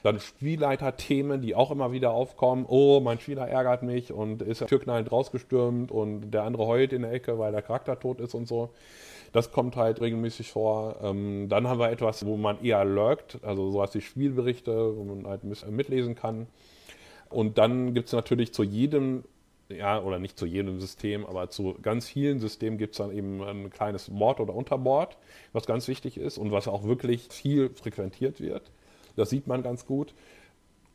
Dann 0.02 0.20
Spielleiterthemen, 0.20 1.40
die 1.40 1.54
auch 1.54 1.70
immer 1.70 1.92
wieder 1.92 2.10
aufkommen. 2.10 2.66
Oh, 2.68 3.00
mein 3.00 3.18
Spieler 3.20 3.48
ärgert 3.48 3.82
mich 3.82 4.12
und 4.12 4.42
ist 4.42 4.66
türknallend 4.66 5.10
rausgestürmt 5.10 5.90
und 5.90 6.30
der 6.30 6.42
andere 6.42 6.66
heult 6.66 6.92
in 6.92 7.02
der 7.02 7.12
Ecke, 7.12 7.38
weil 7.38 7.52
der 7.52 7.62
Charakter 7.62 7.98
tot 7.98 8.20
ist 8.20 8.34
und 8.34 8.46
so. 8.46 8.68
Das 9.32 9.50
kommt 9.50 9.76
halt 9.76 10.02
regelmäßig 10.02 10.52
vor. 10.52 10.96
Ähm, 11.02 11.48
dann 11.48 11.66
haben 11.68 11.80
wir 11.80 11.90
etwas, 11.90 12.26
wo 12.26 12.36
man 12.36 12.62
eher 12.62 12.84
lurkt, 12.84 13.38
also 13.42 13.70
sowas 13.70 13.94
wie 13.94 14.02
Spielberichte, 14.02 14.94
wo 14.94 15.04
man 15.04 15.26
halt 15.26 15.42
ein 15.42 15.48
bisschen 15.48 15.74
mitlesen 15.74 16.14
kann. 16.14 16.48
Und 17.30 17.56
dann 17.56 17.94
gibt 17.94 18.08
es 18.08 18.12
natürlich 18.12 18.52
zu 18.52 18.62
jedem 18.62 19.24
ja, 19.76 20.02
oder 20.02 20.18
nicht 20.18 20.38
zu 20.38 20.46
jedem 20.46 20.80
System, 20.80 21.26
aber 21.26 21.50
zu 21.50 21.74
ganz 21.82 22.06
vielen 22.08 22.40
Systemen 22.40 22.78
gibt 22.78 22.92
es 22.92 22.98
dann 22.98 23.12
eben 23.12 23.42
ein 23.42 23.70
kleines 23.70 24.10
Board 24.10 24.40
oder 24.40 24.54
Unterboard, 24.54 25.16
was 25.52 25.66
ganz 25.66 25.88
wichtig 25.88 26.16
ist 26.16 26.38
und 26.38 26.52
was 26.52 26.68
auch 26.68 26.84
wirklich 26.84 27.28
viel 27.30 27.70
frequentiert 27.70 28.40
wird. 28.40 28.70
Das 29.16 29.30
sieht 29.30 29.46
man 29.46 29.62
ganz 29.62 29.86
gut. 29.86 30.14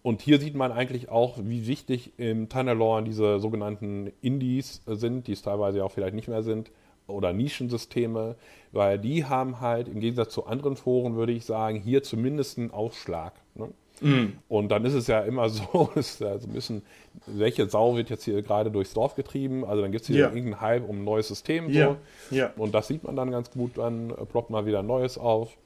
Und 0.02 0.22
hier 0.22 0.39
sieht 0.39 0.56
man 0.56 0.72
eigentlich 0.72 1.10
auch, 1.10 1.38
wie 1.42 1.68
wichtig 1.68 2.13
im 2.18 2.48
Tunnelore 2.48 3.04
diese 3.04 3.39
sogenannten 3.39 4.12
Indies 4.22 4.82
sind, 4.86 5.28
die 5.28 5.34
es 5.34 5.42
teilweise 5.42 5.84
auch 5.84 5.92
vielleicht 5.92 6.15
nicht 6.15 6.30
mehr 6.30 6.44
sind, 6.44 6.72
oder 7.10 7.34
Nischensysteme, 7.34 8.36
weil 8.72 9.00
die 9.00 9.26
haben 9.26 9.60
halt 9.60 9.88
im 9.88 10.00
Gegensatz 10.00 10.32
zu 10.32 10.46
anderen 10.46 10.76
Foren, 10.76 11.15
würde 11.15 11.34
ich 11.34 11.44
sagen, 11.44 11.80
hier 11.80 12.04
zumindest 12.04 12.58
einen 12.58 12.72
Aufschlag. 12.72 13.34
Ne? 13.56 13.70
Mm. 14.02 14.34
Und 14.48 14.70
dann 14.70 14.86
ist 14.86 14.94
es 14.94 15.08
ja 15.08 15.22
immer 15.22 15.50
so, 15.50 15.92
ist 15.96 16.20
ja 16.22 16.38
so 16.38 16.48
ein 16.48 16.54
bisschen, 16.54 16.82
welche 17.26 17.70
Sau 17.70 17.96
wird 17.96 18.10
jetzt 18.10 18.24
hier 18.24 18.42
gerade 18.42 18.72
durchs 18.72 18.94
Dorf 18.94 19.16
getrieben? 19.16 19.66
Also 19.66 19.82
dann 19.82 19.92
gibt 19.92 20.04
es 20.04 20.08
hier 20.08 20.18
yeah. 20.18 20.28
irgendeinen 20.30 20.62
Hype 20.62 20.88
um 20.88 21.02
ein 21.02 21.04
neues 21.04 21.28
System. 21.28 21.72
So. 21.74 21.98
Yeah. 22.32 22.54
Und 22.58 22.74
das 22.74 22.88
sieht 22.88 23.04
man 23.04 23.16
dann 23.16 23.32
ganz 23.32 23.52
gut, 23.52 23.78
dann 23.78 24.14
ploppt 24.32 24.50
mal 24.50 24.66
wieder 24.66 24.84
Neues 24.84 25.18
auf. 25.18 25.58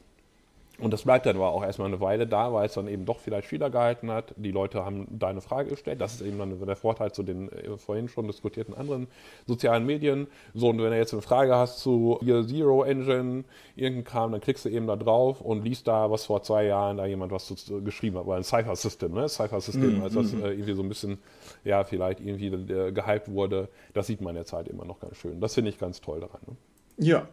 Und 0.79 0.91
das 0.91 1.03
bleibt 1.03 1.27
dann 1.27 1.36
aber 1.36 1.49
auch 1.49 1.63
erstmal 1.63 1.88
eine 1.88 2.01
Weile 2.01 2.25
da, 2.25 2.51
weil 2.51 2.65
es 2.65 2.73
dann 2.73 2.88
eben 2.88 3.05
doch 3.05 3.19
vielleicht 3.19 3.47
Spieler 3.47 3.69
gehalten 3.69 4.09
hat. 4.09 4.33
Die 4.38 4.51
Leute 4.51 4.83
haben 4.83 5.07
deine 5.12 5.39
Frage 5.39 5.69
gestellt. 5.69 6.01
Das 6.01 6.15
ist 6.15 6.21
eben 6.21 6.39
dann 6.39 6.65
der 6.65 6.75
Vorteil 6.75 7.12
zu 7.12 7.21
den 7.21 7.51
äh, 7.51 7.77
vorhin 7.77 8.09
schon 8.09 8.25
diskutierten 8.25 8.73
anderen 8.73 9.07
sozialen 9.45 9.86
Medien. 9.86 10.27
So, 10.55 10.69
und 10.69 10.81
wenn 10.81 10.89
du 10.89 10.97
jetzt 10.97 11.13
eine 11.13 11.21
Frage 11.21 11.55
hast 11.55 11.79
zu 11.79 12.19
Year 12.23 12.45
Zero 12.47 12.83
Engine, 12.83 13.43
irgendein 13.75 14.03
Kram, 14.03 14.31
dann 14.31 14.41
klickst 14.41 14.65
du 14.65 14.69
eben 14.69 14.88
da 14.88 14.95
drauf 14.95 15.41
und 15.41 15.63
liest 15.63 15.88
da, 15.88 16.09
was 16.09 16.25
vor 16.25 16.41
zwei 16.41 16.65
Jahren 16.65 16.97
da 16.97 17.05
jemand 17.05 17.31
was 17.31 17.53
geschrieben 17.86 18.17
hat. 18.17 18.25
Weil 18.25 18.38
ein 18.38 18.43
Cypher 18.43 18.75
System, 18.75 19.13
ne? 19.13 19.29
Cypher 19.29 19.62
System, 19.62 19.97
mhm. 19.97 20.03
als 20.03 20.15
das 20.15 20.33
äh, 20.33 20.38
irgendwie 20.38 20.73
so 20.73 20.81
ein 20.81 20.89
bisschen, 20.89 21.19
ja, 21.63 21.83
vielleicht 21.83 22.19
irgendwie 22.19 22.47
äh, 22.47 22.91
gehypt 22.91 23.31
wurde. 23.31 23.69
Das 23.93 24.07
sieht 24.07 24.21
man 24.21 24.36
jetzt 24.36 24.53
halt 24.53 24.67
immer 24.67 24.86
noch 24.86 24.99
ganz 24.99 25.17
schön. 25.17 25.39
Das 25.39 25.53
finde 25.53 25.69
ich 25.69 25.77
ganz 25.77 26.01
toll 26.01 26.19
daran. 26.19 26.41
Ne? 26.47 26.55
Ja, 26.97 27.27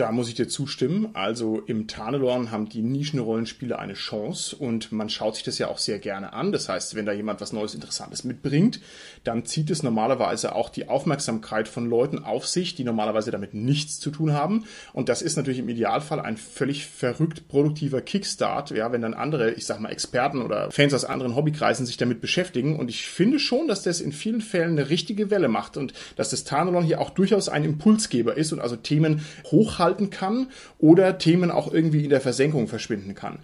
da 0.00 0.12
muss 0.12 0.28
ich 0.28 0.34
dir 0.34 0.48
zustimmen. 0.48 1.10
Also 1.12 1.60
im 1.66 1.86
Tarnelorn 1.86 2.50
haben 2.50 2.70
die 2.70 2.80
Nischenrollenspiele 2.80 3.78
eine 3.78 3.92
Chance 3.92 4.56
und 4.56 4.92
man 4.92 5.10
schaut 5.10 5.34
sich 5.34 5.44
das 5.44 5.58
ja 5.58 5.68
auch 5.68 5.76
sehr 5.76 5.98
gerne 5.98 6.32
an. 6.32 6.52
Das 6.52 6.70
heißt, 6.70 6.94
wenn 6.94 7.04
da 7.04 7.12
jemand 7.12 7.42
was 7.42 7.52
Neues, 7.52 7.74
Interessantes 7.74 8.24
mitbringt, 8.24 8.80
dann 9.24 9.44
zieht 9.44 9.68
es 9.70 9.82
normalerweise 9.82 10.54
auch 10.54 10.70
die 10.70 10.88
Aufmerksamkeit 10.88 11.68
von 11.68 11.88
Leuten 11.88 12.24
auf 12.24 12.46
sich, 12.46 12.74
die 12.74 12.84
normalerweise 12.84 13.30
damit 13.30 13.52
nichts 13.52 14.00
zu 14.00 14.10
tun 14.10 14.32
haben. 14.32 14.64
Und 14.94 15.10
das 15.10 15.20
ist 15.20 15.36
natürlich 15.36 15.58
im 15.58 15.68
Idealfall 15.68 16.20
ein 16.20 16.38
völlig 16.38 16.86
verrückt 16.86 17.46
produktiver 17.48 18.00
Kickstart, 18.00 18.70
ja, 18.70 18.92
wenn 18.92 19.02
dann 19.02 19.12
andere, 19.12 19.50
ich 19.52 19.66
sag 19.66 19.80
mal, 19.80 19.90
Experten 19.90 20.40
oder 20.40 20.70
Fans 20.70 20.94
aus 20.94 21.04
anderen 21.04 21.36
Hobbykreisen 21.36 21.84
sich 21.84 21.98
damit 21.98 22.22
beschäftigen. 22.22 22.78
Und 22.78 22.88
ich 22.88 23.06
finde 23.06 23.38
schon, 23.38 23.68
dass 23.68 23.82
das 23.82 24.00
in 24.00 24.12
vielen 24.12 24.40
Fällen 24.40 24.78
eine 24.78 24.88
richtige 24.88 25.30
Welle 25.30 25.48
macht 25.48 25.76
und 25.76 25.92
dass 26.16 26.30
das 26.30 26.44
Tarnelorn 26.44 26.84
hier 26.84 27.02
auch 27.02 27.10
durchaus 27.10 27.50
ein 27.50 27.64
Impulsgeber 27.64 28.36
ist 28.38 28.52
und 28.52 28.60
also 28.60 28.76
Themen 28.76 29.26
hochhalten 29.50 29.89
halten 29.90 30.10
kann 30.10 30.48
oder 30.78 31.18
Themen 31.18 31.50
auch 31.50 31.72
irgendwie 31.72 32.04
in 32.04 32.10
der 32.10 32.20
Versenkung 32.20 32.68
verschwinden 32.68 33.14
kann. 33.14 33.40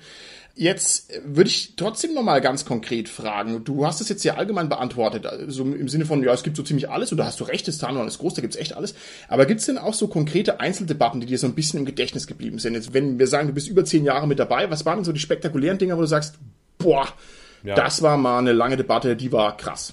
Jetzt 0.58 1.12
würde 1.22 1.50
ich 1.50 1.74
trotzdem 1.76 2.14
nochmal 2.14 2.40
ganz 2.40 2.64
konkret 2.64 3.10
fragen. 3.10 3.62
Du 3.64 3.84
hast 3.84 4.00
es 4.00 4.08
jetzt 4.08 4.22
sehr 4.22 4.38
allgemein 4.38 4.70
beantwortet, 4.70 5.26
also 5.26 5.64
im 5.64 5.88
Sinne 5.88 6.06
von, 6.06 6.22
ja, 6.22 6.32
es 6.32 6.42
gibt 6.42 6.56
so 6.56 6.62
ziemlich 6.62 6.88
alles, 6.88 7.12
oder 7.12 7.26
hast 7.26 7.40
du 7.40 7.44
recht, 7.44 7.68
das 7.68 7.76
Tarnhorn 7.76 8.08
ist 8.08 8.18
groß, 8.18 8.32
da 8.32 8.40
gibt's 8.40 8.56
echt 8.56 8.74
alles. 8.74 8.94
Aber 9.28 9.44
gibt's 9.44 9.66
denn 9.66 9.76
auch 9.76 9.92
so 9.92 10.08
konkrete 10.08 10.58
Einzeldebatten, 10.58 11.20
die 11.20 11.26
dir 11.26 11.36
so 11.36 11.46
ein 11.46 11.54
bisschen 11.54 11.80
im 11.80 11.84
Gedächtnis 11.84 12.26
geblieben 12.26 12.58
sind? 12.58 12.72
Jetzt, 12.72 12.94
wenn 12.94 13.18
wir 13.18 13.26
sagen, 13.26 13.48
du 13.48 13.52
bist 13.52 13.68
über 13.68 13.84
zehn 13.84 14.04
Jahre 14.06 14.26
mit 14.26 14.38
dabei, 14.38 14.70
was 14.70 14.86
waren 14.86 14.96
denn 14.96 15.04
so 15.04 15.12
die 15.12 15.20
spektakulären 15.20 15.76
Dinge, 15.76 15.94
wo 15.98 16.00
du 16.00 16.06
sagst, 16.06 16.36
boah, 16.78 17.06
ja. 17.62 17.74
das 17.74 18.00
war 18.00 18.16
mal 18.16 18.38
eine 18.38 18.52
lange 18.52 18.78
Debatte, 18.78 19.14
die 19.14 19.32
war 19.32 19.58
krass? 19.58 19.92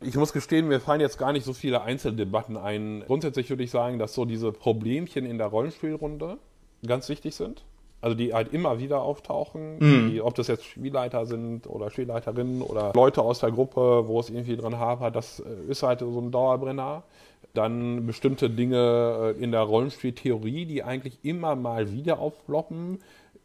Ich 0.00 0.16
muss 0.16 0.32
gestehen, 0.32 0.68
mir 0.68 0.80
fallen 0.80 1.00
jetzt 1.00 1.18
gar 1.18 1.32
nicht 1.32 1.44
so 1.44 1.54
viele 1.54 1.82
Einzeldebatten 1.82 2.56
ein. 2.56 3.02
Grundsätzlich 3.06 3.48
würde 3.48 3.64
ich 3.64 3.70
sagen, 3.70 3.98
dass 3.98 4.14
so 4.14 4.24
diese 4.24 4.52
Problemchen 4.52 5.24
in 5.24 5.38
der 5.38 5.46
Rollenspielrunde 5.46 6.38
ganz 6.86 7.08
wichtig 7.08 7.34
sind. 7.34 7.64
Also 8.02 8.14
die 8.14 8.34
halt 8.34 8.52
immer 8.52 8.78
wieder 8.78 9.00
auftauchen, 9.00 9.78
mhm. 9.78 10.10
die, 10.10 10.20
ob 10.20 10.34
das 10.34 10.48
jetzt 10.48 10.64
Spielleiter 10.64 11.24
sind 11.24 11.66
oder 11.66 11.90
Spielleiterinnen 11.90 12.60
oder 12.60 12.92
Leute 12.94 13.22
aus 13.22 13.40
der 13.40 13.50
Gruppe, 13.50 14.06
wo 14.06 14.20
es 14.20 14.28
irgendwie 14.28 14.56
dran 14.56 14.78
hapert, 14.78 15.16
das 15.16 15.40
äh, 15.40 15.70
ist 15.70 15.82
halt 15.82 16.00
so 16.00 16.20
ein 16.20 16.30
Dauerbrenner. 16.30 17.02
Dann 17.54 18.06
bestimmte 18.06 18.50
Dinge 18.50 19.34
äh, 19.38 19.42
in 19.42 19.50
der 19.50 19.62
Rollenspieltheorie, 19.62 20.66
die 20.66 20.82
eigentlich 20.82 21.18
immer 21.22 21.56
mal 21.56 21.90
wieder 21.90 22.18
aufploppen, 22.18 22.98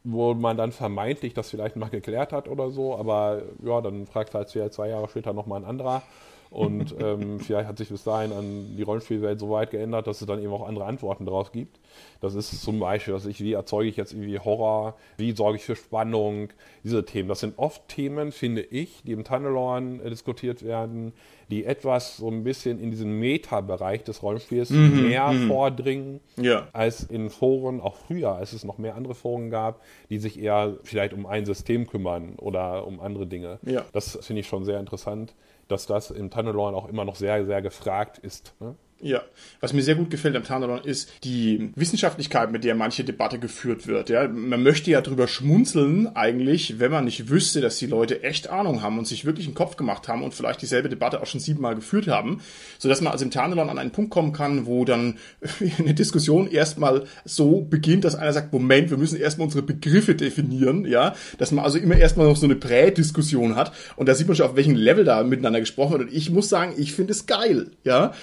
wo 0.04 0.34
man 0.34 0.58
dann 0.58 0.74
vermeintlich 0.74 1.34
das 1.34 1.50
vielleicht 1.50 1.78
mal 1.78 1.90
geklärt 1.90 2.34
hat 2.34 2.50
oder 2.50 2.72
so, 2.72 2.96
aber 2.98 3.44
ja, 3.64 3.80
dann 3.80 4.06
fragt 4.06 4.34
halt 4.34 4.50
zwei 4.50 4.90
Jahre 4.90 5.08
später 5.08 5.32
nochmal 5.32 5.62
ein 5.62 5.66
anderer. 5.66 6.04
Und 6.52 6.94
ähm, 7.00 7.40
vielleicht 7.40 7.70
hat 7.70 7.78
sich 7.78 7.88
bis 7.88 8.04
dahin 8.04 8.34
an 8.34 8.76
die 8.76 8.84
Rollenspielwelt 8.84 9.40
so 9.40 9.50
weit 9.52 9.72
geändert, 9.72 10.06
dass 10.06 10.20
es 10.20 10.28
dann 10.28 10.44
eben 10.44 10.52
auch 10.52 10.68
andere 10.68 10.84
Antworten 10.84 11.26
darauf 11.26 11.54
gibt. 11.54 11.80
Das 12.20 12.36
ist 12.36 12.62
zum 12.62 12.78
Beispiel, 12.78 13.14
dass 13.14 13.26
ich, 13.26 13.40
wie 13.40 13.54
erzeuge 13.54 13.88
ich 13.88 13.96
jetzt 13.96 14.12
irgendwie 14.12 14.38
Horror, 14.38 14.98
wie 15.16 15.32
sorge 15.32 15.58
ich 15.58 15.64
für 15.64 15.78
Spannung, 15.78 16.50
diese 16.84 17.06
Themen. 17.06 17.30
Das 17.30 17.40
sind 17.40 17.58
oft 17.58 17.88
Themen, 17.88 18.34
finde 18.34 18.64
ich, 18.64 19.02
die 19.04 19.14
im 19.14 19.24
Tunnelorn 19.24 20.02
äh, 20.02 20.10
diskutiert 20.10 20.62
werden, 20.62 21.14
die 21.50 21.64
etwas 21.64 22.18
so 22.18 22.28
ein 22.28 22.44
bisschen 22.44 22.82
in 22.82 22.92
diesen 22.92 23.18
Meta-Bereich 23.18 24.04
des 24.04 24.22
Rollenspiels 24.22 24.72
mhm, 24.72 25.08
mehr 25.08 25.32
mhm. 25.32 25.48
vordringen, 25.48 26.20
ja. 26.36 26.68
als 26.74 27.04
in 27.04 27.30
Foren, 27.30 27.80
auch 27.80 27.96
früher, 27.96 28.34
als 28.36 28.52
es 28.52 28.66
noch 28.66 28.78
mehr 28.78 28.96
andere 28.96 29.16
Foren 29.16 29.50
gab, 29.50 29.82
die 30.10 30.18
sich 30.18 30.38
eher 30.38 30.76
vielleicht 30.84 31.14
um 31.14 31.26
ein 31.26 31.46
System 31.46 31.88
kümmern 31.88 32.36
oder 32.36 32.86
um 32.86 33.00
andere 33.00 33.26
Dinge. 33.26 33.60
Ja. 33.66 33.86
Das 33.94 34.20
finde 34.22 34.42
ich 34.42 34.48
schon 34.48 34.66
sehr 34.66 34.82
interessant 34.82 35.34
dass 35.72 35.88
das 35.88 36.12
im 36.12 36.30
Tunnelorn 36.30 36.76
auch 36.76 36.88
immer 36.88 37.06
noch 37.06 37.16
sehr, 37.16 37.46
sehr 37.46 37.62
gefragt 37.62 38.18
ist. 38.18 38.54
Ne? 38.60 38.76
Ja, 39.04 39.24
was 39.62 39.74
mir 39.74 39.82
sehr 39.82 39.96
gut 39.96 40.12
gefällt 40.12 40.36
am 40.36 40.44
Tarnalon 40.44 40.84
ist 40.84 41.12
die 41.24 41.72
Wissenschaftlichkeit, 41.76 42.52
mit 42.52 42.64
der 42.64 42.76
manche 42.76 43.04
Debatte 43.04 43.40
geführt 43.40 43.88
wird. 43.88 44.10
Ja, 44.10 44.28
man 44.28 44.62
möchte 44.62 44.92
ja 44.92 45.02
drüber 45.02 45.28
schmunzeln 45.28 46.16
eigentlich, 46.16 46.80
wenn 46.80 46.92
man 46.92 47.06
nicht 47.06 47.28
wüsste, 47.30 47.62
dass 47.62 47.78
die 47.78 47.88
Leute 47.88 48.24
echt 48.24 48.52
Ahnung 48.52 48.84
haben 48.84 49.00
und 49.00 49.08
sich 49.08 49.26
wirklich 49.26 49.48
einen 49.48 49.56
Kopf 49.56 49.76
gemacht 49.76 50.08
haben 50.08 50.22
und 50.22 50.36
vielleicht 50.36 50.62
dieselbe 50.62 50.88
Debatte 50.88 51.20
auch 51.20 51.26
schon 51.26 51.40
siebenmal 51.40 51.74
geführt 51.74 52.08
haben, 52.08 52.42
so 52.78 52.90
dass 52.90 53.02
man 53.02 53.12
also 53.12 53.26
im 53.26 53.32
Tarnalon 53.32 53.72
an 53.72 53.80
einen 53.80 53.90
Punkt 53.90 54.12
kommen 54.12 54.34
kann, 54.34 54.68
wo 54.68 54.86
dann 54.86 55.18
eine 55.80 55.96
Diskussion 55.96 56.48
erstmal 56.48 57.06
so 57.26 57.62
beginnt, 57.62 58.04
dass 58.04 58.14
einer 58.14 58.34
sagt, 58.34 58.54
Moment, 58.54 58.92
wir 58.92 58.98
müssen 58.98 59.20
erstmal 59.20 59.46
unsere 59.46 59.64
Begriffe 59.64 60.14
definieren, 60.14 60.86
ja, 60.86 61.16
dass 61.40 61.52
man 61.52 61.66
also 61.66 61.80
immer 61.80 61.96
erstmal 61.96 62.28
noch 62.28 62.38
so 62.38 62.46
eine 62.46 62.56
Prädiskussion 62.56 63.56
hat 63.56 63.72
und 63.96 64.08
da 64.08 64.14
sieht 64.14 64.28
man 64.28 64.36
schon 64.36 64.46
auf 64.46 64.56
welchem 64.56 64.76
Level 64.76 65.06
da 65.06 65.24
miteinander 65.24 65.60
gesprochen 65.60 65.94
wird. 65.94 66.02
Und 66.04 66.16
ich 66.16 66.30
muss 66.30 66.50
sagen, 66.50 66.76
ich 66.78 66.94
finde 66.94 67.14
es 67.14 67.26
geil, 67.26 67.72
ja 67.84 68.14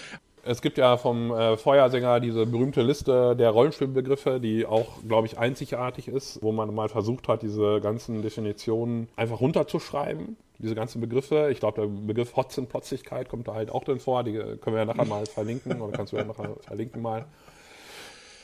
es 0.49 0.63
gibt 0.63 0.79
ja 0.79 0.97
vom 0.97 1.31
äh, 1.31 1.59
Feuersänger 1.59 2.21
diese 2.21 2.47
berühmte 2.47 2.81
Liste 2.81 3.37
der 3.37 3.51
Rollenspielbegriffe, 3.51 4.41
die 4.41 4.65
auch, 4.65 4.87
glaube 5.07 5.27
ich, 5.27 5.39
einzigartig 5.39 6.09
ist, 6.09 6.43
wo 6.43 6.53
man 6.53 6.75
mal 6.75 6.89
versucht 6.89 7.29
hat, 7.29 7.43
diese 7.43 7.81
ganzen 7.81 8.23
Definitionen 8.23 9.09
einfach 9.15 9.41
runterzuschreiben. 9.41 10.37
Diese 10.59 10.75
ganzen 10.75 11.01
Begriffe. 11.01 11.51
Ich 11.53 11.61
glaube, 11.61 11.83
der 11.83 11.87
Begriff 11.87 12.35
Hotzenplotzigkeit 12.35 13.29
kommt 13.29 13.47
da 13.47 13.55
halt 13.55 13.71
auch 13.71 13.85
drin 13.85 14.01
vor. 14.01 14.25
Die 14.25 14.33
können 14.33 14.75
wir 14.75 14.79
ja 14.79 14.85
nachher 14.87 15.05
mal 15.05 15.27
verlinken 15.27 15.81
oder 15.81 15.97
kannst 15.97 16.13
du 16.13 16.17
ja 16.17 16.25
nachher 16.25 16.57
verlinken 16.63 17.01
mal. 17.03 17.27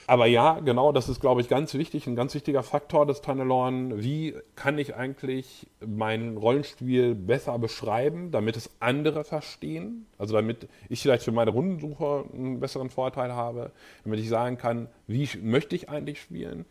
Aber 0.06 0.26
ja, 0.26 0.60
genau, 0.60 0.92
das 0.92 1.08
ist, 1.08 1.20
glaube 1.20 1.40
ich, 1.40 1.48
ganz 1.48 1.72
wichtig, 1.74 2.06
ein 2.06 2.16
ganz 2.16 2.34
wichtiger 2.34 2.62
Faktor 2.62 3.06
des 3.06 3.22
Tunnelorn. 3.22 4.02
Wie 4.02 4.34
kann 4.54 4.78
ich 4.78 4.94
eigentlich 4.94 5.66
mein 5.84 6.36
Rollenspiel 6.36 7.14
besser 7.14 7.58
beschreiben, 7.58 8.30
damit 8.30 8.56
es 8.56 8.70
andere 8.80 9.24
verstehen? 9.24 10.06
Also 10.18 10.34
damit 10.34 10.68
ich 10.90 11.00
vielleicht 11.00 11.22
für 11.22 11.32
meine 11.32 11.52
Rundensuche 11.52 12.24
einen 12.34 12.60
besseren 12.60 12.90
Vorteil 12.90 13.32
habe, 13.32 13.70
damit 14.04 14.20
ich 14.20 14.28
sagen 14.28 14.58
kann, 14.58 14.88
wie 15.06 15.28
möchte 15.42 15.74
ich 15.74 15.88
eigentlich 15.88 16.20
spielen? 16.20 16.66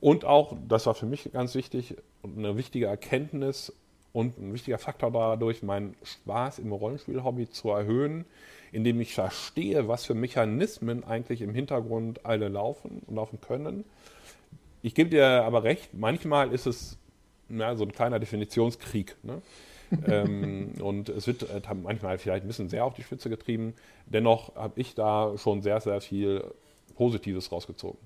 Und 0.00 0.24
auch, 0.24 0.56
das 0.68 0.86
war 0.86 0.94
für 0.94 1.06
mich 1.06 1.30
ganz 1.32 1.54
wichtig, 1.54 1.96
eine 2.22 2.56
wichtige 2.56 2.86
Erkenntnis 2.86 3.72
und 4.12 4.38
ein 4.38 4.54
wichtiger 4.54 4.78
Faktor 4.78 5.10
dadurch, 5.10 5.62
meinen 5.62 5.94
Spaß 6.02 6.60
im 6.60 6.72
Rollenspiel-Hobby 6.72 7.50
zu 7.50 7.70
erhöhen, 7.70 8.24
indem 8.72 9.00
ich 9.00 9.14
verstehe, 9.14 9.88
was 9.88 10.04
für 10.04 10.14
Mechanismen 10.14 11.04
eigentlich 11.04 11.42
im 11.42 11.54
Hintergrund 11.54 12.24
alle 12.24 12.48
laufen 12.48 13.02
und 13.06 13.16
laufen 13.16 13.40
können. 13.40 13.84
Ich 14.82 14.94
gebe 14.94 15.10
dir 15.10 15.26
aber 15.44 15.64
recht, 15.64 15.90
manchmal 15.92 16.52
ist 16.52 16.66
es 16.66 16.98
ja, 17.48 17.74
so 17.74 17.84
ein 17.84 17.92
kleiner 17.92 18.18
Definitionskrieg. 18.18 19.16
Ne? 19.22 19.42
ähm, 20.06 20.72
und 20.80 21.08
es 21.08 21.26
wird 21.26 21.42
äh, 21.44 21.60
manchmal 21.82 22.18
vielleicht 22.18 22.44
ein 22.44 22.48
bisschen 22.48 22.68
sehr 22.68 22.84
auf 22.84 22.94
die 22.94 23.02
Spitze 23.02 23.30
getrieben. 23.30 23.74
Dennoch 24.06 24.54
habe 24.54 24.78
ich 24.80 24.94
da 24.94 25.36
schon 25.38 25.62
sehr, 25.62 25.80
sehr 25.80 26.00
viel 26.00 26.44
Positives 26.96 27.50
rausgezogen. 27.50 27.98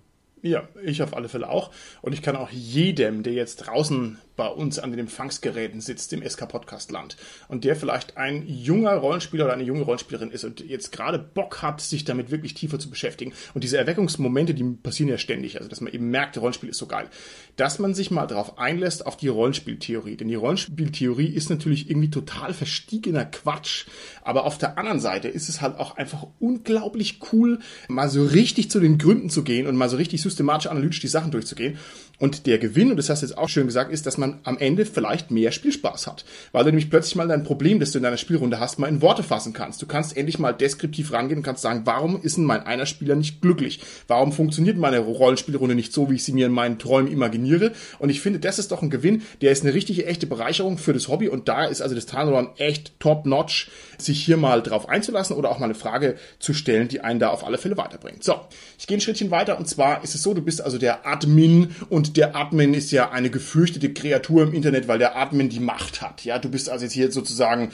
Ja, 0.42 0.68
ich 0.82 1.02
auf 1.02 1.16
alle 1.16 1.28
Fälle 1.28 1.48
auch. 1.48 1.70
Und 2.02 2.12
ich 2.12 2.22
kann 2.22 2.36
auch 2.36 2.50
jedem, 2.50 3.22
der 3.22 3.32
jetzt 3.32 3.56
draußen 3.56 4.18
bei 4.42 4.48
uns 4.48 4.80
an 4.80 4.90
den 4.90 4.98
Empfangsgeräten 4.98 5.80
sitzt 5.80 6.12
im 6.12 6.28
SK 6.28 6.48
Podcast 6.48 6.90
Land 6.90 7.16
und 7.46 7.62
der 7.62 7.76
vielleicht 7.76 8.16
ein 8.16 8.44
junger 8.44 8.94
Rollenspieler 8.94 9.44
oder 9.44 9.54
eine 9.54 9.62
junge 9.62 9.82
Rollenspielerin 9.82 10.32
ist 10.32 10.42
und 10.42 10.58
jetzt 10.58 10.90
gerade 10.90 11.20
Bock 11.20 11.62
hat, 11.62 11.80
sich 11.80 12.04
damit 12.04 12.32
wirklich 12.32 12.54
tiefer 12.54 12.80
zu 12.80 12.90
beschäftigen. 12.90 13.34
Und 13.54 13.62
diese 13.62 13.78
Erweckungsmomente, 13.78 14.52
die 14.52 14.64
passieren 14.64 15.08
ja 15.08 15.16
ständig, 15.16 15.58
also 15.58 15.68
dass 15.68 15.80
man 15.80 15.92
eben 15.92 16.10
merkt, 16.10 16.36
Rollenspiel 16.38 16.70
ist 16.70 16.78
so 16.78 16.86
geil, 16.86 17.08
dass 17.54 17.78
man 17.78 17.94
sich 17.94 18.10
mal 18.10 18.26
darauf 18.26 18.58
einlässt 18.58 19.06
auf 19.06 19.16
die 19.16 19.28
Rollenspieltheorie, 19.28 20.16
denn 20.16 20.26
die 20.26 20.34
Rollenspieltheorie 20.34 21.28
ist 21.28 21.48
natürlich 21.48 21.88
irgendwie 21.88 22.10
total 22.10 22.52
verstiegener 22.52 23.26
Quatsch, 23.26 23.86
aber 24.22 24.44
auf 24.44 24.58
der 24.58 24.76
anderen 24.76 24.98
Seite 24.98 25.28
ist 25.28 25.48
es 25.48 25.60
halt 25.60 25.78
auch 25.78 25.96
einfach 25.96 26.26
unglaublich 26.40 27.20
cool, 27.32 27.60
mal 27.86 28.08
so 28.08 28.24
richtig 28.24 28.72
zu 28.72 28.80
den 28.80 28.98
Gründen 28.98 29.30
zu 29.30 29.44
gehen 29.44 29.68
und 29.68 29.76
mal 29.76 29.88
so 29.88 29.98
richtig 29.98 30.20
systematisch 30.20 30.66
analytisch 30.66 30.98
die 30.98 31.06
Sachen 31.06 31.30
durchzugehen. 31.30 31.78
Und 32.18 32.46
der 32.46 32.58
Gewinn, 32.58 32.90
und 32.90 32.98
das 32.98 33.08
hast 33.10 33.22
du 33.22 33.26
jetzt 33.26 33.36
auch 33.36 33.48
schön 33.48 33.66
gesagt, 33.66 33.92
ist, 33.92 34.06
dass 34.06 34.16
man 34.16 34.31
am 34.44 34.58
Ende 34.58 34.84
vielleicht 34.86 35.30
mehr 35.30 35.52
Spielspaß 35.52 36.06
hat. 36.06 36.24
Weil 36.52 36.64
du 36.64 36.70
nämlich 36.70 36.90
plötzlich 36.90 37.16
mal 37.16 37.28
dein 37.28 37.44
Problem, 37.44 37.80
das 37.80 37.92
du 37.92 37.98
in 37.98 38.04
deiner 38.04 38.16
Spielrunde 38.16 38.60
hast, 38.60 38.78
mal 38.78 38.88
in 38.88 39.02
Worte 39.02 39.22
fassen 39.22 39.52
kannst. 39.52 39.82
Du 39.82 39.86
kannst 39.86 40.16
endlich 40.16 40.38
mal 40.38 40.52
deskriptiv 40.52 41.12
rangehen 41.12 41.38
und 41.38 41.42
kannst 41.42 41.62
sagen, 41.62 41.82
warum 41.84 42.20
ist 42.22 42.36
denn 42.36 42.44
mein 42.44 42.66
einer 42.66 42.86
Spieler 42.86 43.14
nicht 43.14 43.40
glücklich? 43.40 43.80
Warum 44.08 44.32
funktioniert 44.32 44.76
meine 44.76 44.98
Rollenspielrunde 44.98 45.74
nicht 45.74 45.92
so, 45.92 46.10
wie 46.10 46.16
ich 46.16 46.24
sie 46.24 46.32
mir 46.32 46.46
in 46.46 46.52
meinen 46.52 46.78
Träumen 46.78 47.10
imaginiere? 47.10 47.72
Und 47.98 48.10
ich 48.10 48.20
finde, 48.20 48.38
das 48.38 48.58
ist 48.58 48.72
doch 48.72 48.82
ein 48.82 48.90
Gewinn, 48.90 49.22
der 49.40 49.52
ist 49.52 49.64
eine 49.64 49.74
richtige, 49.74 50.06
echte 50.06 50.26
Bereicherung 50.26 50.78
für 50.78 50.92
das 50.92 51.08
Hobby. 51.08 51.28
Und 51.28 51.48
da 51.48 51.64
ist 51.64 51.80
also 51.80 51.94
das 51.94 52.06
Tarnodon 52.06 52.50
echt 52.56 52.98
top-notch, 53.00 53.70
sich 53.98 54.24
hier 54.24 54.36
mal 54.36 54.62
drauf 54.62 54.88
einzulassen 54.88 55.36
oder 55.36 55.50
auch 55.50 55.58
mal 55.58 55.66
eine 55.66 55.74
Frage 55.74 56.16
zu 56.38 56.54
stellen, 56.54 56.88
die 56.88 57.00
einen 57.00 57.20
da 57.20 57.28
auf 57.28 57.44
alle 57.44 57.58
Fälle 57.58 57.76
weiterbringt. 57.76 58.24
So, 58.24 58.40
ich 58.78 58.86
gehe 58.86 58.96
ein 58.96 59.00
Schrittchen 59.00 59.30
weiter. 59.30 59.58
Und 59.58 59.68
zwar 59.68 60.02
ist 60.02 60.14
es 60.14 60.22
so, 60.22 60.34
du 60.34 60.42
bist 60.42 60.60
also 60.60 60.78
der 60.78 61.06
Admin 61.06 61.74
und 61.88 62.16
der 62.16 62.36
Admin 62.36 62.74
ist 62.74 62.90
ja 62.90 63.10
eine 63.10 63.30
gefürchtete 63.30 63.90
Kreatur 64.12 64.42
im 64.42 64.52
Internet, 64.52 64.88
weil 64.88 64.98
der 64.98 65.16
Admin 65.16 65.48
die 65.48 65.60
Macht 65.60 66.02
hat. 66.02 66.24
Ja, 66.24 66.38
du 66.38 66.50
bist 66.50 66.68
also 66.68 66.84
jetzt 66.84 66.92
hier 66.92 67.10
sozusagen 67.10 67.70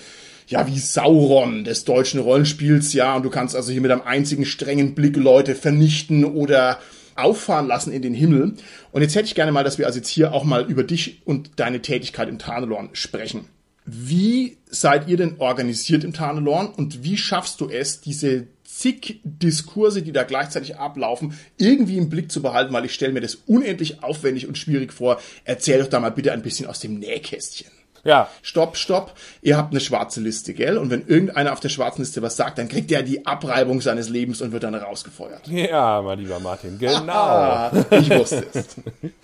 ja, 0.47 0.67
wie 0.67 0.79
Sauron 0.79 1.65
des 1.65 1.85
deutschen 1.85 2.21
Rollenspiels, 2.21 2.95
ja, 2.95 3.15
und 3.17 3.23
du 3.23 3.29
kannst 3.29 3.55
also 3.55 3.71
hier 3.71 3.83
mit 3.83 3.91
einem 3.91 4.01
einzigen 4.03 4.47
strengen 4.47 4.95
Blick 4.95 5.17
Leute 5.17 5.55
vernichten 5.55 6.25
oder 6.25 6.79
auffahren 7.17 7.67
lassen 7.67 7.93
in 7.93 8.01
den 8.01 8.15
Himmel. 8.15 8.55
Und 8.93 9.03
jetzt 9.03 9.15
hätte 9.15 9.27
ich 9.27 9.35
gerne 9.35 9.53
mal, 9.53 9.65
dass 9.65 9.77
wir 9.77 9.87
also 9.87 9.99
jetzt 9.99 10.09
hier 10.09 10.33
auch 10.33 10.45
mal 10.45 10.65
über 10.71 10.85
dich 10.85 11.21
und 11.27 11.51
deine 11.57 11.83
Tätigkeit 11.83 12.29
im 12.29 12.39
Tarnelorn 12.39 12.91
sprechen. 12.93 13.47
Wie 13.85 14.57
seid 14.71 15.09
ihr 15.09 15.17
denn 15.17 15.37
organisiert 15.39 16.05
im 16.05 16.13
Tarnelorn 16.13 16.69
und 16.69 17.03
wie 17.03 17.17
schaffst 17.17 17.61
du 17.61 17.69
es, 17.69 18.01
diese 18.01 18.47
zig 18.79 19.21
Diskurse, 19.25 20.03
die 20.03 20.13
da 20.13 20.23
gleichzeitig 20.23 20.77
ablaufen, 20.77 21.39
irgendwie 21.57 21.97
im 21.97 22.09
Blick 22.09 22.31
zu 22.31 22.43
behalten, 22.43 22.73
weil 22.73 22.85
ich 22.85 22.95
stelle 22.95 23.13
mir 23.13 23.21
das 23.21 23.35
unendlich 23.35 24.03
aufwendig 24.03 24.47
und 24.47 24.57
schwierig 24.57 24.93
vor. 24.93 25.21
Erzähl 25.45 25.81
doch 25.81 25.89
da 25.89 25.99
mal 25.99 26.11
bitte 26.11 26.33
ein 26.33 26.43
bisschen 26.43 26.69
aus 26.69 26.79
dem 26.79 26.99
Nähkästchen. 26.99 27.71
Ja. 28.05 28.29
Stopp, 28.43 28.77
stopp. 28.77 29.15
Ihr 29.43 29.57
habt 29.57 29.73
eine 29.73 29.81
schwarze 29.81 30.21
Liste, 30.21 30.55
gell? 30.55 30.79
Und 30.79 30.91
wenn 30.91 31.07
irgendeiner 31.07 31.53
auf 31.53 31.61
der 31.61 31.69
schwarzen 31.69 32.03
Liste 32.03 32.23
was 32.23 32.37
sagt, 32.37 32.59
dann 32.59 32.69
kriegt 32.69 32.93
er 32.93 33.03
die 33.03 33.27
Abreibung 33.27 33.81
seines 33.81 34.09
Lebens 34.09 34.41
und 34.41 34.53
wird 34.53 34.63
dann 34.63 34.77
rausgefeuert. 34.77 35.49
Ja, 35.49 36.01
mein 36.01 36.21
lieber 36.21 36.39
Martin, 36.39 36.79
genau. 36.79 37.13
Ah, 37.13 37.73
ich 37.91 38.09
wusste 38.11 38.47
es. 38.53 38.77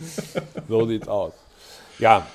so 0.69 0.87
sieht's 0.87 1.07
aus. 1.07 1.33
Ja, 2.01 2.27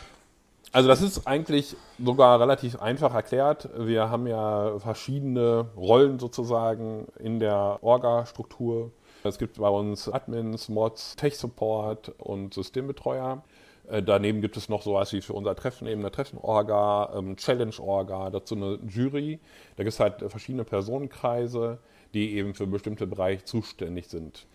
also 0.71 0.87
das 0.87 1.01
ist 1.01 1.27
eigentlich 1.27 1.75
sogar 1.97 2.39
relativ 2.39 2.79
einfach 2.79 3.13
erklärt. 3.13 3.69
Wir 3.77 4.09
haben 4.09 4.27
ja 4.27 4.77
verschiedene 4.79 5.67
Rollen 5.75 6.19
sozusagen 6.19 7.07
in 7.19 7.39
der 7.39 7.79
Orga-Struktur. 7.81 8.91
Es 9.23 9.37
gibt 9.37 9.57
bei 9.57 9.67
uns 9.67 10.07
Admins, 10.07 10.69
Mods, 10.69 11.15
Tech-Support 11.15 12.13
und 12.19 12.53
Systembetreuer. 12.53 13.43
Äh, 13.89 14.03
daneben 14.03 14.41
gibt 14.41 14.55
es 14.57 14.69
noch 14.69 14.81
sowas 14.81 15.11
wie 15.13 15.21
für 15.21 15.33
unser 15.33 15.55
Treffen 15.55 15.87
eben 15.87 16.01
eine 16.01 16.11
Treffen-Orga, 16.11 17.13
ähm, 17.15 17.35
Challenge-Orga, 17.35 18.29
dazu 18.29 18.55
eine 18.55 18.79
Jury. 18.87 19.39
Da 19.75 19.83
gibt 19.83 19.93
es 19.93 19.99
halt 19.99 20.23
verschiedene 20.29 20.63
Personenkreise, 20.63 21.79
die 22.13 22.35
eben 22.35 22.53
für 22.53 22.67
bestimmte 22.67 23.07
Bereiche 23.07 23.43
zuständig 23.43 24.07
sind. 24.07 24.45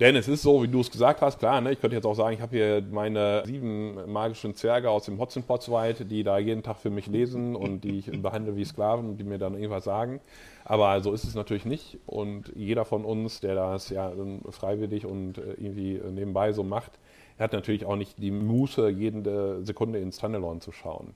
Denn 0.00 0.16
es 0.16 0.26
ist 0.26 0.42
so, 0.42 0.62
wie 0.62 0.68
du 0.68 0.80
es 0.80 0.90
gesagt 0.90 1.20
hast, 1.20 1.38
klar, 1.38 1.60
ne, 1.60 1.72
ich 1.72 1.80
könnte 1.80 1.96
jetzt 1.96 2.06
auch 2.06 2.14
sagen, 2.14 2.34
ich 2.34 2.40
habe 2.40 2.56
hier 2.56 2.82
meine 2.90 3.42
sieben 3.46 4.10
magischen 4.10 4.54
Zwerge 4.54 4.90
aus 4.90 5.04
dem 5.04 5.18
Hotzenpotzwald, 5.18 6.10
die 6.10 6.22
da 6.24 6.38
jeden 6.38 6.62
Tag 6.62 6.78
für 6.78 6.90
mich 6.90 7.06
lesen 7.06 7.54
und 7.56 7.82
die 7.84 7.98
ich 7.98 8.22
behandle 8.22 8.56
wie 8.56 8.64
Sklaven 8.64 9.10
und 9.10 9.16
die 9.18 9.24
mir 9.24 9.38
dann 9.38 9.54
irgendwas 9.54 9.84
sagen. 9.84 10.20
Aber 10.64 11.00
so 11.00 11.12
ist 11.12 11.24
es 11.24 11.34
natürlich 11.34 11.66
nicht. 11.66 11.98
Und 12.06 12.52
jeder 12.54 12.84
von 12.84 13.04
uns, 13.04 13.40
der 13.40 13.54
das 13.54 13.90
ja 13.90 14.12
freiwillig 14.50 15.06
und 15.06 15.38
äh, 15.38 15.52
irgendwie 15.52 16.00
nebenbei 16.10 16.52
so 16.52 16.64
macht, 16.64 16.92
hat 17.38 17.52
natürlich 17.52 17.84
auch 17.84 17.96
nicht 17.96 18.18
die 18.18 18.30
Muße, 18.30 18.88
jede 18.88 19.64
Sekunde 19.64 19.98
ins 19.98 20.18
Tunnelon 20.18 20.60
zu 20.60 20.72
schauen. 20.72 21.14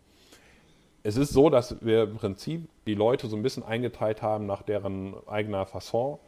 Es 1.02 1.16
ist 1.16 1.32
so, 1.32 1.50
dass 1.50 1.84
wir 1.84 2.04
im 2.04 2.16
Prinzip 2.16 2.68
die 2.86 2.94
Leute 2.94 3.28
so 3.28 3.36
ein 3.36 3.42
bisschen 3.42 3.62
eingeteilt 3.62 4.22
haben 4.22 4.46
nach 4.46 4.62
deren 4.62 5.14
eigener 5.28 5.64
Fasson 5.64 6.18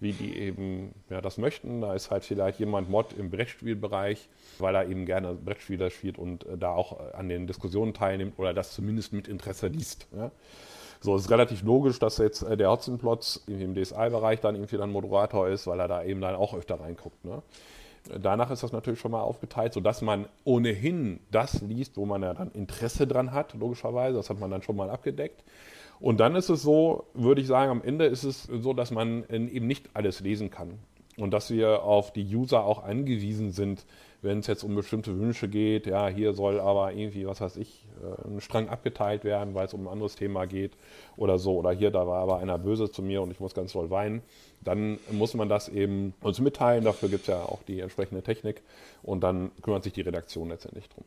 wie 0.00 0.12
die 0.12 0.36
eben 0.38 0.94
ja, 1.10 1.20
das 1.20 1.38
möchten. 1.38 1.80
Da 1.80 1.94
ist 1.94 2.10
halt 2.10 2.24
vielleicht 2.24 2.60
jemand 2.60 2.88
Mod 2.88 3.12
im 3.18 3.30
Brettspielbereich, 3.30 4.28
weil 4.58 4.74
er 4.74 4.88
eben 4.88 5.06
gerne 5.06 5.34
Brettspieler 5.34 5.90
spielt 5.90 6.18
und 6.18 6.46
äh, 6.46 6.56
da 6.56 6.70
auch 6.70 7.00
äh, 7.00 7.14
an 7.14 7.28
den 7.28 7.46
Diskussionen 7.46 7.94
teilnimmt 7.94 8.38
oder 8.38 8.54
das 8.54 8.72
zumindest 8.72 9.12
mit 9.12 9.28
Interesse 9.28 9.68
liest. 9.68 10.06
Ja. 10.16 10.30
So, 11.00 11.14
es 11.14 11.22
ist 11.22 11.30
relativ 11.30 11.62
logisch, 11.62 11.98
dass 11.98 12.18
jetzt 12.18 12.42
äh, 12.42 12.56
der 12.56 12.70
Hotzenplotz 12.70 13.42
im 13.46 13.74
DSI-Bereich 13.74 14.40
dann 14.40 14.56
irgendwie 14.56 14.76
dann 14.76 14.90
Moderator 14.90 15.48
ist, 15.48 15.66
weil 15.66 15.80
er 15.80 15.88
da 15.88 16.04
eben 16.04 16.20
dann 16.20 16.34
auch 16.34 16.54
öfter 16.54 16.80
reinguckt. 16.80 17.24
Ne? 17.24 17.42
Danach 18.20 18.50
ist 18.50 18.62
das 18.62 18.72
natürlich 18.72 19.00
schon 19.00 19.10
mal 19.10 19.20
aufgeteilt, 19.20 19.72
sodass 19.72 20.02
man 20.02 20.26
ohnehin 20.44 21.20
das 21.30 21.60
liest, 21.60 21.96
wo 21.96 22.06
man 22.06 22.22
ja 22.22 22.34
dann 22.34 22.50
Interesse 22.52 23.06
dran 23.06 23.32
hat, 23.32 23.54
logischerweise. 23.54 24.16
Das 24.16 24.30
hat 24.30 24.40
man 24.40 24.50
dann 24.50 24.62
schon 24.62 24.76
mal 24.76 24.90
abgedeckt. 24.90 25.42
Und 26.00 26.20
dann 26.20 26.36
ist 26.36 26.48
es 26.48 26.62
so, 26.62 27.04
würde 27.14 27.40
ich 27.40 27.46
sagen, 27.46 27.70
am 27.70 27.82
Ende 27.82 28.06
ist 28.06 28.24
es 28.24 28.44
so, 28.44 28.72
dass 28.72 28.90
man 28.90 29.24
eben 29.28 29.66
nicht 29.66 29.90
alles 29.94 30.20
lesen 30.20 30.50
kann. 30.50 30.78
Und 31.16 31.32
dass 31.32 31.50
wir 31.50 31.82
auf 31.82 32.12
die 32.12 32.24
User 32.34 32.64
auch 32.64 32.84
angewiesen 32.84 33.50
sind, 33.50 33.84
wenn 34.22 34.38
es 34.38 34.46
jetzt 34.46 34.62
um 34.62 34.74
bestimmte 34.74 35.18
Wünsche 35.18 35.48
geht, 35.48 35.86
ja, 35.86 36.08
hier 36.08 36.32
soll 36.32 36.60
aber 36.60 36.92
irgendwie, 36.92 37.26
was 37.26 37.40
weiß 37.40 37.56
ich, 37.56 37.86
äh, 38.02 38.28
ein 38.28 38.40
Strang 38.40 38.68
abgeteilt 38.68 39.24
werden, 39.24 39.54
weil 39.54 39.66
es 39.66 39.74
um 39.74 39.86
ein 39.86 39.92
anderes 39.92 40.16
Thema 40.16 40.46
geht 40.46 40.72
oder 41.16 41.38
so, 41.38 41.56
oder 41.56 41.70
hier, 41.72 41.90
da 41.90 42.06
war 42.06 42.20
aber 42.20 42.38
einer 42.38 42.58
böse 42.58 42.90
zu 42.90 43.02
mir 43.02 43.22
und 43.22 43.30
ich 43.30 43.40
muss 43.40 43.54
ganz 43.54 43.72
doll 43.72 43.90
weinen, 43.90 44.22
dann 44.60 44.98
muss 45.10 45.34
man 45.34 45.48
das 45.48 45.68
eben 45.68 46.14
uns 46.20 46.40
mitteilen, 46.40 46.84
dafür 46.84 47.08
gibt 47.08 47.22
es 47.22 47.28
ja 47.28 47.42
auch 47.42 47.62
die 47.66 47.80
entsprechende 47.80 48.22
Technik. 48.22 48.62
Und 49.02 49.22
dann 49.22 49.50
kümmert 49.62 49.84
sich 49.84 49.92
die 49.92 50.02
Redaktion 50.02 50.48
letztendlich 50.48 50.88
drum. 50.88 51.04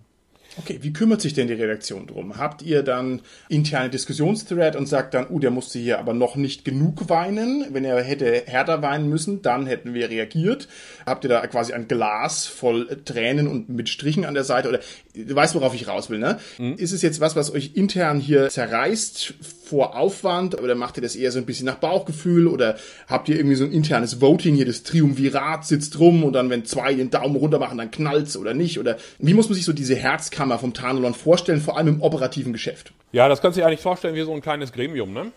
Okay, 0.58 0.80
wie 0.82 0.92
kümmert 0.92 1.22
sich 1.22 1.34
denn 1.34 1.48
die 1.48 1.54
Redaktion 1.54 2.08
drum? 2.08 2.38
Habt 2.38 2.62
ihr 2.62 2.84
dann 2.84 3.22
interne 3.48 3.90
Diskussionsthread 3.90 4.76
und 4.76 4.86
sagt 4.86 5.14
dann, 5.14 5.28
uh, 5.30 5.40
der 5.40 5.50
musste 5.50 5.80
hier 5.80 5.98
aber 5.98 6.14
noch 6.14 6.36
nicht 6.36 6.66
genug 6.66 7.08
weinen. 7.08 7.68
Wenn 7.72 7.86
er 7.86 8.02
hätte 8.04 8.44
härter 8.46 8.82
weinen 8.82 9.08
müssen, 9.08 9.42
dann 9.42 9.66
hätten 9.66 9.94
wir 9.94 10.10
reagiert. 10.10 10.68
Habt 11.06 11.24
ihr 11.24 11.30
da 11.30 11.48
quasi 11.48 11.72
ein 11.72 11.88
Glas 11.88 12.48
voll 12.48 13.02
Tränen 13.06 13.48
und 13.48 13.70
mit 13.70 13.88
Strichen 13.88 14.26
an 14.26 14.34
der 14.34 14.44
Seite? 14.44 14.68
Oder 14.68 14.82
du 15.16 15.34
weißt, 15.34 15.56
worauf 15.56 15.74
ich 15.74 15.88
raus 15.88 16.10
will, 16.10 16.20
ne? 16.20 16.38
Mhm. 16.58 16.74
Ist 16.74 16.92
es 16.92 17.02
jetzt 17.02 17.22
was, 17.22 17.38
was 17.38 17.54
euch 17.54 17.72
intern 17.76 18.20
hier 18.20 18.50
zerreißt 18.50 19.34
vor 19.64 19.96
Aufwand? 19.96 20.60
Oder 20.62 20.76
macht 20.76 20.98
ihr 20.98 21.02
das 21.02 21.16
eher 21.16 21.32
so 21.32 21.40
ein 21.40 21.46
bisschen 21.46 21.66
nach 21.66 21.76
Bauchgefühl? 21.76 22.48
Oder 22.48 22.76
habt 23.08 23.30
ihr 23.30 23.38
irgendwie 23.38 23.56
so 23.56 23.64
ein 23.64 23.72
internes 23.72 24.20
Voting 24.20 24.56
hier, 24.56 24.66
das 24.66 24.84
Triumvirat 24.84 25.66
sitzt 25.66 25.98
rum 25.98 26.26
und 26.26 26.34
dann, 26.34 26.50
wenn 26.50 26.66
zwei 26.66 26.94
den 26.94 27.10
Daumen 27.10 27.38
runter 27.38 27.58
machen, 27.58 27.78
dann 27.78 27.90
knallt's 27.90 28.36
oder 28.36 28.54
nicht? 28.54 28.80
Oder 28.80 28.98
wie 29.18 29.34
muss 29.34 29.48
man 29.48 29.56
sich 29.56 29.64
so 29.64 29.72
diese 29.72 29.96
Herzkarte 29.96 30.41
Kammer 30.42 30.58
vom 30.58 30.74
Tarnelon 30.74 31.14
vorstellen, 31.14 31.62
vor 31.62 31.78
allem 31.78 31.88
im 31.88 32.02
operativen 32.02 32.52
Geschäft? 32.52 32.94
Ja, 33.12 33.30
das 33.30 33.44
kannst 33.44 33.58
du 33.58 33.62
dir 33.62 33.68
eigentlich 33.68 33.80
vorstellen 33.80 34.16
wie 34.16 34.24
so 34.24 34.34
ein 34.34 34.42
kleines 34.42 34.74
Gremium, 34.74 35.14
ne? 35.14 35.32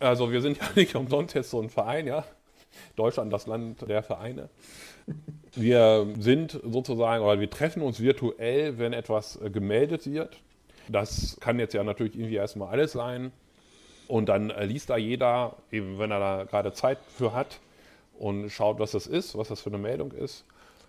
Also 0.00 0.32
wir 0.32 0.42
sind 0.42 0.58
ja 0.58 0.64
nicht 0.74 0.94
umsonst 0.96 1.34
jetzt 1.34 1.48
so 1.48 1.62
ein 1.62 1.70
Verein, 1.70 2.06
ja. 2.06 2.26
Deutschland, 2.94 3.32
das 3.32 3.46
Land 3.46 3.88
der 3.88 4.02
Vereine. 4.02 4.50
Wir 5.54 6.06
sind 6.18 6.60
sozusagen, 6.62 7.24
oder 7.24 7.40
wir 7.40 7.48
treffen 7.48 7.80
uns 7.80 8.00
virtuell, 8.00 8.76
wenn 8.76 8.92
etwas 8.92 9.40
äh, 9.40 9.48
gemeldet 9.48 10.12
wird. 10.12 10.42
Das 10.90 11.38
kann 11.40 11.58
jetzt 11.58 11.72
ja 11.72 11.82
natürlich 11.82 12.14
irgendwie 12.14 12.34
erstmal 12.34 12.68
alles 12.68 12.92
sein. 12.92 13.32
Und 14.08 14.28
dann 14.28 14.50
äh, 14.50 14.66
liest 14.66 14.90
da 14.90 14.98
jeder, 14.98 15.56
eben 15.72 15.98
wenn 15.98 16.10
er 16.10 16.20
da 16.20 16.44
gerade 16.44 16.74
Zeit 16.74 16.98
für 17.08 17.32
hat 17.32 17.60
und 18.18 18.50
schaut, 18.50 18.78
was 18.78 18.90
das 18.90 19.06
ist, 19.06 19.38
was 19.38 19.48
das 19.48 19.62
für 19.62 19.70
eine 19.70 19.78
Meldung 19.78 20.12
ist. 20.12 20.44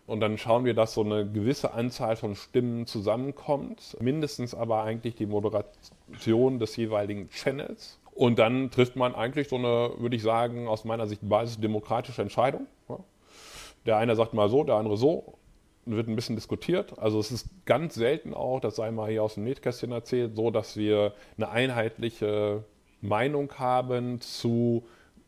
Und 0.08 0.20
dann 0.20 0.38
schauen 0.38 0.66
wir, 0.66 0.74
dass 0.76 0.94
so 0.94 1.02
eine 1.02 1.28
gewisse 1.28 1.74
Anzahl 1.74 2.16
von 2.16 2.36
Stimmen 2.36 2.86
zusammenkommt, 2.86 3.98
mindestens 4.00 4.54
aber 4.54 4.84
eigentlich 4.84 5.16
die 5.16 5.26
Moderation 5.26 6.60
des 6.60 6.76
jeweiligen 6.76 7.30
Channels. 7.30 8.00
Und 8.14 8.40
dann 8.40 8.70
trifft 8.72 8.96
man 8.96 9.16
eigentlich 9.16 9.50
so 9.50 9.56
eine, 9.56 9.92
würde 9.98 10.16
ich 10.16 10.22
sagen, 10.22 10.68
aus 10.68 10.86
meiner 10.86 11.08
Sicht 11.08 11.28
basisdemokratische 11.28 12.22
Entscheidung. 12.22 12.68
Der 13.86 13.98
eine 13.98 14.16
sagt 14.16 14.34
mal 14.34 14.50
so, 14.50 14.64
der 14.64 14.76
andere 14.76 14.98
so. 14.98 15.38
wird 15.86 16.08
ein 16.08 16.16
bisschen 16.16 16.36
diskutiert. 16.36 16.98
Also 16.98 17.20
es 17.20 17.32
ist 17.32 17.48
ganz 17.66 17.96
selten 17.96 18.34
auch, 18.34 18.60
das 18.60 18.76
sei 18.76 18.92
mal 18.92 19.10
hier 19.10 19.24
aus 19.24 19.36
dem 19.36 19.44
Nähkästchen 19.44 19.92
erzählt, 19.92 20.36
so, 20.36 20.50
dass 20.50 20.78
wir 20.78 21.14
eine 21.38 21.50
einheitliche 21.50 22.64
Meinung 23.02 23.52
haben 23.60 24.22
zu 24.22 24.88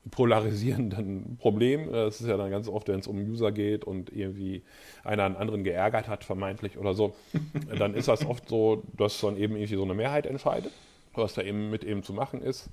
polarisierenden 0.09 1.37
Problemen. 1.37 1.91
Das 1.91 2.21
ist 2.21 2.27
ja 2.27 2.37
dann 2.37 2.51
ganz 2.51 2.67
oft, 2.67 2.87
wenn 2.87 2.99
es 2.99 3.07
um 3.07 3.17
User 3.17 3.51
geht 3.51 3.83
und 3.83 4.11
irgendwie 4.11 4.63
einer 5.03 5.23
einen 5.23 5.35
anderen 5.35 5.63
geärgert 5.63 6.07
hat, 6.07 6.23
vermeintlich 6.23 6.77
oder 6.77 6.93
so, 6.93 7.15
dann 7.77 7.93
ist 7.93 8.07
das 8.07 8.25
oft 8.25 8.47
so, 8.49 8.83
dass 8.97 9.19
dann 9.21 9.37
eben 9.37 9.55
irgendwie 9.55 9.75
so 9.75 9.83
eine 9.83 9.93
Mehrheit 9.93 10.25
entscheidet, 10.25 10.71
was 11.13 11.33
da 11.33 11.41
eben 11.41 11.69
mit 11.69 11.83
eben 11.83 12.03
zu 12.03 12.13
machen 12.13 12.41
ist. 12.41 12.69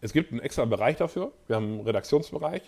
Es 0.00 0.12
gibt 0.12 0.32
einen 0.32 0.40
extra 0.40 0.64
Bereich 0.64 0.96
dafür. 0.96 1.32
Wir 1.46 1.56
haben 1.56 1.72
einen 1.72 1.80
Redaktionsbereich, 1.80 2.62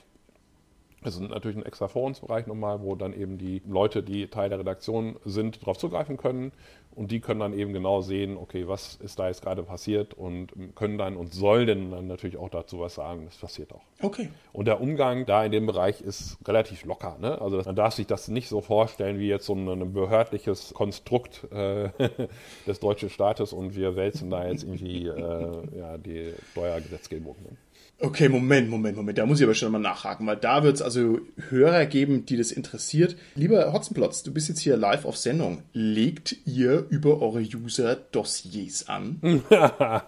das 1.03 1.15
ist 1.15 1.21
natürlich 1.21 1.57
ein 1.57 1.67
extra 1.67 1.89
Forumsbereich 1.89 2.47
nochmal, 2.47 2.81
wo 2.83 2.95
dann 2.95 3.13
eben 3.13 3.39
die 3.39 3.63
Leute, 3.67 4.03
die 4.03 4.29
Teil 4.29 4.49
der 4.49 4.59
Redaktion 4.59 5.17
sind, 5.25 5.61
darauf 5.63 5.79
zugreifen 5.79 6.17
können. 6.17 6.53
Und 6.95 7.11
die 7.11 7.21
können 7.21 7.41
dann 7.41 7.55
eben 7.55 7.73
genau 7.73 8.03
sehen, 8.03 8.37
okay, 8.37 8.69
was 8.69 8.97
ist 8.97 9.19
da 9.19 9.29
jetzt 9.29 9.41
gerade 9.41 9.63
passiert 9.63 10.13
und 10.13 10.53
können 10.75 10.99
dann 10.99 11.17
und 11.17 11.33
sollen 11.33 11.91
dann 11.91 12.07
natürlich 12.07 12.37
auch 12.37 12.51
dazu 12.51 12.81
was 12.81 12.95
sagen. 12.95 13.25
Das 13.25 13.39
passiert 13.39 13.73
auch. 13.73 13.81
Okay. 14.03 14.29
Und 14.53 14.67
der 14.67 14.79
Umgang 14.79 15.25
da 15.25 15.43
in 15.43 15.53
dem 15.53 15.65
Bereich 15.65 16.03
ist 16.03 16.37
relativ 16.47 16.85
locker. 16.85 17.17
Ne? 17.19 17.41
Also 17.41 17.63
man 17.63 17.77
darf 17.77 17.95
sich 17.95 18.07
das 18.07 18.29
nicht 18.29 18.49
so 18.49 18.61
vorstellen 18.61 19.19
wie 19.19 19.29
jetzt 19.29 19.47
so 19.47 19.55
ein, 19.55 19.67
ein 19.69 19.93
behördliches 19.95 20.75
Konstrukt 20.75 21.51
äh, 21.51 21.89
des 22.67 22.79
deutschen 22.81 23.09
Staates 23.09 23.55
und 23.55 23.75
wir 23.75 23.97
wälzen 23.97 24.29
da 24.29 24.47
jetzt 24.47 24.63
irgendwie 24.63 25.07
äh, 25.07 25.79
ja, 25.79 25.97
die 25.97 26.35
Steuergesetzgebung. 26.51 27.37
Ne? 27.43 27.57
Okay, 28.05 28.29
Moment, 28.29 28.69
Moment, 28.69 28.97
Moment. 28.97 29.17
Da 29.17 29.27
muss 29.27 29.39
ich 29.39 29.45
aber 29.45 29.55
schon 29.55 29.71
mal 29.71 29.79
nachhaken, 29.79 30.27
weil 30.27 30.37
da 30.37 30.65
wird 30.65 30.75
es 30.75 30.83
also 30.83 31.21
Hörer 31.51 31.87
geben, 31.87 32.27
die 32.27 32.37
das 32.37 32.51
interessiert. 32.51 33.15
Lieber 33.37 33.73
Hotzenplotz, 33.73 34.25
du 34.25 34.33
bist 34.33 34.49
jetzt 34.49 34.59
hier 34.59 34.77
live 34.77 35.05
auf 35.05 35.17
Sendung. 35.17 35.63
Legt 35.73 36.37
ihr 36.45 36.85
über 36.91 37.23
eure 37.23 37.39
User 37.39 37.95
Dossiers 37.95 38.89
an? 38.89 39.21
ja, 39.51 40.03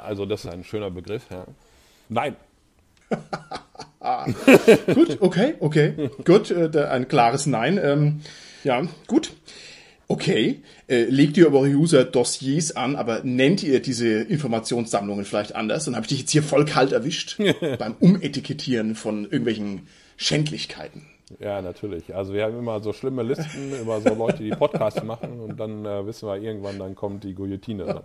also 0.00 0.24
das 0.24 0.46
ist 0.46 0.50
ein 0.50 0.64
schöner 0.64 0.90
Begriff. 0.90 1.26
Ja. 1.30 1.44
Nein. 2.08 2.36
gut, 4.94 5.18
okay, 5.20 5.56
okay. 5.60 6.10
Gut, 6.24 6.50
äh, 6.50 6.70
ein 6.86 7.06
klares 7.06 7.44
Nein. 7.44 7.78
Ähm, 7.82 8.22
ja, 8.64 8.82
gut. 9.08 9.32
Okay, 10.10 10.64
äh, 10.88 11.04
legt 11.04 11.36
ihr 11.36 11.46
über 11.46 11.60
eure 11.60 11.70
User 11.70 12.02
Dossiers 12.02 12.74
an, 12.74 12.96
aber 12.96 13.20
nennt 13.22 13.62
ihr 13.62 13.80
diese 13.80 14.08
Informationssammlungen 14.08 15.24
vielleicht 15.24 15.54
anders? 15.54 15.84
Dann 15.84 15.94
habe 15.94 16.02
ich 16.02 16.08
dich 16.08 16.18
jetzt 16.22 16.32
hier 16.32 16.42
voll 16.42 16.64
kalt 16.64 16.90
erwischt 16.90 17.40
beim 17.78 17.94
Umetikettieren 18.00 18.96
von 18.96 19.22
irgendwelchen 19.22 19.86
Schändlichkeiten. 20.16 21.06
Ja, 21.38 21.62
natürlich. 21.62 22.12
Also 22.12 22.34
wir 22.34 22.42
haben 22.42 22.58
immer 22.58 22.80
so 22.80 22.92
schlimme 22.92 23.22
Listen 23.22 23.72
über 23.80 24.00
so 24.00 24.12
Leute, 24.12 24.42
die 24.42 24.50
Podcasts 24.50 25.04
machen 25.04 25.38
und 25.38 25.60
dann 25.60 25.86
äh, 25.86 26.04
wissen 26.04 26.26
wir 26.26 26.38
irgendwann, 26.38 26.80
dann 26.80 26.96
kommt 26.96 27.22
die 27.22 27.34
Guillotine. 27.34 28.02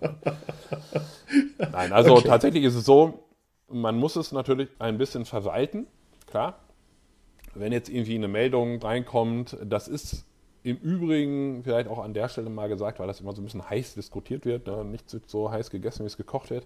Nein, 1.58 1.92
also 1.92 2.18
okay. 2.18 2.28
tatsächlich 2.28 2.66
ist 2.66 2.76
es 2.76 2.86
so, 2.86 3.26
man 3.68 3.98
muss 3.98 4.16
es 4.16 4.32
natürlich 4.32 4.70
ein 4.78 5.00
bisschen 5.00 5.26
verwalten, 5.26 5.88
klar. 6.28 6.60
Wenn 7.56 7.72
jetzt 7.72 7.90
irgendwie 7.90 8.14
eine 8.14 8.28
Meldung 8.28 8.80
reinkommt, 8.80 9.58
das 9.64 9.88
ist 9.88 10.24
im 10.66 10.78
Übrigen 10.78 11.62
vielleicht 11.64 11.88
auch 11.88 12.00
an 12.00 12.16
der 12.16 12.28
Stelle 12.28 12.50
mal 12.50 12.68
gesagt, 12.68 13.00
weil 13.00 13.06
das 13.06 13.22
immer 13.22 13.34
so 13.34 13.42
ein 13.42 13.46
bisschen 13.46 13.70
heiß 13.70 13.94
diskutiert 13.94 14.46
wird, 14.46 14.66
ne? 14.66 14.84
nicht 14.84 15.06
so 15.28 15.52
heiß 15.52 15.70
gegessen, 15.70 16.04
wie 16.04 16.08
es 16.08 16.18
gekocht 16.18 16.50
wird. 16.50 16.66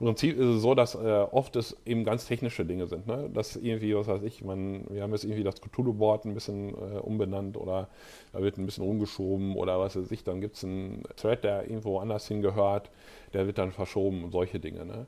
Im 0.00 0.06
Prinzip 0.06 0.36
ist 0.36 0.46
es 0.46 0.62
so, 0.62 0.74
dass 0.74 0.96
äh, 0.96 1.26
oft 1.30 1.54
es 1.54 1.76
eben 1.86 2.04
ganz 2.04 2.26
technische 2.26 2.64
Dinge 2.64 2.88
sind. 2.88 3.06
Ne? 3.06 3.30
Dass 3.32 3.54
irgendwie, 3.54 3.94
was 3.94 4.08
weiß 4.08 4.22
ich, 4.24 4.42
man, 4.42 4.84
wir 4.90 5.04
haben 5.04 5.12
jetzt 5.12 5.22
irgendwie 5.22 5.44
das 5.44 5.60
Cthulhu-Board 5.60 6.24
ein 6.24 6.34
bisschen 6.34 6.70
äh, 6.70 6.98
umbenannt 6.98 7.56
oder 7.56 7.86
da 8.32 8.42
wird 8.42 8.58
ein 8.58 8.66
bisschen 8.66 8.82
rumgeschoben 8.82 9.54
oder 9.54 9.78
was 9.78 9.94
weiß 9.94 10.10
ich, 10.10 10.24
dann 10.24 10.40
gibt 10.40 10.56
es 10.56 10.64
einen 10.64 11.04
Thread, 11.14 11.44
der 11.44 11.70
irgendwo 11.70 12.00
anders 12.00 12.26
hingehört, 12.26 12.90
der 13.32 13.46
wird 13.46 13.58
dann 13.58 13.70
verschoben 13.70 14.24
und 14.24 14.32
solche 14.32 14.58
Dinge. 14.58 14.84
Ne? 14.84 15.06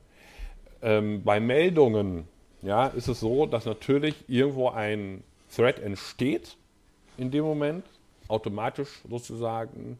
Ähm, 0.81 1.23
bei 1.25 1.41
Meldungen 1.41 2.25
ja, 2.61 2.87
ist 2.87 3.09
es 3.09 3.19
so, 3.19 3.45
dass 3.47 3.65
natürlich 3.65 4.15
irgendwo 4.29 4.69
ein 4.69 5.25
Thread 5.53 5.79
entsteht 5.79 6.55
in 7.17 7.31
dem 7.31 7.43
Moment, 7.43 7.83
automatisch 8.29 9.01
sozusagen, 9.09 9.99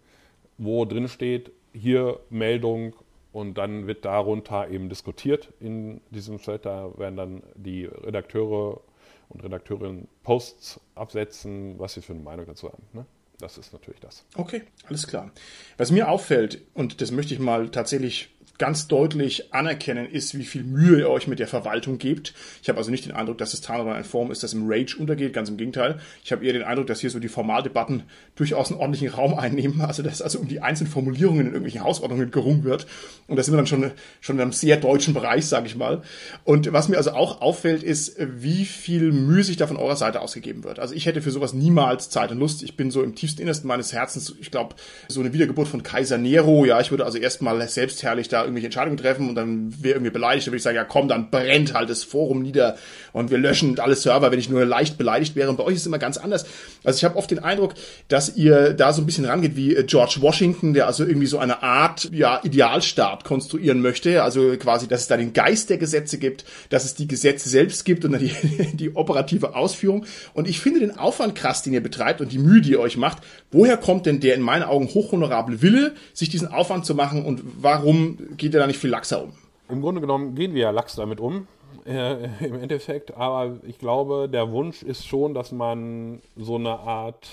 wo 0.58 0.86
drin 0.86 1.10
steht, 1.10 1.52
hier 1.74 2.20
Meldung 2.30 2.96
und 3.32 3.58
dann 3.58 3.88
wird 3.88 4.06
darunter 4.06 4.70
eben 4.70 4.90
diskutiert 4.90 5.54
in 5.60 6.02
diesem 6.10 6.42
Thread. 6.42 6.66
Da 6.66 6.98
werden 6.98 7.18
dann 7.18 7.44
die 7.56 7.86
Redakteure 7.86 8.82
und 9.30 9.44
Redakteurinnen 9.44 10.08
Posts 10.24 10.80
absetzen, 10.96 11.78
was 11.78 11.94
sie 11.94 12.02
für 12.02 12.14
eine 12.14 12.24
Meinung 12.24 12.46
dazu 12.46 12.70
haben. 12.70 12.84
Ne? 12.94 13.06
Das 13.40 13.58
ist 13.58 13.72
natürlich 13.72 14.02
das. 14.02 14.26
Okay, 14.36 14.64
alles 14.88 15.08
klar. 15.08 15.32
Was 15.78 15.92
mir 15.92 16.10
auffällt, 16.10 16.62
und 16.74 17.02
das 17.02 17.12
möchte 17.12 17.34
ich 17.34 17.40
mal 17.40 17.70
tatsächlich 17.70 18.36
ganz 18.60 18.88
deutlich 18.88 19.54
anerkennen, 19.54 20.06
ist, 20.06 20.38
wie 20.38 20.44
viel 20.44 20.64
Mühe 20.64 21.00
ihr 21.00 21.10
euch 21.10 21.28
mit 21.28 21.40
der 21.40 21.48
Verwaltung 21.48 21.98
gebt. 21.98 22.34
Ich 22.62 22.68
habe 22.68 22.78
also 22.78 22.92
nicht 22.92 23.06
den 23.06 23.14
Eindruck, 23.14 23.38
dass 23.38 23.52
das 23.52 23.62
Tarnraum 23.62 23.94
ein 23.94 24.04
Form 24.04 24.32
ist, 24.32 24.44
das 24.44 24.54
im 24.54 24.70
Rage 24.70 24.98
untergeht, 25.00 25.34
ganz 25.34 25.50
im 25.50 25.56
Gegenteil. 25.58 26.00
Ich 26.24 26.32
habe 26.34 26.46
eher 26.46 26.52
den 26.52 26.64
Eindruck, 26.64 26.88
dass 26.88 27.00
hier 27.00 27.10
so 27.10 27.20
die 27.20 27.30
Formaldebatten 27.30 28.04
durchaus 28.36 28.70
einen 28.70 28.80
ordentlichen 28.80 29.10
Raum 29.10 29.34
einnehmen, 29.34 29.82
also 29.88 30.04
dass 30.04 30.22
also 30.22 30.40
um 30.40 30.48
die 30.48 30.62
einzelnen 30.62 30.92
Formulierungen 30.92 31.42
in 31.42 31.48
irgendwelchen 31.48 31.84
Hausordnungen 31.84 32.32
gerungen 32.32 32.66
wird. 32.66 32.86
Und 33.28 33.38
da 33.38 33.44
sind 33.44 33.54
wir 33.54 33.58
dann 33.58 33.68
schon, 33.68 33.92
schon 34.20 34.36
in 34.36 34.42
einem 34.42 34.52
sehr 34.52 34.76
deutschen 34.76 35.14
Bereich, 35.14 35.46
sage 35.46 35.68
ich 35.68 35.78
mal. 35.78 36.02
Und 36.44 36.72
was 36.74 36.90
mir 36.90 36.98
also 36.98 37.12
auch 37.12 37.42
auffällt, 37.42 37.82
ist, 37.82 38.18
wie 38.20 38.66
viel 38.66 39.14
Mühe 39.14 39.44
sich 39.44 39.56
da 39.56 39.68
von 39.68 39.78
eurer 39.78 39.96
Seite 39.96 40.20
ausgegeben 40.20 40.66
wird. 40.66 40.80
Also 40.80 40.94
ich 40.94 41.06
hätte 41.06 41.22
für 41.22 41.32
sowas 41.32 41.54
niemals 41.54 42.10
Zeit 42.10 42.32
und 42.32 42.40
Lust. 42.40 42.62
Ich 42.64 42.76
bin 42.76 42.92
so 42.92 43.04
im 43.04 43.16
tiefsten 43.16 43.42
Innersten 43.42 43.70
meines 43.70 43.94
Herzens, 43.94 44.36
ich 44.42 44.52
glaube, 44.52 44.76
so 45.08 45.22
eine 45.22 45.32
Wiedergeburt 45.32 45.70
von 45.70 45.82
Kaiser 45.82 46.18
Nero. 46.18 46.66
Ja, 46.66 46.82
ich 46.82 46.92
würde 46.92 47.06
also 47.06 47.18
erstmal 47.18 47.66
selbstherrlich 47.70 48.28
da 48.28 48.49
irgendwelche 48.50 48.68
Entscheidungen 48.68 48.98
treffen 48.98 49.30
und 49.30 49.36
dann 49.36 49.74
wäre 49.82 49.96
irgendwie 49.96 50.12
beleidigt, 50.12 50.48
dann 50.48 50.52
würde 50.52 50.58
ich 50.58 50.64
sagen, 50.64 50.76
ja 50.76 50.84
komm, 50.84 51.08
dann 51.08 51.30
brennt 51.30 51.74
halt 51.74 51.90
das 51.90 52.04
Forum 52.04 52.42
nieder 52.42 52.78
und 53.14 53.32
wir 53.32 53.38
löschen 53.38 53.80
alle 53.80 53.96
Server, 53.96 54.32
wenn 54.32 54.40
ich 54.40 54.50
nur 54.50 54.66
leicht 54.66 54.98
beleidigt 54.98 55.36
wäre. 55.36 55.50
Und 55.50 55.58
bei 55.58 55.64
euch 55.64 55.76
ist 55.76 55.82
es 55.82 55.88
immer 55.88 56.00
ganz 56.00 56.18
anders. 56.18 56.46
Also 56.84 56.98
ich 56.98 57.04
habe 57.04 57.16
oft 57.16 57.32
den 57.32 57.40
Eindruck, 57.40 57.74
dass 58.08 58.36
ihr 58.36 58.74
da 58.74 58.94
so 58.94 59.02
ein 59.02 59.06
bisschen 59.06 59.26
rangeht 59.26 59.56
wie 59.56 59.76
äh, 59.76 59.84
George 59.84 60.18
Washington, 60.20 60.74
der 60.74 60.88
also 60.88 61.06
irgendwie 61.06 61.28
so 61.28 61.40
eine 61.40 61.64
Art 61.64 62.10
ja, 62.12 62.40
Idealstaat 62.44 63.24
konstruieren 63.24 63.82
möchte. 63.82 64.24
Also 64.24 64.56
quasi, 64.58 64.88
dass 64.88 65.02
es 65.02 65.08
da 65.08 65.18
den 65.18 65.34
Geist 65.34 65.70
der 65.70 65.78
Gesetze 65.78 66.18
gibt, 66.18 66.46
dass 66.70 66.86
es 66.86 66.96
die 66.96 67.08
Gesetze 67.08 67.50
selbst 67.50 67.86
gibt 67.86 68.06
und 68.06 68.14
dann 68.14 68.22
die, 68.22 68.32
die 68.74 68.96
operative 68.96 69.56
Ausführung. 69.56 70.06
Und 70.34 70.48
ich 70.48 70.60
finde 70.60 70.80
den 70.80 70.98
Aufwand 70.98 71.36
krass, 71.36 71.64
den 71.64 71.74
ihr 71.74 71.84
betreibt 71.84 72.22
und 72.22 72.32
die 72.32 72.40
Mühe, 72.40 72.62
die 72.62 72.72
ihr 72.72 72.80
euch 72.80 72.98
macht. 72.98 73.20
Woher 73.52 73.78
kommt 73.78 74.06
denn 74.06 74.20
der 74.20 74.36
in 74.36 74.42
meinen 74.42 74.64
Augen 74.64 74.88
hochhonorable 74.88 75.62
Wille, 75.62 75.94
sich 76.14 76.30
diesen 76.30 76.48
Aufwand 76.48 76.86
zu 76.86 76.96
machen 76.96 77.26
und 77.26 77.42
warum 77.60 78.18
geht 78.40 78.54
er 78.56 78.62
da 78.62 78.68
nicht 78.68 78.80
viel 78.80 78.90
laxer 78.90 79.24
um? 79.24 79.34
Im 79.70 79.82
Grunde 79.82 80.02
genommen 80.02 80.34
gehen 80.34 80.56
wir 80.56 80.64
ja 80.64 80.72
lax 80.72 80.96
damit 80.96 81.20
um 81.20 81.48
äh, 81.86 82.26
im 82.44 82.56
Endeffekt. 82.56 83.16
Aber 83.16 83.60
ich 83.68 83.78
glaube, 83.78 84.28
der 84.28 84.52
Wunsch 84.52 84.82
ist 84.82 85.06
schon, 85.06 85.34
dass 85.34 85.52
man 85.52 86.22
so 86.36 86.56
eine 86.56 86.80
Art, 86.80 87.30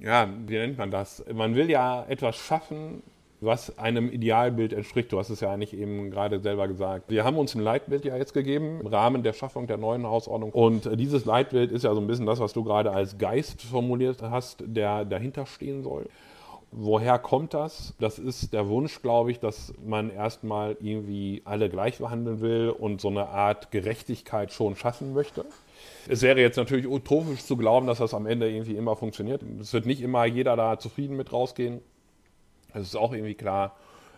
ja, 0.00 0.28
wie 0.46 0.56
nennt 0.56 0.78
man 0.78 0.90
das? 0.90 1.22
Man 1.32 1.54
will 1.54 1.70
ja 1.70 2.04
etwas 2.08 2.36
schaffen, 2.36 3.02
was 3.40 3.78
einem 3.78 4.10
Idealbild 4.10 4.72
entspricht. 4.72 5.12
Du 5.12 5.18
hast 5.18 5.28
es 5.28 5.40
ja 5.40 5.52
eigentlich 5.52 5.74
eben 5.74 6.10
gerade 6.10 6.40
selber 6.40 6.68
gesagt. 6.68 7.10
Wir 7.10 7.24
haben 7.24 7.36
uns 7.36 7.54
ein 7.54 7.60
Leitbild 7.60 8.04
ja 8.04 8.16
jetzt 8.16 8.32
gegeben 8.32 8.80
im 8.80 8.86
Rahmen 8.86 9.22
der 9.22 9.34
Schaffung 9.34 9.66
der 9.66 9.76
neuen 9.76 10.06
Hausordnung. 10.06 10.52
Und 10.52 10.88
dieses 10.98 11.26
Leitbild 11.26 11.70
ist 11.70 11.84
ja 11.84 11.94
so 11.94 12.00
ein 12.00 12.06
bisschen 12.06 12.26
das, 12.26 12.40
was 12.40 12.54
du 12.54 12.64
gerade 12.64 12.92
als 12.92 13.18
Geist 13.18 13.62
formuliert 13.62 14.22
hast, 14.22 14.64
der 14.66 15.04
dahinter 15.04 15.44
stehen 15.44 15.82
soll. 15.82 16.06
Woher 16.78 17.18
kommt 17.18 17.54
das? 17.54 17.94
Das 18.00 18.18
ist 18.18 18.52
der 18.52 18.68
Wunsch, 18.68 19.00
glaube 19.00 19.30
ich, 19.30 19.40
dass 19.40 19.72
man 19.82 20.10
erstmal 20.10 20.76
irgendwie 20.78 21.40
alle 21.46 21.70
gleich 21.70 21.96
behandeln 21.96 22.42
will 22.42 22.68
und 22.68 23.00
so 23.00 23.08
eine 23.08 23.30
Art 23.30 23.70
Gerechtigkeit 23.70 24.52
schon 24.52 24.76
schaffen 24.76 25.14
möchte. 25.14 25.46
Es 26.06 26.20
wäre 26.20 26.38
jetzt 26.38 26.56
natürlich 26.56 26.86
utopisch 26.86 27.44
zu 27.44 27.56
glauben, 27.56 27.86
dass 27.86 27.96
das 27.96 28.12
am 28.12 28.26
Ende 28.26 28.50
irgendwie 28.50 28.76
immer 28.76 28.94
funktioniert. 28.94 29.40
Es 29.58 29.72
wird 29.72 29.86
nicht 29.86 30.02
immer 30.02 30.26
jeder 30.26 30.54
da 30.54 30.78
zufrieden 30.78 31.16
mit 31.16 31.32
rausgehen. 31.32 31.80
Das 32.74 32.82
ist 32.82 32.96
auch 32.96 33.14
irgendwie 33.14 33.34
klar. 33.34 33.74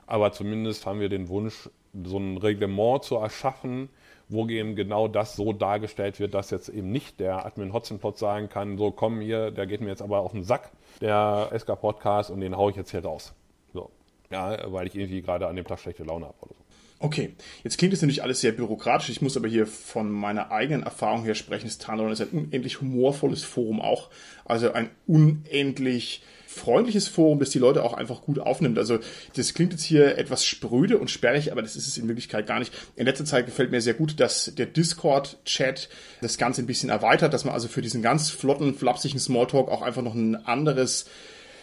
Aber 0.09 0.33
zumindest 0.33 0.85
haben 0.85 0.99
wir 0.99 1.09
den 1.09 1.29
Wunsch, 1.29 1.71
so 2.05 2.19
ein 2.19 2.39
Reglement 2.39 3.05
zu 3.05 3.15
erschaffen, 3.15 3.89
wo 4.29 4.47
eben 4.49 4.77
genau 4.77 5.09
das 5.09 5.37
so 5.37 5.53
dargestellt 5.53 6.21
wird, 6.21 6.35
dass 6.35 6.51
jetzt 6.51 6.69
eben 6.69 6.91
nicht 6.91 7.21
der 7.21 7.47
Admin 7.47 7.73
Hotzenplot 7.73 8.19
sagen 8.19 8.49
kann, 8.49 8.77
so 8.77 8.91
komm 8.91 9.21
hier, 9.21 9.51
der 9.51 9.67
geht 9.67 9.81
mir 9.81 9.89
jetzt 9.89 10.03
aber 10.03 10.21
auf 10.21 10.33
den 10.33 10.45
Sack, 10.45 10.71
der 11.01 11.51
SK-Podcast 11.57 12.31
und 12.31 12.41
den 12.41 12.57
haue 12.57 12.71
ich 12.71 12.77
jetzt 12.77 12.91
hier 12.91 13.05
raus. 13.05 13.35
So. 13.73 13.91
Ja, 14.31 14.73
weil 14.73 14.87
ich 14.87 14.95
irgendwie 14.95 15.23
gerade 15.23 15.47
an 15.47 15.57
dem 15.57 15.67
Tag 15.67 15.81
schlechte 15.81 16.05
Laune 16.05 16.27
habe 16.27 16.37
oder 16.43 16.55
so. 16.57 16.65
Okay, 17.01 17.35
jetzt 17.63 17.79
klingt 17.79 17.95
es 17.95 18.03
natürlich 18.03 18.25
alles 18.25 18.41
sehr 18.41 18.51
bürokratisch. 18.51 19.09
Ich 19.09 19.23
muss 19.23 19.37
aber 19.37 19.47
hier 19.47 19.69
von 19.69 20.11
meiner 20.11 20.51
eigenen 20.51 20.83
Erfahrung 20.83 21.23
her 21.23 21.37
sprechen. 21.37 21.67
Das 21.67 21.79
Tarnron 21.79 22.11
ist 22.11 22.21
ein 22.21 22.31
unendlich 22.31 22.81
humorvolles 22.81 23.45
Forum 23.45 23.81
auch. 23.81 24.11
Also 24.45 24.73
ein 24.73 24.91
unendlich 25.07 26.23
freundliches 26.59 27.09
Forum, 27.09 27.39
das 27.39 27.51
die 27.51 27.59
Leute 27.59 27.83
auch 27.83 27.95
einfach 27.95 28.23
gut 28.23 28.39
aufnimmt. 28.39 28.79
Also 28.79 28.99
das 29.37 29.55
klingt 29.55 29.73
jetzt 29.73 29.85
hier 29.85 30.19
etwas 30.19 30.45
spröde 30.45 30.99
und 30.99 31.11
sperrig, 31.11 31.53
aber 31.53 31.63
das 31.63 31.77
ist 31.77 31.89
es 31.89 31.97
in 31.97 32.09
Wirklichkeit 32.09 32.47
gar 32.47 32.59
nicht. 32.59 32.73
In 32.97 33.07
letzter 33.07 33.25
Zeit 33.25 33.47
gefällt 33.47 33.71
mir 33.71 33.81
sehr 33.81 33.95
gut, 33.95 34.21
dass 34.21 34.53
der 34.57 34.67
Discord-Chat 34.67 35.89
das 36.21 36.37
Ganze 36.39 36.63
ein 36.63 36.67
bisschen 36.67 36.91
erweitert, 36.91 37.33
dass 37.33 37.45
man 37.45 37.55
also 37.55 37.69
für 37.69 37.83
diesen 37.83 38.03
ganz 38.03 38.31
flotten, 38.31 38.75
flapsigen 38.75 39.19
Smalltalk 39.19 39.69
auch 39.69 39.83
einfach 39.83 40.03
noch 40.03 40.15
ein 40.15 40.37
anderes 40.47 41.07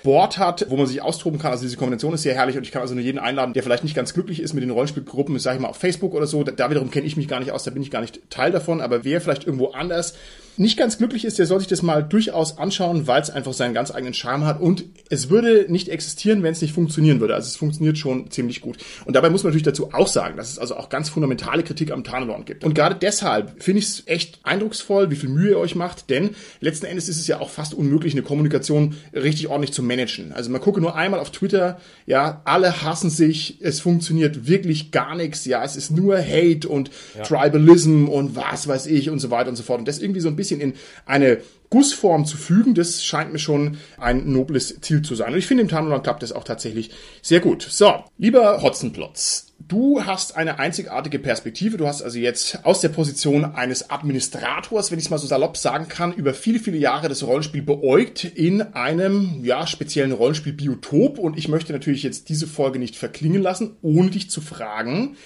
Board 0.06 0.38
hat, 0.38 0.70
wo 0.70 0.78
man 0.78 0.86
sich 0.86 1.02
austoben 1.02 1.40
kann. 1.40 1.52
Also 1.52 1.64
diese 1.64 1.78
Kombination 1.78 2.14
ist 2.14 2.22
sehr 2.22 2.36
herrlich 2.36 2.56
und 2.56 2.64
ich 2.64 2.72
kann 2.72 2.82
also 2.82 2.94
nur 2.94 3.04
jeden 3.04 3.20
einladen, 3.20 3.54
der 3.54 3.64
vielleicht 3.64 3.84
nicht 3.84 3.96
ganz 3.96 4.14
glücklich 4.14 4.40
ist 4.40 4.54
mit 4.54 4.64
den 4.64 4.70
Rollenspielgruppen, 4.70 5.38
sage 5.40 5.58
ich 5.58 5.62
mal 5.62 5.68
auf 5.68 5.78
Facebook 5.78 6.14
oder 6.14 6.28
so. 6.28 6.44
Da 6.44 6.70
wiederum 6.70 6.92
kenne 6.92 7.08
ich 7.08 7.18
mich 7.18 7.28
gar 7.28 7.40
nicht 7.40 7.52
aus, 7.52 7.64
da 7.64 7.72
bin 7.72 7.82
ich 7.82 7.92
gar 7.92 8.02
nicht 8.02 8.30
Teil 8.30 8.52
davon, 8.52 8.82
aber 8.82 9.04
wer 9.04 9.20
vielleicht 9.20 9.46
irgendwo 9.46 9.72
anders 9.72 10.16
nicht 10.58 10.78
ganz 10.78 10.98
glücklich 10.98 11.26
ist, 11.26 11.40
der 11.40 11.46
soll 11.46 11.60
sich 11.60 11.68
das 11.68 11.82
mal 11.82 12.02
durchaus 12.02 12.58
anschauen, 12.58 13.08
weil 13.08 13.22
es 13.22 13.30
einfach 13.30 13.54
seinen 13.54 13.74
ganz 13.74 13.92
eigenen 13.92 14.14
Charme 14.14 14.46
hat 14.46 14.62
und 14.62 14.86
es 15.10 15.30
würde 15.30 15.66
nicht 15.70 15.90
existieren, 15.90 16.44
wenn 16.44 16.52
es 16.52 16.62
nicht 16.62 16.74
funktionieren 16.74 17.20
würde. 17.20 17.36
Also 17.36 17.48
es 17.48 17.56
funktioniert 17.56 17.98
schon 17.98 18.32
ziemlich 18.32 18.62
gut. 18.62 18.78
Und 19.06 19.16
dabei 19.16 19.30
muss 19.30 19.44
man 19.44 19.50
natürlich 19.50 19.64
dazu 19.64 19.94
auch 19.94 20.08
sagen, 20.08 20.38
dass 20.38 20.50
es 20.50 20.60
also 20.60 20.76
auch 20.76 20.90
ganz 20.90 21.10
fundamentale 21.10 21.64
Kritik 21.64 21.92
am 21.92 22.04
Tarnelorn 22.04 22.46
gibt. 22.46 22.64
Und 22.64 22.74
gerade 22.74 22.96
deshalb 22.96 23.62
finde 23.62 23.80
ich 23.80 23.86
es 23.86 24.04
echt 24.06 24.40
eindrucksvoll, 24.44 25.12
wie 25.12 25.16
viel 25.16 25.30
Mühe 25.30 25.52
ihr 25.52 25.60
euch 25.60 25.76
macht, 25.76 26.10
denn 26.10 26.32
letzten 26.60 26.86
Endes 26.86 27.10
ist 27.10 27.20
es 27.20 27.28
ja 27.28 27.40
auch 27.40 27.50
fast 27.50 27.74
unmöglich, 27.74 28.14
eine 28.14 28.24
Kommunikation 28.24 28.96
richtig 29.14 29.48
ordentlich 29.48 29.74
zu 29.74 29.84
managen. 29.84 30.32
Also 30.32 30.50
man 30.50 30.62
gucke 30.62 30.82
nur 30.82 30.96
einmal 30.96 31.20
auf 31.20 31.32
Twitter, 31.32 31.80
ja, 32.06 32.42
alle 32.46 32.82
hassen 32.82 33.10
sich, 33.10 33.58
es 33.62 33.80
funktioniert 33.80 34.48
wirklich 34.48 34.92
gar 34.92 35.16
nichts, 35.16 35.46
ja, 35.46 35.64
es 35.64 35.76
ist 35.76 35.92
nur 35.92 36.18
Hate 36.18 36.68
und 36.68 36.90
ja. 37.16 37.24
Tribalism 37.24 38.08
und 38.08 38.36
was 38.36 38.68
weiß 38.68 38.88
ich 38.88 39.10
und 39.10 39.20
so 39.20 39.32
weiter 39.32 39.50
und 39.50 39.56
so 39.56 39.64
fort. 39.64 39.80
Und 39.80 39.88
das 39.88 40.00
irgendwie 40.00 40.22
so 40.22 40.30
ein 40.30 40.36
bisschen 40.36 40.45
bisschen 40.46 40.62
in 40.62 40.74
eine 41.06 41.40
Gussform 41.70 42.26
zu 42.26 42.38
fügen, 42.38 42.76
das 42.76 43.04
scheint 43.04 43.34
mir 43.34 43.40
schon 43.40 43.78
ein 43.98 44.32
nobles 44.32 44.80
Ziel 44.82 45.02
zu 45.02 45.16
sein. 45.16 45.34
Und 45.34 45.40
ich 45.40 45.48
finde, 45.48 45.64
im 45.64 45.68
Tarnland 45.68 46.04
klappt 46.04 46.24
das 46.24 46.32
auch 46.32 46.44
tatsächlich 46.44 46.92
sehr 47.22 47.40
gut. 47.40 47.64
So, 47.64 47.92
lieber 48.18 48.62
Hotzenplotz, 48.62 49.48
du 49.68 50.06
hast 50.06 50.38
eine 50.38 50.60
einzigartige 50.60 51.20
Perspektive. 51.20 51.78
Du 51.78 51.88
hast 51.88 52.02
also 52.02 52.20
jetzt 52.20 52.64
aus 52.64 52.82
der 52.82 52.90
Position 52.90 53.44
eines 53.44 53.90
Administrators, 53.90 54.92
wenn 54.92 55.00
ich 55.00 55.06
es 55.06 55.12
mal 55.12 55.18
so 55.18 55.28
salopp 55.28 55.58
sagen 55.58 55.88
kann, 55.88 56.14
über 56.14 56.34
viele, 56.34 56.60
viele 56.60 56.78
Jahre 56.78 57.10
das 57.10 57.24
Rollenspiel 57.24 57.64
beäugt 57.64 58.24
in 58.24 58.62
einem, 58.62 59.44
ja, 59.44 59.66
speziellen 59.66 60.12
Rollenspiel-Biotop. 60.12 61.18
Und 61.18 61.38
ich 61.38 61.48
möchte 61.48 61.74
natürlich 61.74 62.04
jetzt 62.04 62.30
diese 62.30 62.48
Folge 62.48 62.80
nicht 62.80 62.96
verklingen 62.96 63.42
lassen, 63.42 63.76
ohne 63.82 64.12
dich 64.12 64.30
zu 64.30 64.40
fragen, 64.40 65.18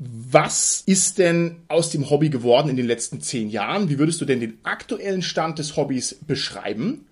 was 0.00 0.82
ist 0.86 1.18
denn 1.18 1.62
aus 1.68 1.90
dem 1.90 2.10
Hobby 2.10 2.30
geworden 2.30 2.68
in 2.68 2.76
den 2.76 2.86
letzten 2.86 3.20
zehn 3.20 3.50
Jahren? 3.50 3.88
Wie 3.88 3.98
würdest 3.98 4.20
du 4.20 4.24
denn 4.24 4.40
den 4.40 4.58
aktuellen 4.62 5.22
Stand 5.22 5.58
des 5.58 5.76
Hobbys 5.76 6.16
beschreiben? 6.26 7.06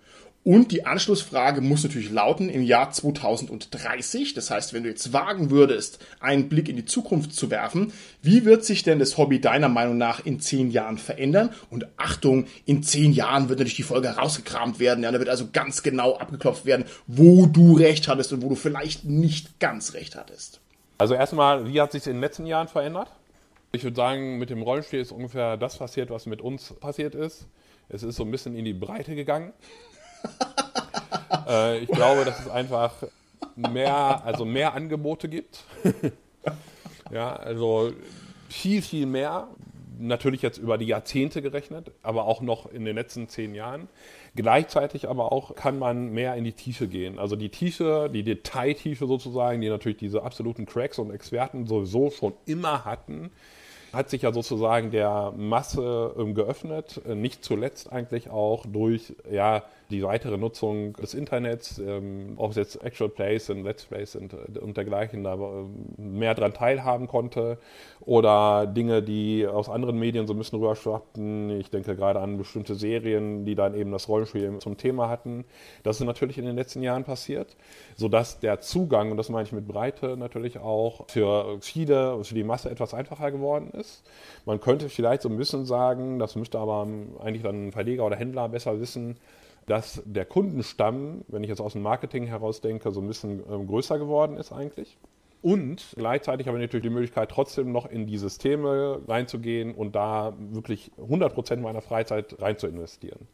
Und 0.44 0.72
die 0.72 0.84
Anschlussfrage 0.86 1.60
muss 1.60 1.84
natürlich 1.84 2.10
lauten 2.10 2.48
im 2.48 2.64
Jahr 2.64 2.90
2030. 2.90 4.34
Das 4.34 4.50
heißt, 4.50 4.72
wenn 4.72 4.82
du 4.82 4.88
jetzt 4.88 5.12
wagen 5.12 5.50
würdest, 5.50 6.00
einen 6.18 6.48
Blick 6.48 6.68
in 6.68 6.74
die 6.74 6.84
Zukunft 6.84 7.32
zu 7.32 7.48
werfen, 7.48 7.92
wie 8.22 8.44
wird 8.44 8.64
sich 8.64 8.82
denn 8.82 8.98
das 8.98 9.18
Hobby 9.18 9.40
deiner 9.40 9.68
Meinung 9.68 9.98
nach 9.98 10.26
in 10.26 10.40
zehn 10.40 10.72
Jahren 10.72 10.98
verändern? 10.98 11.50
Und 11.70 11.86
Achtung, 11.96 12.46
in 12.66 12.82
zehn 12.82 13.12
Jahren 13.12 13.48
wird 13.48 13.60
natürlich 13.60 13.76
die 13.76 13.84
Folge 13.84 14.08
herausgekramt 14.08 14.80
werden. 14.80 15.04
Ja, 15.04 15.12
da 15.12 15.20
wird 15.20 15.28
also 15.28 15.48
ganz 15.52 15.84
genau 15.84 16.16
abgeklopft 16.16 16.66
werden, 16.66 16.86
wo 17.06 17.46
du 17.46 17.76
recht 17.76 18.08
hattest 18.08 18.32
und 18.32 18.42
wo 18.42 18.48
du 18.48 18.56
vielleicht 18.56 19.04
nicht 19.04 19.60
ganz 19.60 19.94
recht 19.94 20.16
hattest. 20.16 20.61
Also 21.02 21.14
erstmal, 21.14 21.66
wie 21.66 21.80
hat 21.80 21.90
sich 21.90 22.06
in 22.06 22.12
den 22.12 22.20
letzten 22.20 22.46
Jahren 22.46 22.68
verändert? 22.68 23.08
Ich 23.72 23.82
würde 23.82 23.96
sagen, 23.96 24.38
mit 24.38 24.50
dem 24.50 24.62
Rollenspiel 24.62 25.00
ist 25.00 25.10
ungefähr 25.10 25.56
das 25.56 25.76
passiert, 25.76 26.10
was 26.10 26.26
mit 26.26 26.40
uns 26.40 26.74
passiert 26.74 27.16
ist. 27.16 27.48
Es 27.88 28.04
ist 28.04 28.14
so 28.14 28.22
ein 28.22 28.30
bisschen 28.30 28.54
in 28.54 28.64
die 28.64 28.72
Breite 28.72 29.16
gegangen. 29.16 29.52
äh, 31.48 31.78
ich 31.78 31.88
glaube, 31.88 32.24
dass 32.24 32.38
es 32.38 32.48
einfach 32.48 32.94
mehr, 33.56 34.22
also 34.24 34.44
mehr 34.44 34.74
Angebote 34.74 35.28
gibt. 35.28 35.64
ja, 37.10 37.34
also 37.34 37.92
viel, 38.48 38.80
viel 38.80 39.06
mehr. 39.06 39.48
Natürlich 40.04 40.42
jetzt 40.42 40.58
über 40.58 40.78
die 40.78 40.86
Jahrzehnte 40.86 41.42
gerechnet, 41.42 41.92
aber 42.02 42.24
auch 42.24 42.40
noch 42.40 42.70
in 42.70 42.84
den 42.84 42.96
letzten 42.96 43.28
zehn 43.28 43.54
Jahren. 43.54 43.88
Gleichzeitig 44.34 45.08
aber 45.08 45.30
auch 45.30 45.54
kann 45.54 45.78
man 45.78 46.10
mehr 46.10 46.34
in 46.34 46.44
die 46.44 46.52
Tiefe 46.52 46.88
gehen. 46.88 47.18
Also 47.18 47.36
die 47.36 47.50
Tiefe, 47.50 48.10
die 48.12 48.24
Detailtiefe 48.24 49.06
sozusagen, 49.06 49.60
die 49.60 49.68
natürlich 49.68 49.98
diese 49.98 50.22
absoluten 50.22 50.66
Cracks 50.66 50.98
und 50.98 51.12
Experten 51.12 51.66
sowieso 51.66 52.10
schon 52.10 52.32
immer 52.46 52.84
hatten, 52.84 53.30
hat 53.92 54.10
sich 54.10 54.22
ja 54.22 54.32
sozusagen 54.32 54.90
der 54.90 55.32
Masse 55.36 56.14
ähm, 56.18 56.34
geöffnet, 56.34 57.00
nicht 57.06 57.44
zuletzt 57.44 57.92
eigentlich 57.92 58.30
auch 58.30 58.64
durch 58.66 59.14
ja, 59.30 59.62
die 59.92 60.02
weitere 60.02 60.38
Nutzung 60.38 60.94
des 60.94 61.14
Internets, 61.14 61.78
ähm, 61.78 62.32
ob 62.36 62.50
es 62.50 62.56
jetzt 62.56 62.82
Actual 62.82 63.10
Plays 63.10 63.50
und 63.50 63.62
Let's 63.62 63.84
Plays 63.84 64.16
und, 64.16 64.32
äh, 64.32 64.58
und 64.58 64.76
dergleichen 64.76 65.22
da 65.22 65.34
äh, 65.34 66.00
mehr 66.00 66.34
dran 66.34 66.54
teilhaben 66.54 67.06
konnte 67.06 67.58
oder 68.00 68.66
Dinge, 68.66 69.02
die 69.02 69.46
aus 69.46 69.68
anderen 69.68 69.98
Medien 69.98 70.26
so 70.26 70.32
ein 70.32 70.38
bisschen 70.38 70.58
rüberschwappten. 70.58 71.60
Ich 71.60 71.70
denke 71.70 71.94
gerade 71.94 72.20
an 72.20 72.38
bestimmte 72.38 72.74
Serien, 72.74 73.44
die 73.44 73.54
dann 73.54 73.74
eben 73.74 73.92
das 73.92 74.08
Rollenspiel 74.08 74.58
zum 74.58 74.76
Thema 74.76 75.08
hatten. 75.08 75.44
Das 75.82 76.00
ist 76.00 76.06
natürlich 76.06 76.38
in 76.38 76.46
den 76.46 76.56
letzten 76.56 76.82
Jahren 76.82 77.04
passiert, 77.04 77.54
sodass 77.94 78.40
der 78.40 78.60
Zugang, 78.60 79.10
und 79.10 79.18
das 79.18 79.28
meine 79.28 79.44
ich 79.44 79.52
mit 79.52 79.68
Breite 79.68 80.16
natürlich 80.16 80.58
auch, 80.58 81.08
für 81.08 81.58
viele, 81.60 82.24
für 82.24 82.34
die 82.34 82.44
Masse 82.44 82.70
etwas 82.70 82.94
einfacher 82.94 83.30
geworden 83.30 83.70
ist. 83.72 84.02
Man 84.46 84.60
könnte 84.60 84.88
vielleicht 84.88 85.22
so 85.22 85.28
ein 85.28 85.36
bisschen 85.36 85.66
sagen, 85.66 86.18
das 86.18 86.34
müsste 86.34 86.58
aber 86.58 86.88
eigentlich 87.20 87.42
dann 87.42 87.68
ein 87.68 87.72
Verleger 87.72 88.06
oder 88.06 88.16
Händler 88.16 88.48
besser 88.48 88.80
wissen, 88.80 89.16
dass 89.66 90.02
der 90.04 90.24
Kundenstamm, 90.24 91.24
wenn 91.28 91.42
ich 91.42 91.48
jetzt 91.48 91.60
aus 91.60 91.72
dem 91.74 91.82
Marketing 91.82 92.26
heraus 92.26 92.60
denke, 92.60 92.90
so 92.90 93.00
ein 93.00 93.06
bisschen 93.06 93.42
ähm, 93.50 93.66
größer 93.66 93.98
geworden 93.98 94.36
ist 94.36 94.52
eigentlich. 94.52 94.96
Und 95.42 95.94
gleichzeitig 95.96 96.46
habe 96.46 96.56
ich 96.58 96.62
natürlich 96.62 96.84
die 96.84 96.90
Möglichkeit, 96.90 97.30
trotzdem 97.30 97.72
noch 97.72 97.86
in 97.86 98.06
die 98.06 98.16
Systeme 98.16 99.00
reinzugehen 99.08 99.74
und 99.74 99.96
da 99.96 100.34
wirklich 100.38 100.92
100 100.98 101.34
Prozent 101.34 101.62
meiner 101.62 101.80
Freizeit 101.80 102.40
rein 102.40 102.58
zu 102.58 102.68
investieren. 102.68 103.26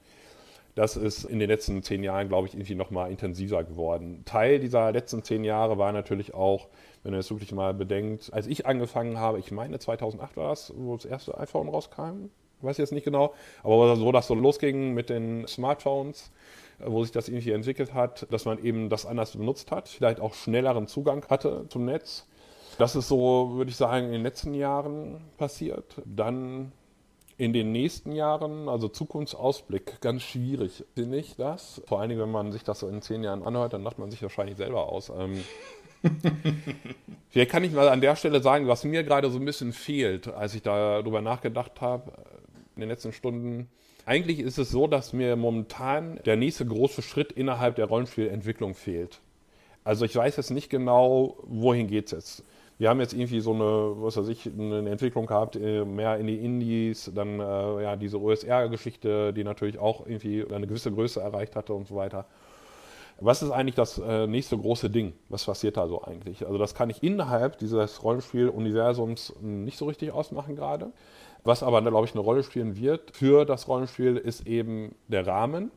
Das 0.74 0.96
ist 0.96 1.24
in 1.24 1.38
den 1.38 1.48
letzten 1.48 1.82
zehn 1.82 2.02
Jahren, 2.04 2.28
glaube 2.28 2.46
ich, 2.46 2.54
irgendwie 2.54 2.76
nochmal 2.76 3.10
intensiver 3.10 3.64
geworden. 3.64 4.22
Teil 4.24 4.60
dieser 4.60 4.92
letzten 4.92 5.22
zehn 5.22 5.44
Jahre 5.44 5.76
war 5.76 5.92
natürlich 5.92 6.34
auch, 6.34 6.68
wenn 7.02 7.12
ihr 7.12 7.18
es 7.18 7.30
wirklich 7.30 7.52
mal 7.52 7.74
bedenkt, 7.74 8.32
als 8.32 8.46
ich 8.46 8.64
angefangen 8.64 9.18
habe, 9.18 9.38
ich 9.40 9.50
meine 9.50 9.78
2008 9.78 10.36
war 10.36 10.50
das, 10.50 10.72
wo 10.76 10.94
das 10.94 11.04
erste 11.04 11.36
iPhone 11.36 11.68
rauskam, 11.68 12.30
weiß 12.62 12.78
jetzt 12.78 12.92
nicht 12.92 13.04
genau, 13.04 13.34
aber 13.62 13.96
so, 13.96 14.12
dass 14.12 14.26
so 14.26 14.34
losging 14.34 14.94
mit 14.94 15.10
den 15.10 15.46
Smartphones, 15.46 16.30
wo 16.78 17.02
sich 17.02 17.12
das 17.12 17.28
irgendwie 17.28 17.52
entwickelt 17.52 17.94
hat, 17.94 18.26
dass 18.32 18.44
man 18.44 18.62
eben 18.62 18.88
das 18.88 19.06
anders 19.06 19.32
benutzt 19.32 19.70
hat, 19.70 19.88
vielleicht 19.88 20.20
auch 20.20 20.34
schnelleren 20.34 20.86
Zugang 20.86 21.24
hatte 21.28 21.66
zum 21.68 21.84
Netz. 21.84 22.26
Das 22.78 22.94
ist 22.94 23.08
so, 23.08 23.52
würde 23.54 23.70
ich 23.70 23.76
sagen, 23.76 24.06
in 24.06 24.12
den 24.12 24.22
letzten 24.22 24.54
Jahren 24.54 25.20
passiert. 25.36 25.96
Dann 26.04 26.70
in 27.36 27.52
den 27.52 27.72
nächsten 27.72 28.12
Jahren, 28.12 28.68
also 28.68 28.88
Zukunftsausblick, 28.88 30.00
ganz 30.00 30.22
schwierig, 30.22 30.84
finde 30.94 31.18
ich 31.18 31.36
das. 31.36 31.82
Vor 31.86 32.00
allen 32.00 32.10
Dingen, 32.10 32.20
wenn 32.20 32.30
man 32.30 32.52
sich 32.52 32.64
das 32.64 32.80
so 32.80 32.88
in 32.88 33.02
zehn 33.02 33.24
Jahren 33.24 33.42
anhört, 33.42 33.72
dann 33.72 33.82
lacht 33.82 33.98
man 33.98 34.10
sich 34.10 34.22
wahrscheinlich 34.22 34.56
selber 34.56 34.92
aus. 34.92 35.10
Ähm, 35.10 35.42
Vielleicht 37.30 37.50
kann 37.50 37.64
ich 37.64 37.72
mal 37.72 37.88
an 37.88 38.00
der 38.00 38.16
Stelle 38.16 38.42
sagen, 38.42 38.68
was 38.68 38.84
mir 38.84 39.02
gerade 39.02 39.30
so 39.30 39.38
ein 39.38 39.44
bisschen 39.44 39.72
fehlt, 39.72 40.28
als 40.28 40.54
ich 40.54 40.62
darüber 40.62 41.20
nachgedacht 41.20 41.80
habe 41.80 42.12
in 42.78 42.82
den 42.82 42.90
letzten 42.90 43.12
Stunden. 43.12 43.68
Eigentlich 44.06 44.38
ist 44.38 44.56
es 44.56 44.70
so, 44.70 44.86
dass 44.86 45.12
mir 45.12 45.34
momentan 45.34 46.20
der 46.24 46.36
nächste 46.36 46.64
große 46.64 47.02
Schritt 47.02 47.32
innerhalb 47.32 47.74
der 47.74 47.86
Rollenspielentwicklung 47.86 48.74
fehlt. 48.74 49.20
Also 49.82 50.04
ich 50.04 50.14
weiß 50.14 50.36
jetzt 50.36 50.50
nicht 50.50 50.70
genau, 50.70 51.36
wohin 51.42 51.88
geht 51.88 52.06
es 52.06 52.12
jetzt. 52.12 52.44
Wir 52.78 52.88
haben 52.88 53.00
jetzt 53.00 53.12
irgendwie 53.12 53.40
so 53.40 53.52
eine, 53.52 53.96
was 54.02 54.16
weiß 54.16 54.28
ich, 54.28 54.46
eine 54.46 54.88
Entwicklung 54.88 55.26
gehabt, 55.26 55.56
äh, 55.56 55.84
mehr 55.84 56.18
in 56.18 56.28
die 56.28 56.36
Indies, 56.36 57.10
dann 57.12 57.40
äh, 57.40 57.82
ja 57.82 57.96
diese 57.96 58.20
OSR-Geschichte, 58.20 59.32
die 59.32 59.42
natürlich 59.42 59.78
auch 59.78 60.06
irgendwie 60.06 60.46
eine 60.48 60.68
gewisse 60.68 60.92
Größe 60.92 61.20
erreicht 61.20 61.56
hatte 61.56 61.74
und 61.74 61.88
so 61.88 61.96
weiter. 61.96 62.26
Was 63.20 63.42
ist 63.42 63.50
eigentlich 63.50 63.74
das 63.74 63.98
äh, 63.98 64.28
nächste 64.28 64.56
große 64.56 64.90
Ding? 64.90 65.14
Was 65.28 65.44
passiert 65.44 65.76
da 65.76 65.88
so 65.88 66.02
eigentlich? 66.04 66.46
Also 66.46 66.56
das 66.56 66.76
kann 66.76 66.88
ich 66.88 67.02
innerhalb 67.02 67.58
dieses 67.58 68.04
Rollenspiel-Universums 68.04 69.34
nicht 69.40 69.76
so 69.76 69.86
richtig 69.86 70.12
ausmachen 70.12 70.54
gerade. 70.54 70.92
Was 71.48 71.62
aber, 71.62 71.80
glaube 71.80 72.06
ich, 72.06 72.12
eine 72.12 72.20
Rolle 72.20 72.42
spielen 72.42 72.76
wird 72.76 73.16
für 73.16 73.46
das 73.46 73.68
Rollenspiel, 73.68 74.18
ist 74.18 74.46
eben 74.46 74.94
der 75.06 75.26
Rahmen. 75.26 75.70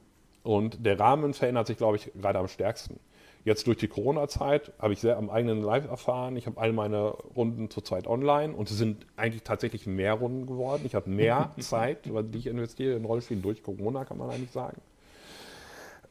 Und 0.44 0.86
der 0.86 1.00
Rahmen 1.00 1.34
verändert 1.34 1.68
sich, 1.68 1.78
glaube 1.78 1.96
ich, 1.96 2.12
gerade 2.14 2.40
am 2.40 2.50
stärksten. 2.50 3.00
Jetzt 3.46 3.68
durch 3.68 3.78
die 3.78 3.88
Corona-Zeit 3.88 4.74
habe 4.80 4.92
ich 4.92 5.00
sehr 5.00 5.16
am 5.16 5.30
eigenen 5.30 5.62
Live 5.62 5.88
erfahren. 5.88 6.36
Ich 6.36 6.46
habe 6.46 6.60
all 6.60 6.74
meine 6.74 7.12
Runden 7.38 7.70
zurzeit 7.70 8.06
online 8.06 8.54
und 8.54 8.70
es 8.70 8.78
sind 8.78 9.06
eigentlich 9.16 9.44
tatsächlich 9.44 9.88
mehr 9.88 10.16
Runden 10.16 10.46
geworden. 10.46 10.82
Ich 10.84 10.94
habe 10.94 11.10
mehr 11.10 11.52
Zeit, 11.60 12.06
die 12.06 12.38
ich 12.38 12.48
investiere 12.48 12.98
in 12.98 13.06
Rollenspielen 13.06 13.42
durch 13.42 13.64
Corona, 13.64 14.04
kann 14.04 14.18
man 14.18 14.30
eigentlich 14.30 14.52
sagen. 14.52 14.82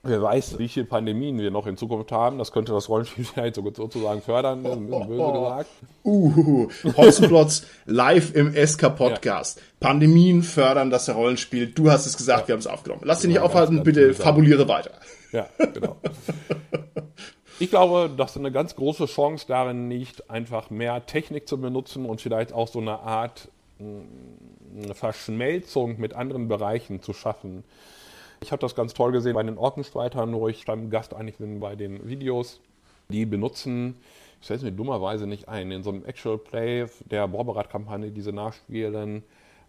Wer 0.03 0.23
weiß, 0.23 0.59
wie 0.59 0.69
viele 0.69 0.87
Pandemien 0.87 1.39
wir 1.39 1.51
noch 1.51 1.67
in 1.67 1.77
Zukunft 1.77 2.11
haben. 2.11 2.39
Das 2.39 2.53
könnte 2.53 2.73
das 2.73 2.89
Rollenspiel 2.89 3.25
vielleicht 3.35 3.57
sozusagen 3.57 4.23
fördern, 4.23 4.65
ein 4.65 4.87
bisschen 4.87 5.09
böse 5.09 5.33
gesagt. 5.33 5.71
Uh, 6.05 6.69
Hotzenplotz 6.97 7.67
live 7.85 8.35
im 8.35 8.55
SK-Podcast. 8.55 9.59
Ja. 9.59 9.63
Pandemien 9.81 10.43
fördern 10.43 10.89
das 10.89 11.15
Rollenspiel. 11.15 11.67
Du 11.67 11.91
hast 11.91 12.07
es 12.07 12.17
gesagt, 12.17 12.43
ja. 12.43 12.49
wir 12.49 12.53
haben 12.55 12.61
es 12.61 12.67
aufgenommen. 12.67 13.03
Lass 13.05 13.21
dich 13.21 13.29
nicht 13.29 13.41
aufhalten, 13.41 13.77
ganz, 13.77 13.85
bitte 13.85 14.15
fabuliere 14.15 14.67
weiter. 14.69 14.93
Ja, 15.33 15.47
genau. 15.59 15.97
Ich 17.63 17.69
glaube, 17.69 18.09
dass 18.17 18.39
eine 18.39 18.51
ganz 18.51 18.75
große 18.75 19.05
Chance 19.05 19.45
darin 19.47 19.91
liegt, 19.91 20.31
einfach 20.31 20.71
mehr 20.71 21.05
Technik 21.05 21.47
zu 21.47 21.61
benutzen 21.61 22.07
und 22.07 22.23
vielleicht 22.23 22.55
auch 22.55 22.69
so 22.69 22.81
eine 22.81 23.01
Art 23.01 23.51
eine 23.79 24.95
Verschmelzung 24.95 26.01
mit 26.01 26.15
anderen 26.15 26.49
Bereichen 26.49 27.03
zu 27.03 27.13
schaffen. 27.13 27.65
Ich 28.43 28.53
habe 28.53 28.61
das 28.61 28.75
ganz 28.75 28.95
toll 28.95 29.13
gesehen 29.13 29.35
bei 29.35 29.43
den 29.43 29.59
Orkenstreitern, 29.59 30.33
wo 30.33 30.49
ich 30.49 30.65
beim 30.65 30.89
Gast 30.89 31.13
eigentlich 31.15 31.37
bin 31.37 31.61
bei 31.61 31.77
den 31.77 32.09
Videos. 32.09 32.61
Die 33.11 33.27
benutzen, 33.27 33.97
ich 34.41 34.47
stelle 34.47 34.57
es 34.59 34.65
mir 34.65 34.73
dummerweise 34.73 35.27
nicht 35.27 35.49
ein, 35.49 35.71
in 35.71 35.83
so 35.83 35.91
einem 35.91 36.07
Actual 36.07 36.39
Play 36.39 36.87
der 37.11 37.29
Borberat-Kampagne, 37.29 38.11
diese 38.11 38.33
Nachspielen, 38.33 39.25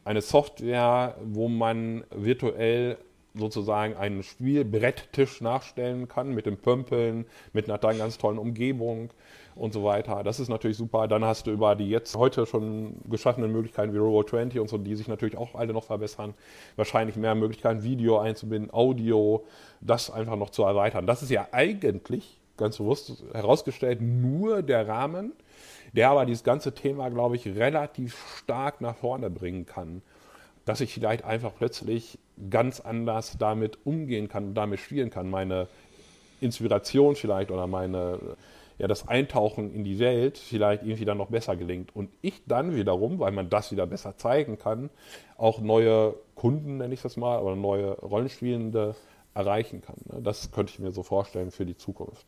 eine 0.05 0.21
Software, 0.21 1.15
wo 1.21 1.49
man 1.49 2.05
virtuell 2.11 2.97
sozusagen 3.33 3.95
einen 3.95 4.23
Spielbretttisch 4.23 5.41
nachstellen 5.41 6.07
kann 6.07 6.33
mit 6.33 6.45
dem 6.45 6.57
Pömpeln, 6.57 7.25
mit 7.51 7.69
einer 7.69 7.77
ganz 7.77 8.17
tollen 8.17 8.37
Umgebung 8.37 9.09
und 9.61 9.73
so 9.73 9.83
weiter. 9.83 10.23
Das 10.23 10.39
ist 10.39 10.49
natürlich 10.49 10.75
super. 10.75 11.07
Dann 11.07 11.23
hast 11.23 11.45
du 11.45 11.51
über 11.51 11.75
die 11.75 11.87
jetzt 11.87 12.15
heute 12.15 12.47
schon 12.47 12.95
geschaffenen 13.07 13.51
Möglichkeiten 13.51 13.93
wie 13.93 13.99
Robo20 13.99 14.59
und 14.59 14.67
so, 14.67 14.79
die 14.79 14.95
sich 14.95 15.07
natürlich 15.07 15.37
auch 15.37 15.53
alle 15.53 15.71
noch 15.71 15.83
verbessern, 15.83 16.33
wahrscheinlich 16.77 17.15
mehr 17.15 17.35
Möglichkeiten, 17.35 17.83
Video 17.83 18.17
einzubinden, 18.17 18.73
Audio, 18.73 19.45
das 19.79 20.09
einfach 20.09 20.35
noch 20.35 20.49
zu 20.49 20.63
erweitern. 20.63 21.05
Das 21.05 21.21
ist 21.21 21.29
ja 21.29 21.47
eigentlich, 21.51 22.39
ganz 22.57 22.77
bewusst 22.77 23.23
herausgestellt, 23.33 24.01
nur 24.01 24.63
der 24.63 24.87
Rahmen, 24.87 25.33
der 25.93 26.09
aber 26.09 26.25
dieses 26.25 26.43
ganze 26.43 26.73
Thema, 26.73 27.09
glaube 27.09 27.35
ich, 27.35 27.45
relativ 27.45 28.17
stark 28.39 28.81
nach 28.81 28.95
vorne 28.95 29.29
bringen 29.29 29.67
kann. 29.67 30.01
Dass 30.65 30.81
ich 30.81 30.91
vielleicht 30.91 31.23
einfach 31.23 31.53
plötzlich 31.55 32.17
ganz 32.49 32.79
anders 32.79 33.37
damit 33.37 33.77
umgehen 33.83 34.27
kann 34.27 34.45
und 34.45 34.53
damit 34.55 34.79
spielen 34.79 35.11
kann. 35.11 35.29
Meine 35.29 35.67
Inspiration 36.39 37.15
vielleicht 37.15 37.51
oder 37.51 37.67
meine 37.67 38.17
ja 38.81 38.87
das 38.87 39.07
Eintauchen 39.07 39.71
in 39.75 39.83
die 39.83 39.99
Welt 39.99 40.39
vielleicht 40.39 40.81
irgendwie 40.81 41.05
dann 41.05 41.19
noch 41.19 41.29
besser 41.29 41.55
gelingt. 41.55 41.95
Und 41.95 42.09
ich 42.23 42.41
dann 42.47 42.75
wiederum, 42.75 43.19
weil 43.19 43.31
man 43.31 43.47
das 43.47 43.71
wieder 43.71 43.85
besser 43.85 44.17
zeigen 44.17 44.57
kann, 44.57 44.89
auch 45.37 45.61
neue 45.61 46.15
Kunden, 46.33 46.77
nenne 46.77 46.93
ich 46.95 47.01
das 47.03 47.15
mal, 47.15 47.39
oder 47.43 47.55
neue 47.55 47.91
Rollenspielende 47.91 48.95
erreichen 49.35 49.83
kann. 49.83 49.97
Ne? 50.11 50.21
Das 50.23 50.51
könnte 50.51 50.73
ich 50.73 50.79
mir 50.79 50.91
so 50.91 51.03
vorstellen 51.03 51.51
für 51.51 51.65
die 51.65 51.77
Zukunft. 51.77 52.25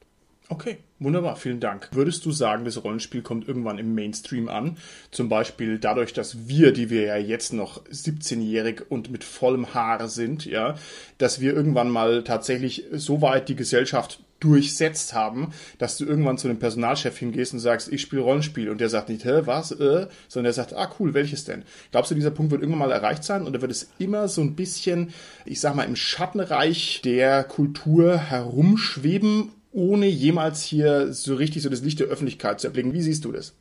Okay, 0.50 0.78
wunderbar, 1.00 1.38
vielen 1.38 1.60
Dank. 1.60 1.90
Würdest 1.94 2.24
du 2.26 2.32
sagen, 2.32 2.66
das 2.66 2.84
Rollenspiel 2.84 3.24
kommt 3.24 3.48
irgendwann 3.48 3.80
im 3.80 3.96
Mainstream 3.96 4.48
an? 4.48 4.78
Zum 5.10 5.30
Beispiel 5.30 5.80
dadurch, 5.80 6.14
dass 6.14 6.48
wir, 6.48 6.72
die 6.74 6.92
wir 6.92 7.04
ja 7.04 7.18
jetzt 7.18 7.54
noch 7.54 7.84
17-jährig 7.86 8.92
und 8.92 9.10
mit 9.10 9.24
vollem 9.24 9.74
Haar 9.74 10.08
sind, 10.08 10.46
ja, 10.46 10.76
dass 11.18 11.40
wir 11.40 11.54
irgendwann 11.54 11.90
mal 11.90 12.24
tatsächlich 12.24 12.86
so 12.92 13.22
weit 13.22 13.50
die 13.50 13.56
Gesellschaft 13.56 14.20
durchsetzt 14.44 15.14
haben, 15.14 15.54
dass 15.78 15.98
du 15.98 16.06
irgendwann 16.06 16.38
zu 16.38 16.48
dem 16.48 16.60
Personalchef 16.60 17.18
hingehst 17.18 17.54
und 17.54 17.60
sagst, 17.60 17.92
ich 17.92 18.02
spiele 18.02 18.22
Rollenspiel 18.22 18.70
und 18.70 18.82
der 18.82 18.90
sagt 18.90 19.10
nicht, 19.10 19.26
hä, 19.26 19.42
was, 19.46 19.72
äh, 19.72 20.08
sondern 20.28 20.46
der 20.46 20.54
sagt, 20.54 20.74
ah 20.74 20.90
cool, 21.00 21.14
welches 21.14 21.46
denn? 21.46 21.64
Glaubst 21.92 22.12
du, 22.12 22.16
dieser 22.16 22.32
Punkt 22.32 22.52
wird 22.52 22.62
irgendwann 22.62 22.90
mal 22.90 22.92
erreicht 22.92 23.24
sein 23.24 23.48
oder 23.48 23.62
wird 23.62 23.72
es 23.72 23.92
immer 24.00 24.28
so 24.28 24.42
ein 24.42 24.56
bisschen, 24.56 25.14
ich 25.46 25.60
sag 25.60 25.76
mal, 25.76 25.84
im 25.84 25.96
Schattenreich 25.96 27.02
der 27.04 27.44
Kultur 27.44 28.18
herumschweben, 28.18 29.52
ohne 29.72 30.08
jemals 30.08 30.64
hier 30.64 31.14
so 31.14 31.36
richtig 31.36 31.64
so 31.64 31.70
das 31.70 31.82
Licht 31.82 32.00
der 32.00 32.08
Öffentlichkeit 32.08 32.60
zu 32.60 32.68
erblicken? 32.68 32.94
Wie 32.94 33.02
siehst 33.02 33.26
du 33.26 33.32
das? 33.32 33.54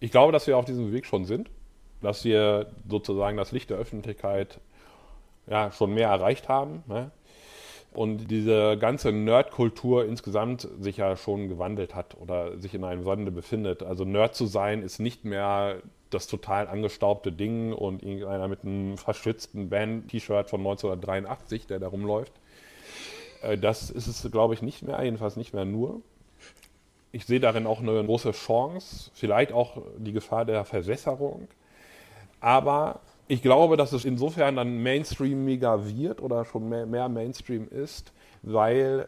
Ich 0.00 0.10
glaube, 0.10 0.32
dass 0.32 0.46
wir 0.46 0.56
auf 0.56 0.64
diesem 0.64 0.92
Weg 0.92 1.06
schon 1.06 1.24
sind, 1.24 1.50
dass 2.00 2.24
wir 2.24 2.70
sozusagen 2.88 3.36
das 3.36 3.52
Licht 3.52 3.70
der 3.70 3.76
Öffentlichkeit 3.76 4.60
ja, 5.46 5.70
schon 5.72 5.92
mehr 5.94 6.08
erreicht 6.08 6.48
haben. 6.48 6.82
Ne? 6.88 7.10
Und 7.92 8.30
diese 8.30 8.78
ganze 8.78 9.10
Nerdkultur 9.10 10.04
insgesamt 10.04 10.68
sich 10.78 10.98
ja 10.98 11.16
schon 11.16 11.48
gewandelt 11.48 11.94
hat 11.94 12.16
oder 12.20 12.56
sich 12.58 12.74
in 12.74 12.84
einem 12.84 13.04
Wandel 13.04 13.32
befindet. 13.32 13.82
Also 13.82 14.04
Nerd 14.04 14.34
zu 14.36 14.46
sein 14.46 14.82
ist 14.82 15.00
nicht 15.00 15.24
mehr 15.24 15.82
das 16.10 16.26
total 16.28 16.68
angestaubte 16.68 17.32
Ding 17.32 17.72
und 17.72 18.02
irgendeiner 18.02 18.48
mit 18.48 18.64
einem 18.64 18.96
verschützten 18.96 19.70
Band-T-Shirt 19.70 20.48
von 20.48 20.60
1983, 20.60 21.66
der 21.66 21.80
da 21.80 21.88
rumläuft. 21.88 22.32
Äh, 23.42 23.58
das 23.58 23.90
ist 23.90 24.06
es, 24.06 24.30
glaube 24.30 24.54
ich, 24.54 24.62
nicht 24.62 24.82
mehr, 24.82 25.02
jedenfalls 25.02 25.36
nicht 25.36 25.52
mehr 25.52 25.64
nur. 25.64 26.00
Ich 27.12 27.26
sehe 27.26 27.40
darin 27.40 27.66
auch 27.66 27.80
eine 27.80 28.04
große 28.04 28.30
Chance, 28.32 29.10
vielleicht 29.14 29.52
auch 29.52 29.82
die 29.98 30.12
Gefahr 30.12 30.44
der 30.44 30.64
Verwässerung. 30.64 31.48
Aber 32.40 33.00
ich 33.30 33.42
glaube, 33.42 33.76
dass 33.76 33.92
es 33.92 34.04
insofern 34.04 34.56
dann 34.56 34.82
mainstreamiger 34.82 35.86
wird 35.86 36.20
oder 36.20 36.44
schon 36.44 36.68
mehr, 36.68 36.84
mehr 36.84 37.08
Mainstream 37.08 37.68
ist, 37.68 38.12
weil 38.42 39.06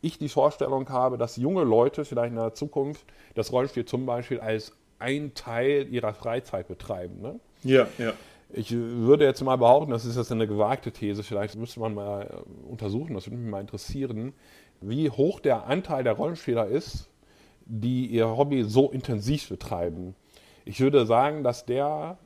ich 0.00 0.16
die 0.16 0.28
Vorstellung 0.28 0.88
habe, 0.90 1.18
dass 1.18 1.36
junge 1.36 1.64
Leute 1.64 2.04
vielleicht 2.04 2.30
in 2.30 2.36
der 2.36 2.54
Zukunft 2.54 3.04
das 3.34 3.50
Rollenspiel 3.50 3.84
zum 3.84 4.06
Beispiel 4.06 4.38
als 4.38 4.76
ein 5.00 5.34
Teil 5.34 5.88
ihrer 5.90 6.14
Freizeit 6.14 6.68
betreiben. 6.68 7.20
Ne? 7.20 7.40
Ja, 7.64 7.88
ja. 7.98 8.12
Ich 8.52 8.70
würde 8.70 9.24
jetzt 9.24 9.42
mal 9.42 9.56
behaupten, 9.56 9.90
das 9.90 10.04
ist 10.04 10.16
jetzt 10.16 10.30
eine 10.30 10.46
gewagte 10.46 10.92
These, 10.92 11.24
vielleicht 11.24 11.56
müsste 11.56 11.80
man 11.80 11.94
mal 11.94 12.28
äh, 12.30 12.70
untersuchen, 12.70 13.14
das 13.14 13.26
würde 13.26 13.38
mich 13.38 13.50
mal 13.50 13.60
interessieren, 13.60 14.34
wie 14.82 15.10
hoch 15.10 15.40
der 15.40 15.66
Anteil 15.66 16.04
der 16.04 16.12
Rollenspieler 16.12 16.68
ist, 16.68 17.08
die 17.64 18.06
ihr 18.06 18.36
Hobby 18.36 18.62
so 18.62 18.88
intensiv 18.92 19.48
betreiben. 19.48 20.14
Ich 20.64 20.78
würde 20.78 21.06
sagen, 21.06 21.42
dass 21.42 21.66
der 21.66 22.18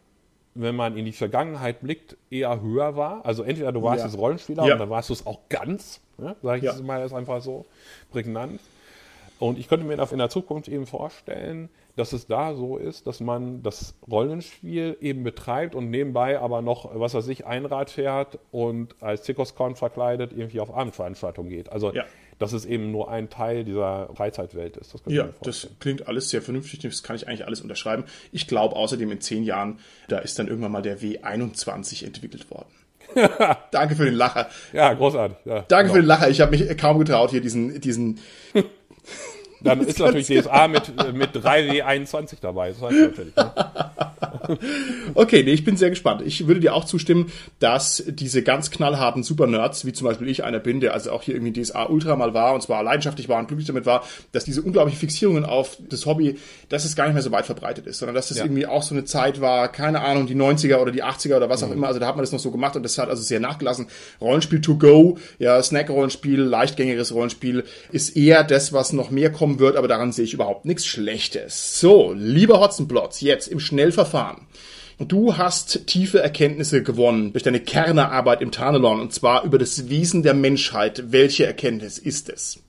wenn 0.60 0.74
man 0.74 0.96
in 0.96 1.04
die 1.04 1.12
Vergangenheit 1.12 1.80
blickt, 1.80 2.16
eher 2.30 2.60
höher 2.60 2.96
war. 2.96 3.24
Also 3.24 3.42
entweder 3.42 3.72
du 3.72 3.82
warst 3.82 4.00
ja. 4.00 4.06
jetzt 4.06 4.18
Rollenspieler 4.18 4.66
ja. 4.66 4.74
und 4.74 4.80
dann 4.80 4.90
warst 4.90 5.08
du 5.08 5.12
es 5.12 5.24
auch 5.26 5.40
ganz, 5.48 6.00
ne? 6.18 6.36
sage 6.42 6.58
ich 6.58 6.64
ja. 6.64 6.82
mal 6.82 7.00
jetzt 7.00 7.14
einfach 7.14 7.40
so 7.40 7.64
prägnant. 8.10 8.60
Und 9.38 9.56
ich 9.56 9.68
könnte 9.68 9.86
mir 9.86 9.96
das 9.96 10.10
in 10.10 10.18
der 10.18 10.30
Zukunft 10.30 10.68
eben 10.68 10.86
vorstellen, 10.86 11.68
dass 11.94 12.12
es 12.12 12.26
da 12.26 12.54
so 12.54 12.76
ist, 12.76 13.06
dass 13.06 13.20
man 13.20 13.62
das 13.62 13.94
Rollenspiel 14.10 14.96
eben 15.00 15.22
betreibt 15.22 15.76
und 15.76 15.90
nebenbei 15.90 16.40
aber 16.40 16.60
noch, 16.60 16.90
was 16.92 17.14
weiß 17.14 17.28
ich, 17.28 17.46
Einrad 17.46 17.90
fährt 17.90 18.40
und 18.50 18.96
als 19.00 19.22
Zirkuskorn 19.22 19.76
verkleidet 19.76 20.32
irgendwie 20.32 20.58
auf 20.58 20.74
Abendveranstaltungen 20.74 21.50
geht. 21.50 21.70
Also 21.70 21.92
ja 21.92 22.04
dass 22.38 22.52
es 22.52 22.64
eben 22.64 22.90
nur 22.90 23.10
ein 23.10 23.30
Teil 23.30 23.64
dieser 23.64 24.10
Freizeitwelt 24.14 24.76
ist. 24.76 24.94
Das 24.94 25.00
ja, 25.06 25.28
das 25.42 25.68
klingt 25.80 26.08
alles 26.08 26.30
sehr 26.30 26.42
vernünftig, 26.42 26.80
das 26.80 27.02
kann 27.02 27.16
ich 27.16 27.28
eigentlich 27.28 27.46
alles 27.46 27.60
unterschreiben. 27.60 28.04
Ich 28.32 28.46
glaube 28.46 28.76
außerdem 28.76 29.10
in 29.10 29.20
zehn 29.20 29.44
Jahren, 29.44 29.78
da 30.08 30.18
ist 30.18 30.38
dann 30.38 30.48
irgendwann 30.48 30.72
mal 30.72 30.82
der 30.82 31.00
W21 31.00 32.04
entwickelt 32.04 32.50
worden. 32.50 32.68
Danke 33.70 33.96
für 33.96 34.04
den 34.04 34.14
Lacher. 34.14 34.48
Ja, 34.72 34.92
großartig. 34.92 35.38
Ja, 35.44 35.64
Danke 35.68 35.84
genau. 35.84 35.94
für 35.94 36.02
den 36.02 36.06
Lacher. 36.06 36.28
Ich 36.28 36.40
habe 36.40 36.56
mich 36.56 36.76
kaum 36.76 36.98
getraut, 36.98 37.30
hier 37.30 37.40
diesen, 37.40 37.80
diesen 37.80 38.20
Dann 39.60 39.80
ist 39.86 39.98
natürlich 39.98 40.26
DSA 40.26 40.68
mit, 40.68 41.14
mit 41.14 41.30
3W21 41.30 42.36
dabei. 42.40 42.70
Das 42.70 42.80
heißt 42.80 43.00
natürlich. 43.00 43.36
Ne? 43.36 43.52
okay, 45.14 45.42
nee, 45.42 45.52
ich 45.52 45.64
bin 45.64 45.76
sehr 45.76 45.90
gespannt. 45.90 46.22
Ich 46.24 46.46
würde 46.46 46.60
dir 46.60 46.74
auch 46.74 46.84
zustimmen, 46.84 47.32
dass 47.58 48.02
diese 48.06 48.42
ganz 48.42 48.70
knallharten 48.70 49.22
Super-Nerds, 49.22 49.84
wie 49.84 49.92
zum 49.92 50.06
Beispiel 50.06 50.28
ich 50.28 50.44
einer 50.44 50.58
bin, 50.58 50.80
der 50.80 50.94
also 50.94 51.12
auch 51.12 51.22
hier 51.22 51.34
irgendwie 51.34 51.60
DSA 51.60 51.86
Ultra 51.86 52.16
mal 52.16 52.34
war 52.34 52.54
und 52.54 52.62
zwar 52.62 52.82
leidenschaftlich 52.82 53.28
war 53.28 53.38
und 53.38 53.48
glücklich 53.48 53.66
damit 53.66 53.86
war, 53.86 54.04
dass 54.32 54.44
diese 54.44 54.62
unglaublichen 54.62 54.98
Fixierungen 54.98 55.44
auf 55.44 55.76
das 55.88 56.06
Hobby, 56.06 56.38
dass 56.68 56.84
es 56.84 56.96
gar 56.96 57.04
nicht 57.04 57.14
mehr 57.14 57.22
so 57.22 57.32
weit 57.32 57.46
verbreitet 57.46 57.86
ist, 57.86 57.98
sondern 57.98 58.14
dass 58.14 58.28
das 58.28 58.38
ja. 58.38 58.44
irgendwie 58.44 58.66
auch 58.66 58.82
so 58.82 58.94
eine 58.94 59.04
Zeit 59.04 59.40
war, 59.40 59.70
keine 59.70 60.00
Ahnung, 60.00 60.26
die 60.26 60.34
90er 60.34 60.76
oder 60.76 60.92
die 60.92 61.04
80er 61.04 61.36
oder 61.36 61.48
was 61.48 61.62
auch 61.62 61.68
mhm. 61.68 61.74
immer, 61.74 61.86
also 61.88 62.00
da 62.00 62.06
hat 62.06 62.16
man 62.16 62.22
das 62.22 62.32
noch 62.32 62.38
so 62.38 62.50
gemacht 62.50 62.76
und 62.76 62.82
das 62.82 62.98
hat 62.98 63.08
also 63.08 63.22
sehr 63.22 63.40
nachgelassen. 63.40 63.88
Rollenspiel 64.20 64.60
to 64.60 64.76
go, 64.76 65.18
ja, 65.38 65.62
Snack-Rollenspiel, 65.62 66.40
leichtgängiges 66.40 67.12
Rollenspiel 67.12 67.64
ist 67.92 68.16
eher 68.16 68.44
das, 68.44 68.72
was 68.72 68.92
noch 68.92 69.10
mehr 69.10 69.30
kommen 69.48 69.60
wird, 69.60 69.76
aber 69.76 69.88
daran 69.88 70.12
sehe 70.12 70.24
ich 70.24 70.34
überhaupt 70.34 70.66
nichts 70.66 70.86
Schlechtes. 70.86 71.80
So, 71.80 72.12
lieber 72.12 72.60
Hotzenplotz, 72.60 73.22
jetzt 73.22 73.48
im 73.48 73.60
Schnellverfahren. 73.60 74.46
Du 74.98 75.38
hast 75.38 75.86
tiefe 75.86 76.20
Erkenntnisse 76.20 76.82
gewonnen 76.82 77.32
durch 77.32 77.44
deine 77.44 77.60
Kernearbeit 77.60 78.42
im 78.42 78.50
Tarnelon 78.50 79.00
und 79.00 79.14
zwar 79.14 79.44
über 79.44 79.56
das 79.56 79.88
Wesen 79.88 80.22
der 80.22 80.34
Menschheit. 80.34 81.12
Welche 81.12 81.46
Erkenntnis 81.46 81.98
ist 81.98 82.28
es? 82.28 82.62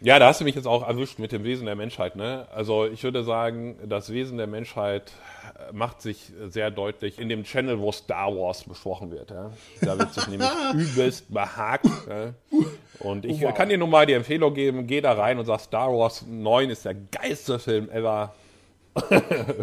Ja, 0.00 0.18
da 0.18 0.28
hast 0.28 0.40
du 0.40 0.44
mich 0.44 0.54
jetzt 0.54 0.66
auch 0.66 0.86
erwischt 0.86 1.18
mit 1.18 1.32
dem 1.32 1.44
Wesen 1.44 1.66
der 1.66 1.76
Menschheit. 1.76 2.14
Ne? 2.14 2.46
Also 2.52 2.84
ich 2.86 3.02
würde 3.04 3.24
sagen, 3.24 3.76
das 3.86 4.12
Wesen 4.12 4.36
der 4.36 4.46
Menschheit 4.46 5.12
äh, 5.56 5.72
macht 5.72 6.02
sich 6.02 6.32
sehr 6.48 6.70
deutlich 6.70 7.18
in 7.18 7.28
dem 7.28 7.44
Channel, 7.44 7.80
wo 7.80 7.90
Star 7.90 8.36
Wars 8.36 8.64
besprochen 8.64 9.10
wird. 9.10 9.30
Ja? 9.30 9.52
Da 9.80 9.98
wird 9.98 10.12
sich 10.12 10.26
nämlich 10.28 10.50
übelst 10.74 11.32
behagt. 11.32 11.86
Ja? 12.08 12.34
Und 13.00 13.24
ich 13.24 13.40
wow. 13.42 13.54
kann 13.54 13.68
dir 13.68 13.78
nun 13.78 13.90
mal 13.90 14.06
die 14.06 14.14
Empfehlung 14.14 14.54
geben, 14.54 14.86
geh 14.86 15.00
da 15.00 15.12
rein 15.12 15.38
und 15.38 15.44
sag, 15.44 15.60
Star 15.60 15.92
Wars 15.92 16.24
9 16.28 16.70
ist 16.70 16.84
der 16.84 16.94
geilste 16.94 17.58
Film 17.58 17.88
ever. 17.90 18.34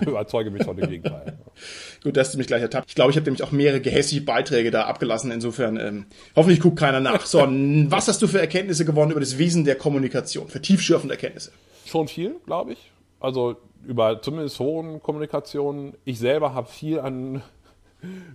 Überzeuge 0.05 0.49
mich 0.49 0.63
von 0.63 0.77
dem 0.77 0.89
Gegenteil. 0.89 1.37
Gut, 2.03 2.15
dass 2.15 2.31
du 2.31 2.37
mich 2.37 2.47
gleich 2.47 2.61
ertappt. 2.61 2.87
Ich 2.87 2.95
glaube, 2.95 3.11
ich 3.11 3.17
habe 3.17 3.25
nämlich 3.25 3.43
auch 3.43 3.51
mehrere 3.51 3.81
gehässige 3.81 4.21
Beiträge 4.21 4.71
da 4.71 4.83
abgelassen. 4.85 5.29
Insofern, 5.31 5.77
ähm, 5.77 6.05
hoffentlich 6.37 6.61
guckt 6.61 6.79
keiner 6.79 7.01
nach. 7.01 7.25
So, 7.25 7.39
was 7.89 8.07
hast 8.07 8.21
du 8.21 8.27
für 8.27 8.39
Erkenntnisse 8.39 8.85
gewonnen 8.85 9.11
über 9.11 9.19
das 9.19 9.37
Wesen 9.37 9.65
der 9.65 9.75
Kommunikation? 9.75 10.47
Für 10.47 10.61
tiefschürfende 10.61 11.15
Erkenntnisse? 11.15 11.51
Schon 11.85 12.07
viel, 12.07 12.35
glaube 12.45 12.73
ich. 12.73 12.91
Also 13.19 13.57
über 13.85 14.21
zumindest 14.21 14.57
Forenkommunikation. 14.57 15.95
Ich 16.05 16.19
selber 16.19 16.53
habe 16.53 16.69
viel 16.69 16.99
an 16.99 17.41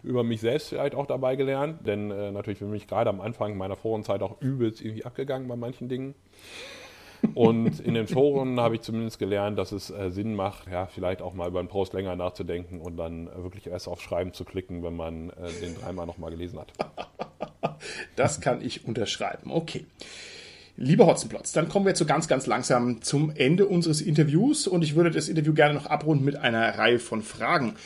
über 0.03 0.25
mich 0.25 0.41
selbst 0.41 0.69
vielleicht 0.69 0.95
auch 0.95 1.07
dabei 1.07 1.37
gelernt, 1.37 1.87
denn 1.87 2.11
äh, 2.11 2.31
natürlich 2.31 2.61
bin 2.61 2.75
ich 2.75 2.87
gerade 2.87 3.11
am 3.11 3.21
Anfang 3.21 3.57
meiner 3.57 3.77
Forenzeit 3.77 4.23
auch 4.23 4.41
übelst 4.41 4.81
irgendwie 4.83 5.05
abgegangen 5.05 5.49
bei 5.49 5.57
manchen 5.57 5.89
Dingen. 5.89 6.15
Und 7.35 7.81
in 7.81 7.95
den 7.95 8.07
Foren 8.07 8.59
habe 8.61 8.77
ich 8.77 8.81
zumindest 8.81 9.19
gelernt, 9.19 9.59
dass 9.59 9.73
es 9.73 9.91
äh, 9.91 10.11
Sinn 10.11 10.35
macht, 10.35 10.71
ja, 10.71 10.87
vielleicht 10.87 11.23
auch 11.23 11.35
mal 11.35 11.49
über 11.49 11.59
einen 11.59 11.69
Post 11.69 11.93
länger 11.93 12.17
nachzudenken 12.17 12.81
und 12.81 12.97
dann 12.97 13.29
äh, 13.29 13.43
wirklich 13.43 13.67
erst 13.67 13.89
auf 13.89 14.01
Schreiben 14.01 14.33
zu 14.33 14.45
klicken, 14.45 14.83
wenn 14.83 14.97
man 14.97 15.31
äh, 15.31 15.51
den 15.63 15.75
dreimal 15.75 16.07
nochmal 16.07 16.31
gelesen 16.31 16.59
hat. 16.59 16.73
Das 18.17 18.41
kann 18.41 18.63
ich 18.63 18.87
unterschreiben. 18.87 19.51
Okay. 19.51 19.87
Lieber 20.77 21.07
Hotzenplotz, 21.07 21.53
dann 21.53 21.69
kommen 21.69 21.85
wir 21.85 21.91
jetzt 21.91 21.99
so 21.99 22.07
ganz, 22.07 22.29
ganz 22.29 22.47
langsam 22.47 23.03
zum 23.03 23.31
Ende 23.35 23.67
unseres 23.67 24.01
Interviews 24.01 24.67
und 24.67 24.83
ich 24.83 24.97
würde 24.97 25.11
das 25.11 25.29
Interview 25.29 25.53
gerne 25.53 25.75
noch 25.75 25.87
abrunden 25.87 26.25
mit 26.25 26.37
einer 26.37 26.79
Reihe 26.79 26.99
von 26.99 27.23
Fragen. 27.23 27.77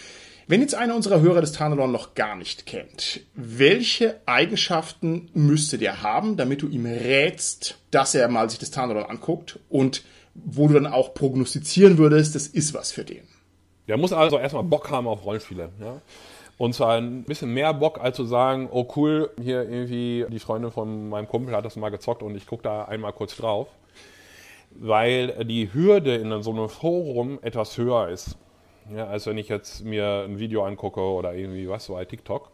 Wenn 0.46 0.60
jetzt 0.60 0.74
einer 0.74 0.94
unserer 0.94 1.22
Hörer 1.22 1.40
des 1.40 1.52
Tarnelon 1.52 1.90
noch 1.90 2.14
gar 2.14 2.36
nicht 2.36 2.66
kennt, 2.66 3.20
welche 3.34 4.20
Eigenschaften 4.26 5.30
müsste 5.32 5.78
der 5.78 6.02
haben, 6.02 6.36
damit 6.36 6.60
du 6.60 6.68
ihm 6.68 6.84
rätst, 6.84 7.78
dass 7.90 8.14
er 8.14 8.28
mal 8.28 8.50
sich 8.50 8.58
das 8.58 8.70
Tarnelon 8.70 9.04
anguckt 9.04 9.58
und 9.70 10.04
wo 10.34 10.68
du 10.68 10.74
dann 10.74 10.86
auch 10.86 11.14
prognostizieren 11.14 11.96
würdest, 11.96 12.34
das 12.34 12.46
ist 12.46 12.74
was 12.74 12.92
für 12.92 13.04
den? 13.04 13.22
Der 13.88 13.96
muss 13.96 14.12
also 14.12 14.38
erstmal 14.38 14.64
Bock 14.64 14.90
haben 14.90 15.06
auf 15.06 15.24
Rollenspiele. 15.24 15.70
Ja? 15.80 16.02
Und 16.58 16.74
zwar 16.74 16.98
ein 16.98 17.24
bisschen 17.24 17.54
mehr 17.54 17.72
Bock, 17.72 17.98
als 17.98 18.16
zu 18.16 18.24
sagen, 18.24 18.68
oh 18.70 18.86
cool, 18.96 19.30
hier 19.40 19.62
irgendwie 19.62 20.26
die 20.28 20.38
Freundin 20.40 20.72
von 20.72 21.08
meinem 21.08 21.26
Kumpel 21.26 21.56
hat 21.56 21.64
das 21.64 21.76
mal 21.76 21.88
gezockt 21.88 22.22
und 22.22 22.36
ich 22.36 22.46
gucke 22.46 22.64
da 22.64 22.84
einmal 22.84 23.14
kurz 23.14 23.34
drauf. 23.36 23.68
Weil 24.70 25.44
die 25.46 25.72
Hürde 25.72 26.16
in 26.16 26.42
so 26.42 26.50
einem 26.50 26.68
Forum 26.68 27.38
etwas 27.40 27.78
höher 27.78 28.08
ist 28.08 28.36
ja, 28.90 29.06
als 29.06 29.26
wenn 29.26 29.38
ich 29.38 29.48
jetzt 29.48 29.84
mir 29.84 30.24
ein 30.24 30.38
Video 30.38 30.64
angucke 30.64 31.00
oder 31.00 31.34
irgendwie 31.34 31.68
was, 31.68 31.86
so 31.86 31.94
bei 31.94 32.04
TikTok. 32.04 32.50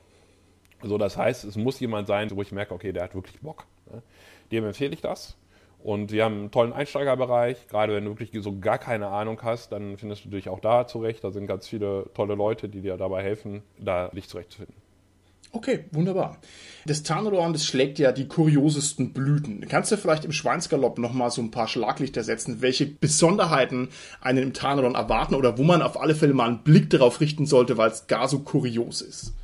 So, 0.82 0.98
das 0.98 1.16
heißt, 1.16 1.44
es 1.44 1.56
muss 1.56 1.80
jemand 1.80 2.06
sein, 2.06 2.30
wo 2.30 2.42
ich 2.42 2.52
merke, 2.52 2.74
okay, 2.74 2.92
der 2.92 3.04
hat 3.04 3.14
wirklich 3.14 3.40
Bock. 3.40 3.66
Ne? 3.92 4.02
Dem 4.50 4.64
empfehle 4.64 4.94
ich 4.94 5.00
das. 5.00 5.36
Und 5.82 6.12
wir 6.12 6.24
haben 6.24 6.38
einen 6.38 6.50
tollen 6.50 6.72
Einsteigerbereich. 6.72 7.66
Gerade 7.68 7.94
wenn 7.94 8.04
du 8.04 8.10
wirklich 8.18 8.30
so 8.42 8.58
gar 8.58 8.78
keine 8.78 9.08
Ahnung 9.08 9.40
hast, 9.42 9.72
dann 9.72 9.96
findest 9.96 10.24
du 10.24 10.28
dich 10.28 10.48
auch 10.48 10.60
da 10.60 10.86
zurecht. 10.86 11.24
Da 11.24 11.30
sind 11.30 11.46
ganz 11.46 11.68
viele 11.68 12.10
tolle 12.14 12.34
Leute, 12.34 12.68
die 12.68 12.82
dir 12.82 12.96
dabei 12.96 13.22
helfen, 13.22 13.62
da 13.78 14.08
dich 14.08 14.28
zurechtzufinden. 14.28 14.79
Okay, 15.52 15.84
wunderbar. 15.90 16.38
Das 16.86 17.02
Tarnodorn, 17.02 17.52
das 17.52 17.66
schlägt 17.66 17.98
ja 17.98 18.12
die 18.12 18.28
kuriosesten 18.28 19.12
Blüten. 19.12 19.66
Kannst 19.68 19.90
du 19.90 19.96
vielleicht 19.96 20.24
im 20.24 20.32
Schweinsgalopp 20.32 20.98
nochmal 20.98 21.30
so 21.30 21.42
ein 21.42 21.50
paar 21.50 21.66
Schlaglichter 21.66 22.22
setzen, 22.22 22.62
welche 22.62 22.86
Besonderheiten 22.86 23.88
einen 24.20 24.38
im 24.38 24.52
Tarnodorn 24.52 24.94
erwarten 24.94 25.34
oder 25.34 25.58
wo 25.58 25.64
man 25.64 25.82
auf 25.82 26.00
alle 26.00 26.14
Fälle 26.14 26.34
mal 26.34 26.46
einen 26.46 26.62
Blick 26.62 26.88
darauf 26.90 27.20
richten 27.20 27.46
sollte, 27.46 27.76
weil 27.76 27.90
es 27.90 28.06
gar 28.06 28.28
so 28.28 28.40
kurios 28.40 29.02
ist? 29.02 29.34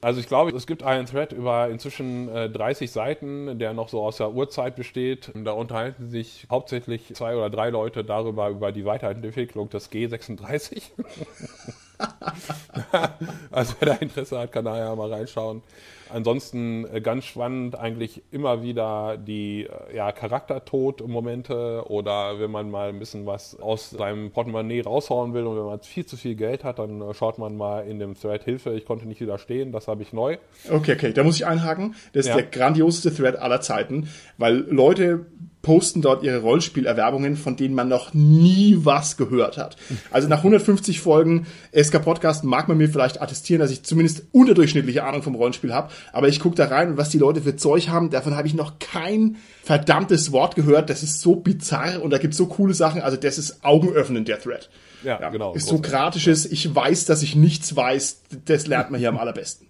Also 0.00 0.20
ich 0.20 0.28
glaube, 0.28 0.52
es 0.52 0.66
gibt 0.66 0.84
einen 0.84 1.06
Thread 1.06 1.32
über 1.32 1.70
inzwischen 1.70 2.28
30 2.28 2.90
Seiten, 2.90 3.58
der 3.58 3.72
noch 3.72 3.88
so 3.88 4.02
aus 4.02 4.18
der 4.18 4.32
Urzeit 4.32 4.76
besteht. 4.76 5.32
Da 5.34 5.52
unterhalten 5.52 6.08
sich 6.08 6.46
hauptsächlich 6.50 7.14
zwei 7.14 7.34
oder 7.34 7.50
drei 7.50 7.70
Leute 7.70 8.04
darüber, 8.04 8.50
über 8.50 8.70
die 8.70 8.84
Weiterentwicklung 8.84 9.70
des 9.70 9.90
G36. 9.90 10.82
also 13.50 13.74
wer 13.80 13.88
da 13.88 13.94
Interesse 13.94 14.38
hat, 14.38 14.52
kann 14.52 14.64
da 14.64 14.78
ja 14.78 14.94
mal 14.94 15.12
reinschauen. 15.12 15.62
Ansonsten 16.10 16.86
äh, 16.92 17.00
ganz 17.00 17.24
spannend 17.24 17.78
eigentlich 17.78 18.22
immer 18.30 18.62
wieder 18.62 19.16
die 19.18 19.64
äh, 19.64 19.96
ja, 19.96 20.12
Charaktertod-Momente 20.12 21.84
oder 21.88 22.40
wenn 22.40 22.50
man 22.50 22.70
mal 22.70 22.88
ein 22.88 22.98
bisschen 22.98 23.26
was 23.26 23.58
aus 23.60 23.90
seinem 23.90 24.30
Portemonnaie 24.30 24.80
raushauen 24.80 25.34
will 25.34 25.44
und 25.44 25.56
wenn 25.56 25.64
man 25.64 25.80
viel 25.80 26.06
zu 26.06 26.16
viel 26.16 26.34
Geld 26.34 26.64
hat, 26.64 26.78
dann 26.78 27.00
äh, 27.00 27.14
schaut 27.14 27.38
man 27.38 27.56
mal 27.56 27.80
in 27.80 27.98
dem 27.98 28.14
Thread 28.14 28.44
Hilfe, 28.44 28.72
ich 28.72 28.86
konnte 28.86 29.06
nicht 29.06 29.20
widerstehen, 29.20 29.72
das 29.72 29.88
habe 29.88 30.02
ich 30.02 30.12
neu. 30.12 30.38
Okay, 30.70 30.94
okay, 30.94 31.12
da 31.12 31.22
muss 31.24 31.36
ich 31.36 31.46
einhaken. 31.46 31.94
Das 32.12 32.26
ist 32.26 32.28
ja. 32.28 32.36
der 32.36 32.44
grandioseste 32.44 33.14
Thread 33.14 33.36
aller 33.36 33.60
Zeiten, 33.60 34.08
weil 34.38 34.56
Leute 34.70 35.26
posten 35.68 36.00
dort 36.00 36.22
ihre 36.22 36.38
Rollspielerwerbungen, 36.38 37.36
von 37.36 37.54
denen 37.54 37.74
man 37.74 37.88
noch 37.88 38.14
nie 38.14 38.78
was 38.84 39.18
gehört 39.18 39.58
hat. 39.58 39.76
Also 40.10 40.26
nach 40.26 40.38
150 40.38 40.98
Folgen 40.98 41.46
SK 41.78 42.02
Podcast 42.02 42.42
mag 42.42 42.68
man 42.68 42.78
mir 42.78 42.88
vielleicht 42.88 43.20
attestieren, 43.20 43.60
dass 43.60 43.70
ich 43.70 43.82
zumindest 43.82 44.22
unterdurchschnittliche 44.32 45.04
Ahnung 45.04 45.22
vom 45.22 45.34
Rollenspiel 45.34 45.74
habe, 45.74 45.92
aber 46.14 46.28
ich 46.28 46.40
gucke 46.40 46.56
da 46.56 46.68
rein 46.68 46.92
und 46.92 46.96
was 46.96 47.10
die 47.10 47.18
Leute 47.18 47.42
für 47.42 47.54
Zeug 47.54 47.90
haben, 47.90 48.08
davon 48.08 48.34
habe 48.34 48.48
ich 48.48 48.54
noch 48.54 48.78
kein 48.78 49.36
verdammtes 49.62 50.32
Wort 50.32 50.54
gehört. 50.54 50.88
Das 50.88 51.02
ist 51.02 51.20
so 51.20 51.36
bizarr 51.36 52.00
und 52.02 52.12
da 52.12 52.16
gibt 52.16 52.32
es 52.32 52.38
so 52.38 52.46
coole 52.46 52.72
Sachen, 52.72 53.02
also 53.02 53.18
das 53.18 53.36
ist 53.36 53.62
augenöffnend, 53.62 54.26
der 54.26 54.40
Thread. 54.40 54.70
Ja, 55.04 55.20
ja 55.20 55.28
genau. 55.28 55.52
Ist 55.52 55.68
Sokratisches, 55.68 56.46
ich 56.46 56.74
weiß, 56.74 57.04
dass 57.04 57.22
ich 57.22 57.36
nichts 57.36 57.76
weiß, 57.76 58.22
das 58.46 58.66
lernt 58.66 58.90
man 58.90 59.00
hier 59.00 59.10
am 59.10 59.18
allerbesten. 59.18 59.68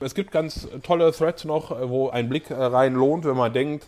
Es 0.00 0.14
gibt 0.14 0.30
ganz 0.30 0.68
tolle 0.82 1.10
Threads 1.10 1.46
noch, 1.46 1.70
wo 1.88 2.10
ein 2.10 2.28
Blick 2.28 2.50
rein 2.50 2.92
lohnt, 2.92 3.24
wenn 3.24 3.36
man 3.36 3.50
denkt, 3.50 3.86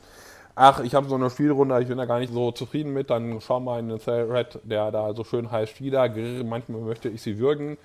ach, 0.54 0.80
ich 0.80 0.94
habe 0.94 1.08
so 1.08 1.14
eine 1.14 1.30
Spielrunde, 1.30 1.80
ich 1.80 1.88
bin 1.88 1.98
da 1.98 2.04
gar 2.04 2.18
nicht 2.18 2.32
so 2.32 2.52
zufrieden 2.52 2.92
mit, 2.92 3.10
dann 3.10 3.40
schau 3.40 3.60
mal 3.60 3.80
in 3.80 3.88
den 3.88 3.98
Thread, 3.98 4.58
der 4.64 4.90
da 4.90 5.14
so 5.14 5.24
schön 5.24 5.50
heißt 5.50 5.80
wieder, 5.80 6.08
manchmal 6.44 6.80
möchte 6.82 7.08
ich 7.08 7.22
sie 7.22 7.38
würgen. 7.38 7.78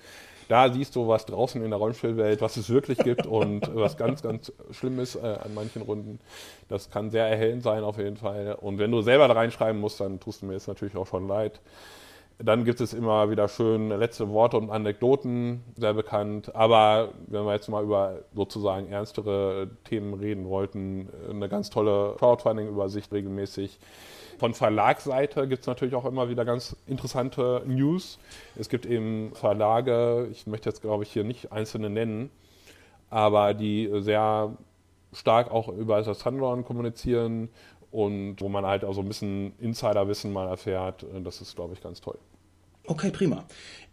Da 0.48 0.72
siehst 0.72 0.94
du, 0.94 1.08
was 1.08 1.26
draußen 1.26 1.62
in 1.64 1.70
der 1.70 1.78
Rollenspielwelt, 1.78 2.40
was 2.40 2.56
es 2.56 2.70
wirklich 2.70 2.98
gibt 2.98 3.26
und 3.26 3.74
was 3.74 3.96
ganz, 3.96 4.22
ganz 4.22 4.52
schlimm 4.70 5.00
ist 5.00 5.16
äh, 5.16 5.38
an 5.44 5.54
manchen 5.54 5.82
Runden. 5.82 6.20
Das 6.68 6.90
kann 6.90 7.10
sehr 7.10 7.26
erhellend 7.26 7.64
sein 7.64 7.82
auf 7.82 7.98
jeden 7.98 8.16
Fall. 8.16 8.56
Und 8.60 8.78
wenn 8.78 8.92
du 8.92 9.02
selber 9.02 9.26
da 9.26 9.34
reinschreiben 9.34 9.80
musst, 9.80 10.00
dann 10.00 10.20
tust 10.20 10.42
du 10.42 10.46
mir 10.46 10.52
jetzt 10.52 10.68
natürlich 10.68 10.96
auch 10.96 11.06
schon 11.06 11.26
leid. 11.26 11.60
Dann 12.38 12.64
gibt 12.64 12.82
es 12.82 12.92
immer 12.92 13.30
wieder 13.30 13.48
schön 13.48 13.88
letzte 13.88 14.28
Worte 14.28 14.58
und 14.58 14.68
Anekdoten, 14.70 15.64
sehr 15.74 15.94
bekannt. 15.94 16.54
Aber 16.54 17.08
wenn 17.28 17.44
wir 17.44 17.54
jetzt 17.54 17.68
mal 17.68 17.82
über 17.82 18.18
sozusagen 18.34 18.88
ernstere 18.88 19.70
Themen 19.84 20.12
reden 20.12 20.46
wollten, 20.46 21.08
eine 21.30 21.48
ganz 21.48 21.70
tolle 21.70 22.14
Crowdfunding-Übersicht 22.18 23.10
regelmäßig. 23.10 23.78
Von 24.38 24.52
Verlagsseite 24.52 25.48
gibt 25.48 25.62
es 25.62 25.66
natürlich 25.66 25.94
auch 25.94 26.04
immer 26.04 26.28
wieder 26.28 26.44
ganz 26.44 26.76
interessante 26.86 27.62
News. 27.64 28.18
Es 28.54 28.68
gibt 28.68 28.84
eben 28.84 29.34
Verlage, 29.34 30.28
ich 30.30 30.46
möchte 30.46 30.68
jetzt 30.68 30.82
glaube 30.82 31.04
ich 31.04 31.12
hier 31.12 31.24
nicht 31.24 31.52
einzelne 31.52 31.88
nennen, 31.88 32.28
aber 33.08 33.54
die 33.54 33.90
sehr 34.00 34.54
stark 35.14 35.50
auch 35.50 35.68
über 35.68 36.02
das 36.02 36.18
Sunrun 36.18 36.64
kommunizieren 36.64 37.48
und 37.96 38.42
wo 38.42 38.50
man 38.50 38.66
halt 38.66 38.84
auch 38.84 38.92
so 38.92 39.00
ein 39.00 39.08
bisschen 39.08 39.54
Insiderwissen 39.58 40.30
mal 40.30 40.46
erfährt. 40.48 41.06
Das 41.24 41.40
ist, 41.40 41.56
glaube 41.56 41.72
ich, 41.72 41.80
ganz 41.80 42.02
toll. 42.02 42.18
Okay, 42.86 43.10
prima. 43.10 43.46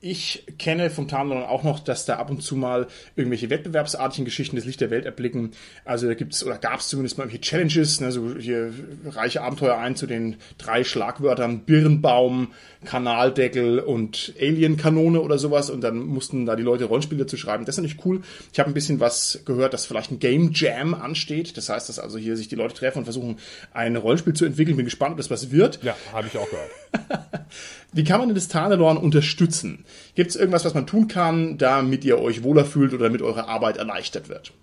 Ich 0.06 0.44
kenne 0.60 0.90
vom 0.90 1.08
Tarnlon 1.08 1.44
auch 1.44 1.64
noch, 1.64 1.80
dass 1.80 2.04
da 2.04 2.18
ab 2.18 2.30
und 2.30 2.44
zu 2.44 2.58
mal 2.58 2.88
irgendwelche 3.16 3.50
wettbewerbsartigen 3.50 4.26
Geschichten 4.26 4.58
des 4.58 4.66
Licht 4.66 4.82
der 4.82 4.90
Welt 4.90 5.06
erblicken. 5.06 5.52
Also 5.86 6.08
da 6.08 6.14
gibt 6.14 6.34
es 6.34 6.46
oder 6.46 6.58
gab 6.58 6.82
es 6.82 6.90
zumindest 6.90 7.18
mal 7.18 7.24
irgendwelche 7.24 7.50
Challenges, 7.50 8.02
ne, 8.02 8.12
so 8.12 8.36
hier 8.38 8.74
reiche 9.06 9.42
Abenteuer 9.42 9.78
ein 9.78 9.96
zu 9.96 10.06
den 10.06 10.36
drei 10.58 10.84
Schlagwörtern 10.84 11.62
Birnbaum, 11.62 12.52
Kanaldeckel 12.84 13.80
und 13.80 14.34
Alien-Kanone 14.42 15.22
oder 15.22 15.38
sowas 15.38 15.70
und 15.70 15.80
dann 15.80 16.00
mussten 16.00 16.46
da 16.46 16.58
die 16.58 16.64
Leute 16.64 16.84
Rollenspiele 16.84 17.26
zu 17.26 17.38
schreiben. 17.38 17.64
Das 17.64 17.78
ist 17.78 17.82
natürlich 17.82 18.06
cool. 18.06 18.24
Ich 18.52 18.60
habe 18.60 18.70
ein 18.70 18.74
bisschen 18.74 19.00
was 19.00 19.40
gehört, 19.46 19.74
dass 19.74 19.86
vielleicht 19.86 20.12
ein 20.12 20.20
Game 20.20 20.52
Jam 20.54 20.96
ansteht. 20.96 21.56
Das 21.56 21.70
heißt, 21.70 21.88
dass 21.88 22.00
also 22.00 22.18
hier 22.18 22.36
sich 22.36 22.50
die 22.50 22.56
Leute 22.56 22.74
treffen 22.74 22.98
und 22.98 23.04
versuchen, 23.06 23.38
ein 23.72 23.96
Rollenspiel 23.96 24.34
zu 24.34 24.44
entwickeln. 24.44 24.76
Bin 24.76 24.84
gespannt, 24.84 25.12
ob 25.12 25.18
das 25.20 25.32
was 25.32 25.50
wird. 25.50 25.82
Ja, 25.82 25.96
habe 26.12 26.28
ich 26.28 26.38
auch 26.38 26.50
gehört. 26.50 26.72
Wie 27.94 28.04
kann 28.04 28.20
man 28.20 28.28
denn 28.28 28.36
das 28.36 28.50
Tarnelorn 28.50 28.98
unterstützen? 28.98 29.86
Gibt 30.16 30.30
es 30.30 30.36
irgendwas, 30.36 30.66
was 30.66 30.74
man 30.74 30.88
tun 30.88 31.08
kann, 31.08 31.58
damit 31.58 32.06
ihr 32.06 32.20
euch 32.20 32.44
wohler 32.44 32.66
fühlt 32.66 32.94
oder 32.94 33.06
damit 33.06 33.22
eure 33.22 33.48
Arbeit 33.48 33.78
erleichtert 33.78 34.30
wird? 34.30 34.54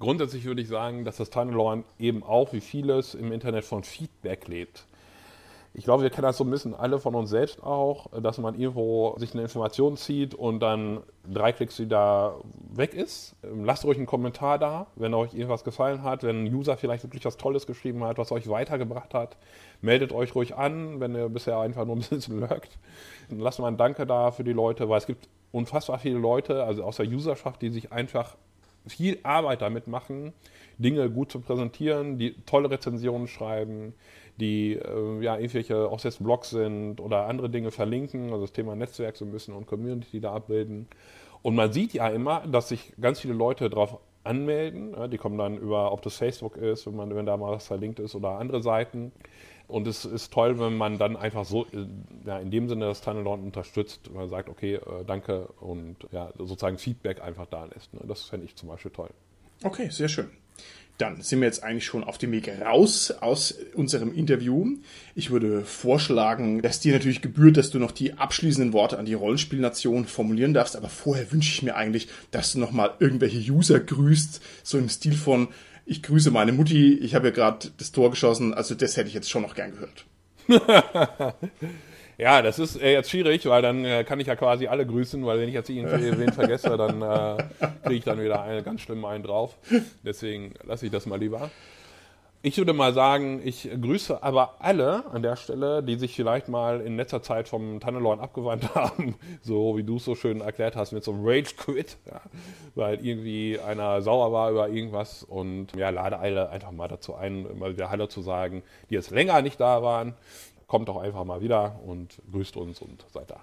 Grundsätzlich 0.00 0.44
würde 0.44 0.62
ich 0.62 0.68
sagen, 0.68 1.04
dass 1.04 1.16
das 1.16 1.30
Tarnelorn 1.30 1.84
eben 1.98 2.22
auch 2.22 2.52
wie 2.52 2.60
vieles 2.60 3.14
im 3.14 3.32
Internet 3.32 3.64
von 3.64 3.82
Feedback 3.82 4.46
lebt 4.46 4.84
ich 5.78 5.84
glaube, 5.84 6.02
wir 6.02 6.10
kennen 6.10 6.24
das 6.24 6.36
so 6.36 6.44
ein 6.44 6.50
bisschen 6.50 6.74
alle 6.74 6.98
von 6.98 7.14
uns 7.14 7.30
selbst 7.30 7.62
auch, 7.62 8.06
dass 8.20 8.38
man 8.38 8.58
irgendwo 8.58 9.14
sich 9.18 9.32
eine 9.32 9.42
Information 9.42 9.96
zieht 9.96 10.34
und 10.34 10.60
dann 10.60 11.00
drei 11.24 11.52
Klicks 11.52 11.78
wieder 11.78 12.40
weg 12.68 12.94
ist. 12.94 13.36
Lasst 13.42 13.84
ruhig 13.84 13.96
einen 13.96 14.06
Kommentar 14.06 14.58
da, 14.58 14.88
wenn 14.96 15.14
euch 15.14 15.34
irgendwas 15.34 15.62
gefallen 15.62 16.02
hat, 16.02 16.24
wenn 16.24 16.44
ein 16.44 16.54
User 16.54 16.76
vielleicht 16.76 17.04
wirklich 17.04 17.24
was 17.24 17.36
Tolles 17.36 17.66
geschrieben 17.66 18.02
hat, 18.02 18.18
was 18.18 18.32
euch 18.32 18.48
weitergebracht 18.48 19.14
hat. 19.14 19.36
Meldet 19.80 20.12
euch 20.12 20.34
ruhig 20.34 20.56
an, 20.56 20.98
wenn 21.00 21.14
ihr 21.14 21.28
bisher 21.28 21.58
einfach 21.58 21.84
nur 21.84 21.96
ein 21.96 22.02
bisschen 22.02 22.40
lurkt. 22.40 22.78
Lasst 23.30 23.58
mal 23.58 23.68
ein 23.68 23.76
Danke 23.76 24.06
da 24.06 24.30
für 24.30 24.44
die 24.44 24.52
Leute, 24.52 24.88
weil 24.88 24.98
es 24.98 25.06
gibt 25.06 25.28
unfassbar 25.52 25.98
viele 25.98 26.18
Leute, 26.18 26.64
also 26.64 26.84
aus 26.84 26.96
der 26.96 27.06
Userschaft, 27.06 27.62
die 27.62 27.70
sich 27.70 27.92
einfach 27.92 28.36
viel 28.86 29.18
Arbeit 29.22 29.62
damit 29.62 29.86
machen, 29.86 30.32
Dinge 30.78 31.10
gut 31.10 31.30
zu 31.30 31.40
präsentieren, 31.40 32.18
die 32.18 32.34
tolle 32.46 32.70
Rezensionen 32.70 33.26
schreiben, 33.26 33.94
die 34.40 34.74
äh, 34.74 35.22
ja 35.22 35.36
irgendwelche, 35.36 35.90
jetzt 36.02 36.22
Blogs 36.22 36.50
sind 36.50 37.00
oder 37.00 37.26
andere 37.26 37.50
Dinge 37.50 37.70
verlinken, 37.70 38.32
also 38.32 38.42
das 38.42 38.52
Thema 38.52 38.76
Netzwerk 38.76 39.16
so 39.16 39.24
ein 39.24 39.32
bisschen 39.32 39.54
und 39.54 39.66
Community 39.66 40.20
da 40.20 40.32
abbilden. 40.32 40.86
Und 41.42 41.54
man 41.54 41.72
sieht 41.72 41.92
ja 41.92 42.08
immer, 42.08 42.46
dass 42.46 42.68
sich 42.68 42.92
ganz 43.00 43.20
viele 43.20 43.34
Leute 43.34 43.70
darauf 43.70 43.98
anmelden. 44.24 44.92
Ja, 44.92 45.08
die 45.08 45.18
kommen 45.18 45.38
dann 45.38 45.56
über, 45.56 45.92
ob 45.92 46.02
das 46.02 46.16
Facebook 46.16 46.56
ist, 46.56 46.86
wenn, 46.86 46.96
man, 46.96 47.14
wenn 47.14 47.26
da 47.26 47.36
mal 47.36 47.52
was 47.52 47.66
verlinkt 47.66 48.00
ist 48.00 48.14
oder 48.14 48.38
andere 48.38 48.62
Seiten. 48.62 49.12
Und 49.68 49.86
es 49.86 50.06
ist 50.06 50.32
toll, 50.32 50.58
wenn 50.58 50.76
man 50.76 50.98
dann 50.98 51.16
einfach 51.16 51.44
so 51.44 51.66
äh, 51.66 51.86
ja, 52.26 52.38
in 52.38 52.50
dem 52.50 52.68
Sinne 52.68 52.86
das 52.86 53.02
Tunnelon 53.02 53.42
unterstützt, 53.42 54.10
man 54.12 54.28
sagt, 54.28 54.48
okay, 54.48 54.76
äh, 54.76 55.04
danke 55.06 55.46
und 55.60 55.96
ja, 56.10 56.32
sozusagen 56.38 56.78
Feedback 56.78 57.20
einfach 57.20 57.46
da 57.46 57.66
lässt. 57.66 57.92
Ne? 57.92 58.00
Das 58.08 58.24
fände 58.24 58.46
ich 58.46 58.56
zum 58.56 58.70
Beispiel 58.70 58.90
toll. 58.90 59.10
Okay, 59.62 59.90
sehr 59.90 60.08
schön. 60.08 60.30
Dann 60.96 61.22
sind 61.22 61.40
wir 61.40 61.46
jetzt 61.46 61.62
eigentlich 61.62 61.84
schon 61.84 62.02
auf 62.02 62.18
dem 62.18 62.32
Weg 62.32 62.50
raus 62.60 63.12
aus 63.12 63.54
unserem 63.74 64.12
Interview. 64.12 64.66
Ich 65.14 65.30
würde 65.30 65.64
vorschlagen, 65.64 66.60
dass 66.60 66.80
dir 66.80 66.92
natürlich 66.92 67.22
gebührt, 67.22 67.56
dass 67.56 67.70
du 67.70 67.78
noch 67.78 67.92
die 67.92 68.14
abschließenden 68.14 68.72
Worte 68.72 68.98
an 68.98 69.06
die 69.06 69.14
Rollenspielnation 69.14 70.06
formulieren 70.06 70.54
darfst. 70.54 70.76
Aber 70.76 70.88
vorher 70.88 71.30
wünsche 71.30 71.52
ich 71.52 71.62
mir 71.62 71.76
eigentlich, 71.76 72.08
dass 72.32 72.52
du 72.52 72.58
nochmal 72.58 72.94
irgendwelche 72.98 73.38
User 73.52 73.78
grüßt, 73.78 74.42
so 74.64 74.76
im 74.76 74.88
Stil 74.88 75.14
von, 75.14 75.48
ich 75.88 76.02
grüße 76.02 76.30
meine 76.30 76.52
Mutti, 76.52 76.94
ich 76.94 77.14
habe 77.14 77.28
ja 77.28 77.34
gerade 77.34 77.68
das 77.78 77.92
Tor 77.92 78.10
geschossen. 78.10 78.54
Also 78.54 78.74
das 78.74 78.96
hätte 78.96 79.08
ich 79.08 79.14
jetzt 79.14 79.30
schon 79.30 79.42
noch 79.42 79.54
gern 79.54 79.72
gehört. 79.72 80.04
Ja, 82.20 82.42
das 82.42 82.58
ist 82.58 82.82
äh, 82.82 82.90
jetzt 82.90 83.10
schwierig, 83.10 83.46
weil 83.46 83.62
dann 83.62 83.84
äh, 83.84 84.02
kann 84.02 84.18
ich 84.18 84.26
ja 84.26 84.34
quasi 84.34 84.66
alle 84.66 84.84
grüßen, 84.84 85.24
weil 85.24 85.38
wenn 85.38 85.46
ich 85.46 85.54
jetzt 85.54 85.70
irgendwie 85.70 86.18
wen 86.18 86.32
vergesse, 86.32 86.76
dann 86.76 87.00
äh, 87.00 87.44
kriege 87.84 87.94
ich 87.94 88.04
dann 88.04 88.20
wieder 88.20 88.42
einen 88.42 88.64
ganz 88.64 88.80
schlimm 88.80 89.04
einen 89.04 89.22
drauf. 89.22 89.56
Deswegen 90.04 90.52
lasse 90.64 90.86
ich 90.86 90.90
das 90.90 91.06
mal 91.06 91.20
lieber. 91.20 91.48
Ich 92.40 92.56
würde 92.56 92.72
mal 92.72 92.94
sagen, 92.94 93.40
ich 93.44 93.68
grüße 93.68 94.22
aber 94.22 94.54
alle 94.60 95.04
an 95.10 95.22
der 95.22 95.34
Stelle, 95.34 95.82
die 95.82 95.96
sich 95.96 96.14
vielleicht 96.14 96.48
mal 96.48 96.80
in 96.80 96.96
letzter 96.96 97.20
Zeit 97.20 97.48
vom 97.48 97.80
Tunnelorn 97.80 98.20
abgewandt 98.20 98.74
haben, 98.74 99.16
so 99.42 99.76
wie 99.76 99.82
du 99.82 99.96
es 99.96 100.04
so 100.04 100.14
schön 100.14 100.40
erklärt 100.40 100.76
hast, 100.76 100.92
mit 100.92 101.02
so 101.02 101.12
einem 101.12 101.26
Rage-Quit, 101.26 101.96
ja, 102.06 102.20
weil 102.76 103.04
irgendwie 103.04 103.58
einer 103.58 104.02
sauer 104.02 104.32
war 104.32 104.50
über 104.52 104.68
irgendwas 104.68 105.24
und 105.24 105.74
ja, 105.74 105.90
lade 105.90 106.18
alle 106.18 106.50
einfach 106.50 106.70
mal 106.70 106.86
dazu 106.86 107.16
ein, 107.16 107.58
mal 107.58 107.72
wieder 107.72 107.90
Hallo 107.90 108.06
zu 108.06 108.22
sagen, 108.22 108.62
die 108.88 108.94
jetzt 108.94 109.10
länger 109.10 109.42
nicht 109.42 109.58
da 109.60 109.82
waren 109.82 110.14
kommt 110.68 110.88
doch 110.88 110.98
einfach 110.98 111.24
mal 111.24 111.40
wieder 111.40 111.80
und 111.84 112.22
grüßt 112.30 112.56
uns 112.56 112.80
und 112.80 113.04
seid 113.12 113.30
da. 113.30 113.40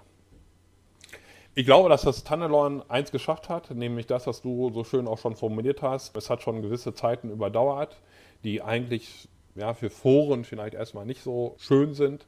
Ich 1.54 1.66
glaube, 1.66 1.88
dass 1.88 2.02
das 2.02 2.22
Tannelorn 2.22 2.82
eins 2.88 3.10
geschafft 3.10 3.48
hat, 3.48 3.70
nämlich 3.70 4.06
das, 4.06 4.26
was 4.26 4.42
du 4.42 4.70
so 4.72 4.84
schön 4.84 5.08
auch 5.08 5.18
schon 5.18 5.36
formuliert 5.36 5.82
hast. 5.82 6.16
Es 6.16 6.30
hat 6.30 6.42
schon 6.42 6.62
gewisse 6.62 6.94
Zeiten 6.94 7.30
überdauert, 7.30 8.00
die 8.44 8.62
eigentlich 8.62 9.28
ja, 9.54 9.74
für 9.74 9.90
Foren 9.90 10.44
vielleicht 10.44 10.74
erstmal 10.74 11.06
nicht 11.06 11.22
so 11.22 11.54
schön 11.58 11.94
sind. 11.94 12.26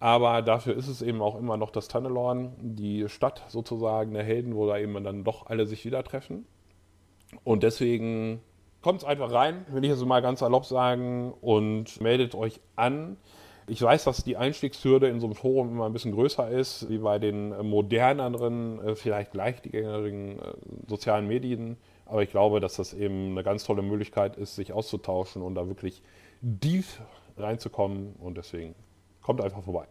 Aber 0.00 0.42
dafür 0.42 0.76
ist 0.76 0.88
es 0.88 1.02
eben 1.02 1.20
auch 1.20 1.36
immer 1.36 1.56
noch 1.56 1.70
das 1.70 1.88
Tannelorn, 1.88 2.52
die 2.60 3.08
Stadt 3.08 3.44
sozusagen 3.48 4.14
der 4.14 4.22
Helden, 4.22 4.54
wo 4.54 4.66
da 4.68 4.78
eben 4.78 5.02
dann 5.02 5.24
doch 5.24 5.46
alle 5.46 5.66
sich 5.66 5.84
wieder 5.84 6.04
treffen. 6.04 6.46
Und 7.42 7.62
deswegen 7.62 8.40
kommt 8.80 9.00
es 9.00 9.04
einfach 9.04 9.32
rein, 9.32 9.66
will 9.70 9.84
ich 9.84 9.90
jetzt 9.90 10.04
mal 10.04 10.22
ganz 10.22 10.40
erlaubt 10.40 10.66
sagen, 10.66 11.32
und 11.40 12.00
meldet 12.00 12.34
euch 12.34 12.60
an. 12.76 13.16
Ich 13.66 13.82
weiß, 13.82 14.04
dass 14.04 14.24
die 14.24 14.36
Einstiegshürde 14.36 15.08
in 15.08 15.20
so 15.20 15.26
einem 15.26 15.34
Forum 15.34 15.70
immer 15.70 15.86
ein 15.86 15.92
bisschen 15.92 16.12
größer 16.12 16.48
ist, 16.48 16.88
wie 16.88 16.98
bei 16.98 17.18
den 17.18 17.50
moderneren, 17.66 18.80
äh, 18.80 18.94
vielleicht 18.94 19.34
leichtgängerigen 19.34 20.38
äh, 20.38 20.52
sozialen 20.86 21.26
Medien. 21.26 21.76
Aber 22.08 22.22
ich 22.22 22.30
glaube, 22.30 22.58
dass 22.58 22.76
das 22.76 22.94
eben 22.94 23.32
eine 23.32 23.44
ganz 23.44 23.64
tolle 23.64 23.82
Möglichkeit 23.82 24.36
ist, 24.36 24.56
sich 24.56 24.72
auszutauschen 24.72 25.42
und 25.42 25.54
da 25.54 25.68
wirklich 25.68 26.02
deep 26.40 26.86
reinzukommen. 27.36 28.14
Und 28.18 28.38
deswegen 28.38 28.74
kommt 29.20 29.42
einfach 29.42 29.62
vorbei. 29.62 29.86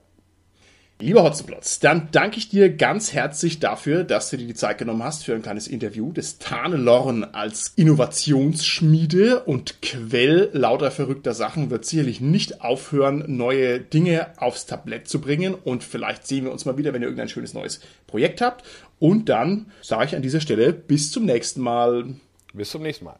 Lieber 0.99 1.21
Hotzenplotz, 1.21 1.79
dann 1.79 2.07
danke 2.11 2.39
ich 2.39 2.49
dir 2.49 2.75
ganz 2.75 3.13
herzlich 3.13 3.59
dafür, 3.59 4.03
dass 4.03 4.31
du 4.31 4.37
dir 4.37 4.47
die 4.47 4.55
Zeit 4.55 4.79
genommen 4.79 5.03
hast 5.03 5.25
für 5.25 5.35
ein 5.35 5.43
kleines 5.43 5.67
Interview 5.67 6.11
des 6.11 6.39
Tarnelorn 6.39 7.23
als 7.23 7.71
Innovationsschmiede 7.75 9.43
und 9.43 9.83
Quell 9.83 10.49
lauter 10.53 10.89
verrückter 10.89 11.35
Sachen 11.35 11.69
wird 11.69 11.85
sicherlich 11.85 12.19
nicht 12.19 12.61
aufhören, 12.61 13.25
neue 13.27 13.79
Dinge 13.79 14.29
aufs 14.37 14.65
Tablett 14.65 15.07
zu 15.07 15.21
bringen 15.21 15.53
und 15.53 15.83
vielleicht 15.83 16.25
sehen 16.25 16.45
wir 16.45 16.51
uns 16.51 16.65
mal 16.65 16.79
wieder, 16.79 16.93
wenn 16.93 17.03
ihr 17.03 17.09
irgendein 17.09 17.29
schönes 17.29 17.53
neues 17.53 17.79
Projekt 18.07 18.41
habt. 18.41 18.65
Und 18.97 19.29
dann 19.29 19.67
sage 19.83 20.05
ich 20.05 20.15
an 20.15 20.23
dieser 20.23 20.41
Stelle 20.41 20.73
bis 20.73 21.11
zum 21.11 21.25
nächsten 21.25 21.61
Mal. 21.61 22.15
Bis 22.55 22.71
zum 22.71 22.81
nächsten 22.81 23.05
Mal. 23.05 23.19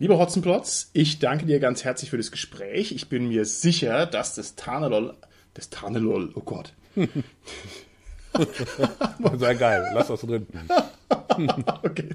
Lieber 0.00 0.18
Hotzenplotz, 0.18 0.88
ich 0.94 1.18
danke 1.18 1.44
dir 1.44 1.60
ganz 1.60 1.84
herzlich 1.84 2.08
für 2.08 2.16
das 2.16 2.30
Gespräch. 2.30 2.92
Ich 2.92 3.10
bin 3.10 3.28
mir 3.28 3.44
sicher, 3.44 4.06
dass 4.06 4.34
das 4.34 4.56
Tarnelol, 4.56 5.14
das 5.52 5.68
Tarnelol, 5.68 6.32
oh 6.34 6.40
Gott. 6.40 6.72
Sehr 9.36 9.54
geil, 9.56 9.90
lass 9.92 10.08
das 10.08 10.22
drin. 10.22 10.46
okay. 11.82 12.14